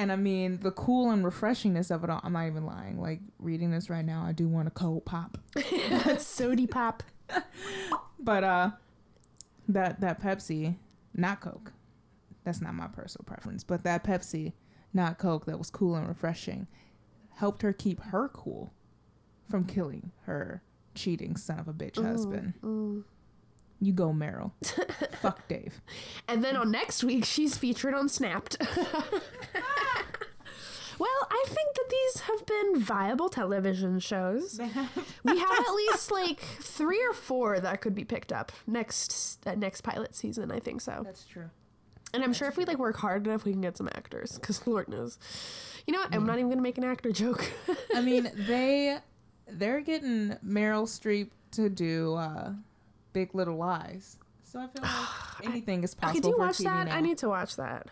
And 0.00 0.10
I 0.10 0.16
mean, 0.16 0.60
the 0.62 0.70
cool 0.70 1.10
and 1.10 1.22
refreshingness 1.22 1.94
of 1.94 2.04
it 2.04 2.08
all, 2.08 2.22
I'm 2.24 2.32
not 2.32 2.46
even 2.46 2.64
lying. 2.64 2.98
Like, 2.98 3.20
reading 3.38 3.70
this 3.70 3.90
right 3.90 4.02
now, 4.02 4.24
I 4.26 4.32
do 4.32 4.48
want 4.48 4.66
a 4.66 4.70
cold 4.70 5.04
pop. 5.04 5.36
Sody 6.18 6.66
pop. 6.66 7.02
But, 8.22 8.44
uh, 8.44 8.70
that, 9.68 10.00
that 10.00 10.22
Pepsi, 10.22 10.76
not 11.14 11.40
Coke, 11.40 11.72
that's 12.44 12.60
not 12.62 12.74
my 12.74 12.86
personal 12.86 13.24
preference, 13.26 13.62
but 13.64 13.82
that 13.84 14.04
Pepsi, 14.04 14.52
not 14.92 15.18
Coke, 15.18 15.44
that 15.46 15.58
was 15.58 15.70
cool 15.70 15.94
and 15.96 16.06
refreshing, 16.08 16.66
helped 17.36 17.62
her 17.62 17.72
keep 17.72 18.00
her 18.00 18.28
cool 18.28 18.72
from 19.50 19.64
killing 19.64 20.12
her 20.24 20.62
cheating 20.94 21.36
son 21.36 21.58
of 21.58 21.68
a 21.68 21.72
bitch 21.72 22.02
husband. 22.02 22.54
Mm. 22.62 23.04
You 23.80 23.92
go, 23.92 24.12
Meryl. 24.12 24.52
Fuck 25.22 25.48
Dave. 25.48 25.80
And 26.28 26.44
then 26.44 26.54
on 26.56 26.70
next 26.70 27.02
week, 27.02 27.24
she's 27.24 27.56
featured 27.56 27.94
on 27.94 28.10
Snapped. 28.10 28.58
well, 30.98 31.18
I 31.30 31.44
think 31.46 31.74
that 31.74 31.88
these 31.88 32.20
have 32.22 32.44
been 32.44 32.80
viable 32.80 33.30
television 33.30 33.98
shows. 33.98 34.60
We 35.24 35.38
have 35.38 35.58
at 35.58 35.74
least 35.74 36.10
like 36.10 36.40
three 36.40 37.02
or 37.02 37.14
four 37.14 37.58
that 37.58 37.80
could 37.80 37.94
be 37.94 38.04
picked 38.04 38.32
up 38.32 38.52
next 38.66 39.38
uh, 39.46 39.54
next 39.54 39.80
pilot 39.80 40.14
season. 40.14 40.50
I 40.52 40.58
think 40.60 40.82
so. 40.82 41.00
That's 41.02 41.24
true. 41.24 41.48
And 42.12 42.24
I'm 42.24 42.32
sure 42.32 42.48
if 42.48 42.56
we 42.56 42.64
like 42.64 42.78
work 42.78 42.96
hard 42.96 43.26
enough, 43.26 43.44
we 43.44 43.52
can 43.52 43.60
get 43.60 43.76
some 43.76 43.88
actors. 43.94 44.38
Because 44.38 44.66
Lord 44.66 44.88
knows, 44.88 45.18
you 45.86 45.92
know 45.92 46.00
what? 46.00 46.14
I'm 46.14 46.26
not 46.26 46.38
even 46.38 46.50
gonna 46.50 46.60
make 46.60 46.76
an 46.76 46.84
actor 46.84 47.12
joke. 47.12 47.50
I 47.94 48.02
mean, 48.02 48.30
they 48.46 48.98
they're 49.48 49.80
getting 49.80 50.36
Meryl 50.44 50.86
Streep 50.86 51.30
to 51.52 51.68
do 51.68 52.14
uh, 52.14 52.52
Big 53.12 53.34
Little 53.34 53.56
Lies, 53.56 54.16
so 54.44 54.58
I 54.60 54.66
feel 54.68 54.82
like 54.82 54.92
anything 55.52 55.82
is 55.84 55.94
okay, 55.94 56.00
possible 56.06 56.20
do 56.22 56.28
you 56.28 56.34
for 56.34 56.40
watch 56.40 56.58
TV 56.58 56.64
that? 56.64 56.86
now. 56.88 56.96
I 56.96 57.00
need 57.00 57.18
to 57.18 57.28
watch 57.28 57.56
that. 57.56 57.86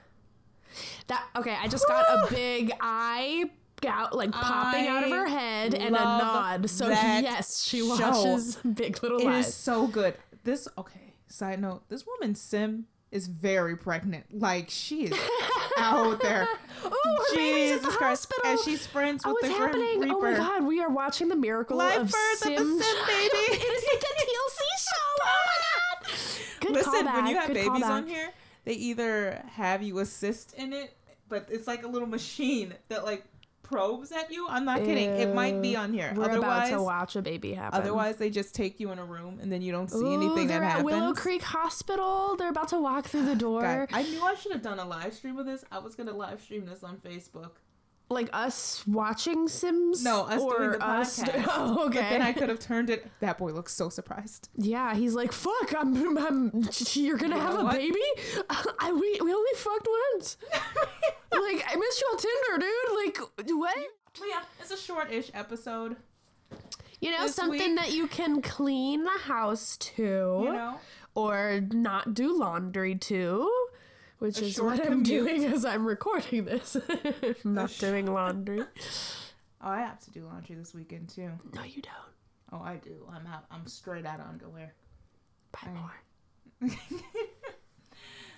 That 1.09 1.25
okay? 1.37 1.57
I 1.61 1.69
just 1.69 1.87
got 1.89 2.05
a 2.09 2.27
big 2.35 2.73
eye 2.81 3.51
out 3.87 4.15
like 4.15 4.33
popping 4.33 4.87
out 4.89 5.05
of 5.05 5.11
her 5.11 5.27
head 5.29 5.73
and 5.75 5.95
a 5.97 6.01
nod. 6.01 6.69
So 6.69 6.89
that 6.89 7.23
yes, 7.25 7.63
she 7.65 7.79
show. 7.81 7.89
watches 7.99 8.57
Big 8.57 9.03
Little 9.03 9.25
Lies. 9.25 9.49
is 9.49 9.55
so 9.55 9.87
good. 9.87 10.15
This 10.45 10.69
okay. 10.77 11.15
Side 11.29 11.61
note: 11.61 11.83
This 11.89 12.05
woman 12.07 12.35
Sim 12.35 12.87
is 13.11 13.27
very 13.27 13.77
pregnant. 13.77 14.27
Like 14.39 14.69
she 14.71 15.05
is 15.05 15.19
out 15.79 16.21
there. 16.23 16.47
Oh, 16.85 17.27
her 17.31 17.37
baby's 17.37 17.77
at 17.77 17.83
the 17.83 17.91
hospital. 17.91 18.51
And 18.51 18.59
she's 18.61 18.87
friends 18.87 19.23
Oh, 19.27 19.35
with 19.35 19.45
it's 19.45 19.53
the 19.55 19.59
Grim 19.59 19.69
happening! 19.99 20.11
Oh 20.11 20.21
my 20.21 20.33
god, 20.37 20.65
we 20.65 20.81
are 20.81 20.91
watching 20.91 21.29
the 21.29 21.37
miracle 21.37 21.77
Life 21.79 21.97
of 21.99 22.11
birth 22.11 22.33
of 22.33 22.39
Sim. 22.43 22.55
the 22.79 22.83
Sim 22.85 23.07
baby. 23.07 23.37
it 23.37 23.63
is 23.63 23.85
like 23.93 24.03
a 24.03 24.13
TLC 24.21 24.61
show. 24.79 25.09
Oh 25.23 25.45
my 25.47 26.09
god! 26.09 26.58
Good 26.69 26.77
Listen, 26.87 27.07
callback. 27.07 27.15
when 27.15 27.27
you 27.27 27.37
have 27.37 27.49
babies 27.49 27.69
callback. 27.83 27.91
on 27.91 28.07
here, 28.07 28.31
they 28.65 28.75
either 28.75 29.43
have 29.53 29.83
you 29.83 29.99
assist 29.99 30.55
in 30.55 30.73
it, 30.73 30.97
but 31.29 31.47
it's 31.51 31.67
like 31.67 31.83
a 31.85 31.89
little 31.89 32.09
machine 32.09 32.75
that 32.89 33.05
like 33.05 33.25
probes 33.63 34.13
at 34.13 34.33
you. 34.33 34.47
I'm 34.49 34.65
not 34.65 34.79
kidding. 34.79 35.11
It 35.11 35.35
might 35.35 35.61
be 35.61 35.77
on 35.77 35.93
here. 35.93 36.13
We're 36.17 36.25
otherwise, 36.25 36.69
about 36.71 36.77
to 36.79 36.83
watch 36.83 37.17
a 37.17 37.23
baby 37.23 37.53
happen. 37.53 37.79
otherwise 37.79 38.17
they 38.17 38.31
just 38.31 38.55
take 38.55 38.81
you 38.81 38.91
in 38.93 38.99
a 38.99 39.05
room 39.05 39.39
and 39.43 39.53
then 39.53 39.61
you 39.61 39.73
don't 39.73 39.91
see 39.91 39.99
Ooh, 39.99 40.15
anything 40.15 40.47
they're 40.47 40.61
that 40.61 40.65
at 40.67 40.71
happens. 40.71 40.85
Willow 40.87 41.13
Creek 41.13 41.43
Hospital. 41.43 42.35
They're 42.37 42.49
about 42.49 42.69
to 42.69 42.79
walk 42.81 43.07
through 43.07 43.27
the 43.27 43.35
door. 43.47 43.61
God, 43.63 43.89
I 43.93 44.05
knew 44.05 44.23
I 44.23 44.35
should 44.37 44.53
have 44.53 44.63
done 44.63 44.79
a 44.79 44.87
live 44.87 45.13
stream 45.13 45.37
of 45.39 45.45
this. 45.47 45.65
I 45.71 45.79
was 45.81 45.95
gonna 45.95 46.15
live 46.17 46.41
stream 46.41 46.65
this 46.67 46.83
on 46.83 46.97
Facebook, 46.99 47.53
Like 48.11 48.31
us 48.33 48.87
watching 48.87 49.49
Sims? 49.49 50.03
No, 50.03 50.23
us 50.23 50.41
doing 50.41 50.71
the 50.73 50.79
podcast. 50.83 51.45
Oh, 51.49 51.87
okay. 51.89 52.01
But 52.01 52.09
then 52.11 52.23
I 52.23 52.33
could 52.33 52.49
have 52.49 52.59
turned 52.59 52.89
it. 52.89 53.07
That 53.21 53.37
boy 53.37 53.53
looks 53.53 53.75
so 53.75 53.91
surprised. 53.91 54.49
Yeah, 54.57 54.95
he's 54.95 55.15
like, 55.15 55.31
"Fuck, 55.33 55.75
I'm, 55.79 56.17
I'm 56.17 56.69
you're 56.95 57.19
gonna 57.19 57.37
You 57.37 57.41
have 57.43 57.59
a 57.59 57.65
what? 57.65 57.75
baby? 57.77 58.01
I 58.81 58.93
we, 58.93 59.19
we 59.23 59.33
only 59.33 59.53
fucked 59.57 59.89
once. 60.15 60.39
like, 61.33 61.65
I 61.69 61.77
missed 61.77 62.01
you 62.01 62.07
on 62.13 62.19
Tinder, 62.19 62.67
dude. 62.67 62.97
Like, 63.47 63.49
what? 63.59 63.77
Yeah, 64.27 64.41
it's 64.61 64.71
a 64.71 64.77
short-ish 64.79 65.31
episode. 65.35 65.97
You 67.01 67.11
know, 67.13 67.27
something 67.29 67.61
week- 67.61 67.77
that 67.77 67.93
you 67.93 68.07
can 68.09 68.41
clean 68.43 69.05
the 69.05 69.11
house 69.11 69.77
to, 69.77 70.41
You 70.45 70.53
know, 70.53 70.75
or 71.15 71.61
not 71.73 72.15
do 72.15 72.37
laundry 72.37 72.95
to, 72.97 73.49
which 74.19 74.41
A 74.41 74.45
is 74.47 74.55
short 74.55 74.79
what 74.79 74.87
I'm 74.87 75.03
doing 75.03 75.45
as 75.45 75.65
I'm 75.65 75.87
recording 75.87 76.45
this. 76.45 76.77
not 77.45 77.71
sh- 77.71 77.79
doing 77.79 78.07
laundry. 78.13 78.61
oh, 78.63 78.67
I 79.69 79.81
have 79.81 80.01
to 80.01 80.11
do 80.11 80.25
laundry 80.25 80.57
this 80.57 80.75
weekend 80.75 81.09
too. 81.09 81.31
No, 81.55 81.63
you 81.63 81.83
don't. 81.83 81.95
Oh, 82.53 82.63
I 82.65 82.77
do. 82.77 83.07
I'm 83.11 83.27
out. 83.27 83.45
I'm 83.51 83.67
straight 83.67 84.07
out 84.07 84.21
of 84.21 84.27
underwear. 84.27 84.75
Buy 85.53 85.69
I- 85.69 85.71
more. 85.71 86.71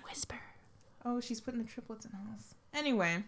Whisper. 0.08 0.40
Oh, 1.04 1.20
she's 1.20 1.40
putting 1.40 1.62
the 1.62 1.68
triplets 1.68 2.04
in 2.04 2.12
house. 2.12 2.54
Anyway, 2.74 3.24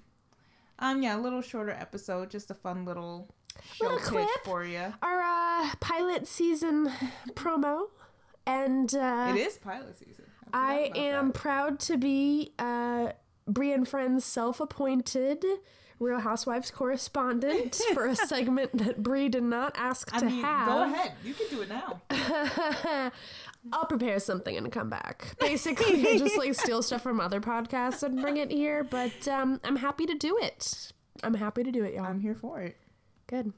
um, 0.79 1.03
yeah, 1.03 1.17
a 1.17 1.21
little 1.21 1.41
shorter 1.43 1.71
episode, 1.71 2.31
just 2.31 2.51
a 2.51 2.55
fun 2.55 2.85
little 2.85 3.29
show 3.73 3.85
Little 3.87 3.99
clip. 4.01 4.29
for 4.45 4.65
you. 4.65 4.93
Our 5.03 5.21
uh, 5.21 5.71
pilot 5.81 6.27
season 6.27 6.91
promo, 7.35 7.87
and 8.47 8.95
uh, 8.95 9.33
it 9.35 9.39
is 9.41 9.57
pilot 9.59 9.97
season. 9.99 10.25
I 10.53 10.91
am 10.95 11.29
that. 11.29 11.35
proud 11.35 11.81
to 11.81 11.97
be 11.97 12.53
uh, 12.59 13.13
Brie 13.47 13.73
and 13.73 13.87
Friends' 13.89 14.25
self-appointed 14.25 15.45
Real 15.99 16.19
Housewives 16.19 16.71
correspondent 16.71 17.77
for 17.95 18.07
a 18.07 18.17
segment 18.17 18.77
that 18.79 19.03
Brie 19.03 19.29
did 19.29 19.45
not 19.45 19.75
ask 19.77 20.13
I 20.13 20.19
to 20.19 20.25
mean, 20.27 20.43
have. 20.43 20.69
go 20.69 20.83
ahead. 20.83 21.13
You 21.25 21.35
can 21.35 21.47
do 21.49 21.63
it 21.63 21.69
now. 21.69 22.03
I'll 23.73 23.87
prepare 23.87 24.19
something 24.19 24.57
and 24.57 24.73
come 24.73 24.91
back. 24.91 25.37
Basically, 25.39 26.03
just 26.19 26.37
like 26.37 26.55
steal 26.55 26.83
stuff 26.83 27.03
from 27.03 27.21
other 27.21 27.41
podcasts 27.41 28.03
and 28.03 28.21
bring 28.21 28.37
it 28.37 28.51
here. 28.51 28.83
But 28.83 29.29
um, 29.29 29.61
I'm 29.63 29.77
happy 29.77 30.05
to 30.07 30.15
do 30.15 30.37
it. 30.43 30.93
I'm 31.23 31.35
happy 31.35 31.63
to 31.63 31.71
do 31.71 31.85
it, 31.85 31.95
y'all. 31.95 32.07
I'm 32.07 32.21
here 32.21 32.35
for 32.35 32.61
it. 32.63 32.77
Good. 33.29 33.53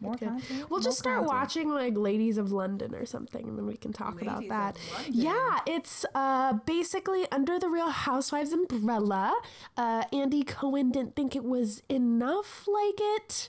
More 0.00 0.14
Good. 0.14 0.28
content. 0.28 0.70
We'll 0.70 0.78
more 0.78 0.80
just 0.80 0.98
start 0.98 1.18
content. 1.18 1.38
watching 1.38 1.70
like 1.70 1.96
Ladies 1.96 2.38
of 2.38 2.52
London 2.52 2.94
or 2.94 3.04
something, 3.06 3.48
and 3.48 3.58
then 3.58 3.66
we 3.66 3.76
can 3.76 3.92
talk 3.92 4.20
about 4.22 4.48
that. 4.48 4.76
Yeah, 5.08 5.58
it's 5.66 6.06
uh, 6.14 6.54
basically 6.64 7.26
under 7.30 7.58
the 7.58 7.68
Real 7.68 7.90
Housewives 7.90 8.52
umbrella. 8.52 9.34
Uh, 9.76 10.04
Andy 10.12 10.42
Cohen 10.42 10.90
didn't 10.90 11.16
think 11.16 11.36
it 11.36 11.44
was 11.44 11.82
enough 11.88 12.66
like 12.66 12.98
it, 12.98 13.48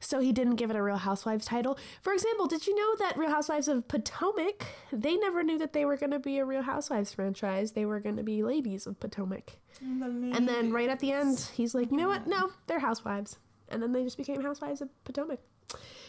so 0.00 0.20
he 0.20 0.32
didn't 0.32 0.56
give 0.56 0.70
it 0.70 0.76
a 0.76 0.82
Real 0.82 0.96
Housewives 0.96 1.46
title. 1.46 1.78
For 2.02 2.12
example, 2.12 2.46
did 2.46 2.66
you 2.66 2.74
know 2.74 2.96
that 3.06 3.16
Real 3.16 3.30
Housewives 3.30 3.68
of 3.68 3.86
Potomac, 3.88 4.66
they 4.92 5.16
never 5.16 5.42
knew 5.42 5.58
that 5.58 5.72
they 5.72 5.84
were 5.84 5.96
going 5.96 6.10
to 6.10 6.18
be 6.18 6.38
a 6.38 6.44
Real 6.44 6.62
Housewives 6.62 7.12
franchise. 7.14 7.72
They 7.72 7.86
were 7.86 8.00
going 8.00 8.16
to 8.16 8.22
be 8.22 8.42
Ladies 8.42 8.86
of 8.86 8.98
Potomac. 9.00 9.56
And 9.80 10.48
then 10.48 10.72
right 10.72 10.88
at 10.88 11.00
the 11.00 11.12
end, 11.12 11.50
he's 11.54 11.74
like, 11.74 11.90
you 11.90 11.96
know 11.96 12.08
what? 12.08 12.26
No, 12.26 12.50
they're 12.66 12.78
housewives. 12.78 13.38
And 13.68 13.82
then 13.82 13.92
they 13.92 14.04
just 14.04 14.16
became 14.16 14.42
housewives 14.42 14.80
of 14.80 14.88
Potomac. 15.04 15.40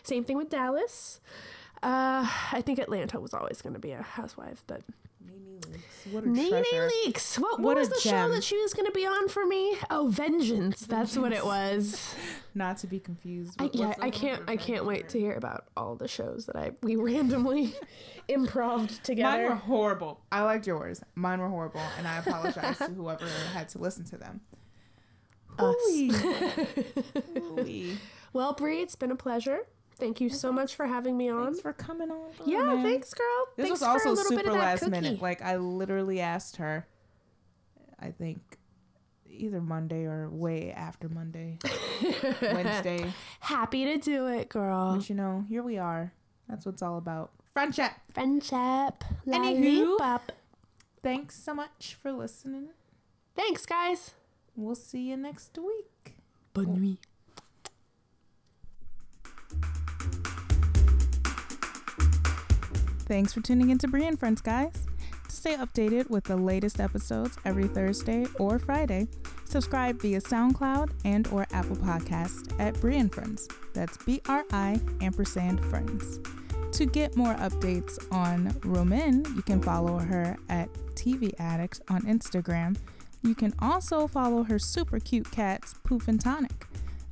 Same 0.03 0.23
thing 0.23 0.37
with 0.37 0.49
Dallas. 0.49 1.19
Uh, 1.83 2.27
I 2.51 2.61
think 2.61 2.79
Atlanta 2.79 3.19
was 3.19 3.33
always 3.33 3.61
going 3.61 3.73
to 3.73 3.79
be 3.79 3.91
a 3.91 4.01
housewife, 4.01 4.63
but 4.67 4.81
Nene 5.23 5.59
Leakes. 5.61 6.11
What 6.13 6.23
a 6.23 6.29
Nene. 6.29 6.87
Leaks. 7.05 7.37
What, 7.39 7.59
What 7.59 7.61
what 7.61 7.77
was 7.77 7.89
the 7.89 7.99
show 7.99 8.29
that 8.29 8.43
she 8.43 8.57
was 8.61 8.73
going 8.73 8.85
to 8.85 8.91
be 8.91 9.05
on 9.05 9.27
for 9.27 9.45
me? 9.45 9.75
Oh, 9.89 10.07
Vengeance. 10.09 10.81
That's 10.85 11.17
what 11.17 11.31
it 11.33 11.43
was. 11.45 12.15
Not 12.55 12.77
to 12.79 12.87
be 12.87 12.99
confused. 12.99 13.55
I, 13.59 13.69
yeah, 13.73 13.93
I 14.01 14.09
can't. 14.09 14.43
I 14.47 14.55
can't 14.57 14.85
wait 14.85 15.09
to 15.09 15.19
hear 15.19 15.33
about 15.33 15.65
all 15.75 15.95
the 15.95 16.07
shows 16.07 16.45
that 16.45 16.55
I 16.55 16.71
we 16.81 16.95
randomly 16.95 17.73
improved 18.27 19.03
together. 19.03 19.37
Mine 19.37 19.49
were 19.49 19.55
horrible. 19.55 20.21
I 20.31 20.41
liked 20.43 20.65
yours. 20.67 21.01
Mine 21.15 21.39
were 21.39 21.49
horrible, 21.49 21.81
and 21.97 22.07
I 22.07 22.17
apologize 22.17 22.77
to 22.77 22.85
whoever 22.85 23.27
had 23.53 23.69
to 23.69 23.79
listen 23.79 24.05
to 24.05 24.17
them. 24.17 24.41
Us. 25.59 25.75
Ooh-wee. 25.89 26.11
Ooh-wee. 27.37 27.97
Well, 28.35 28.51
Brie, 28.51 28.81
it's 28.81 28.95
been 28.95 29.11
a 29.11 29.15
pleasure. 29.15 29.59
Thank 29.97 30.19
you 30.19 30.27
so 30.27 30.51
much 30.51 30.75
for 30.75 30.85
having 30.85 31.15
me 31.15 31.29
on. 31.29 31.45
Thanks 31.45 31.61
for 31.61 31.71
coming 31.71 32.11
on. 32.11 32.31
Yeah, 32.45 32.63
man. 32.63 32.83
thanks, 32.83 33.13
girl. 33.13 33.47
This 33.55 33.67
thanks 33.67 33.79
was 33.79 33.81
also 33.81 34.03
for 34.03 34.09
a 34.09 34.11
little 34.11 34.31
bit 34.31 34.39
super 34.39 34.49
of 34.49 34.55
that 34.57 34.61
last 34.61 34.79
cookie. 34.79 34.91
minute. 34.91 35.21
Like 35.21 35.41
I 35.41 35.55
literally 35.55 36.19
asked 36.19 36.57
her. 36.57 36.85
I 37.97 38.11
think 38.11 38.41
either 39.29 39.61
Monday 39.61 40.03
or 40.03 40.29
way 40.29 40.73
after 40.73 41.07
Monday, 41.07 41.59
Wednesday. 42.41 43.05
Happy 43.39 43.85
to 43.85 43.97
do 43.99 44.27
it, 44.27 44.49
girl. 44.49 44.97
But 44.97 45.07
you 45.07 45.15
know, 45.15 45.45
here 45.47 45.63
we 45.63 45.77
are. 45.77 46.11
That's 46.49 46.65
what 46.65 46.73
it's 46.73 46.81
all 46.81 46.97
about. 46.97 47.31
Friendship. 47.53 47.91
Friendship. 48.13 49.05
Anywho. 49.25 49.85
Lollipop. 49.85 50.33
Thanks 51.01 51.41
so 51.41 51.53
much 51.53 51.95
for 52.01 52.11
listening. 52.11 52.67
Thanks, 53.33 53.65
guys. 53.65 54.11
We'll 54.57 54.75
see 54.75 55.07
you 55.07 55.15
next 55.15 55.57
week. 55.57 56.17
Bonne 56.53 56.81
nuit. 56.81 56.99
Thanks 63.07 63.33
for 63.33 63.41
tuning 63.41 63.69
in 63.69 63.77
to 63.79 63.87
Brie 63.87 64.07
and 64.07 64.19
Friends, 64.19 64.41
guys. 64.41 64.87
To 65.29 65.35
stay 65.35 65.55
updated 65.55 66.09
with 66.09 66.23
the 66.23 66.35
latest 66.35 66.79
episodes 66.79 67.37
every 67.45 67.67
Thursday 67.67 68.25
or 68.39 68.57
Friday, 68.57 69.07
subscribe 69.43 70.01
via 70.01 70.19
SoundCloud 70.19 70.89
and 71.05 71.27
or 71.27 71.45
Apple 71.51 71.75
Podcast 71.75 72.59
at 72.59 72.79
Brie 72.81 72.97
and 72.97 73.13
Friends. 73.13 73.47
That's 73.73 73.97
B-R-I 73.97 74.79
ampersand 75.01 75.63
Friends. 75.65 76.19
To 76.71 76.85
get 76.87 77.15
more 77.15 77.35
updates 77.35 78.11
on 78.11 78.55
Roman, 78.63 79.23
you 79.35 79.43
can 79.43 79.61
follow 79.61 79.99
her 79.99 80.35
at 80.49 80.73
TV 80.95 81.31
Addict 81.39 81.81
on 81.89 82.01
Instagram. 82.03 82.75
You 83.21 83.35
can 83.35 83.53
also 83.59 84.07
follow 84.07 84.43
her 84.43 84.57
super 84.57 84.99
cute 84.99 85.29
cats, 85.29 85.75
Poof 85.83 86.07
and 86.07 86.19
Tonic. 86.19 86.65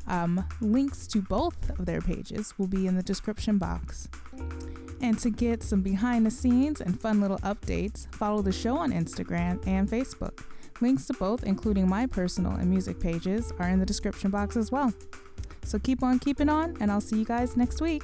Um, 0.08 0.44
links 0.60 1.06
to 1.08 1.22
both 1.22 1.70
of 1.80 1.86
their 1.86 2.02
pages 2.02 2.58
will 2.58 2.68
be 2.68 2.88
in 2.88 2.96
the 2.96 3.04
description 3.04 3.58
box. 3.60 4.10
And 5.04 5.20
to 5.20 5.30
get 5.30 5.62
some 5.62 5.82
behind 5.82 6.26
the 6.26 6.32
scenes 6.32 6.80
and 6.80 7.00
fun 7.00 7.20
little 7.20 7.38
updates, 7.40 8.12
follow 8.16 8.42
the 8.42 8.54
show 8.54 8.78
on 8.78 8.94
Instagram 8.94 9.62
and 9.68 9.88
Facebook. 9.88 10.46
Links 10.80 11.06
to 11.08 11.14
both, 11.14 11.44
including 11.44 11.90
my 11.90 12.06
personal 12.06 12.54
and 12.54 12.70
music 12.70 13.02
pages, 13.02 13.52
are 13.60 13.68
in 13.68 13.80
the 13.80 13.86
description 13.86 14.32
box 14.32 14.56
as 14.56 14.72
well. 14.72 14.94
So 15.66 15.78
keep 15.78 16.04
on 16.04 16.20
keeping 16.20 16.48
on, 16.48 16.78
and 16.80 16.90
I'll 16.90 17.02
see 17.02 17.18
you 17.18 17.26
guys 17.26 17.58
next 17.58 17.82
week. 17.82 18.04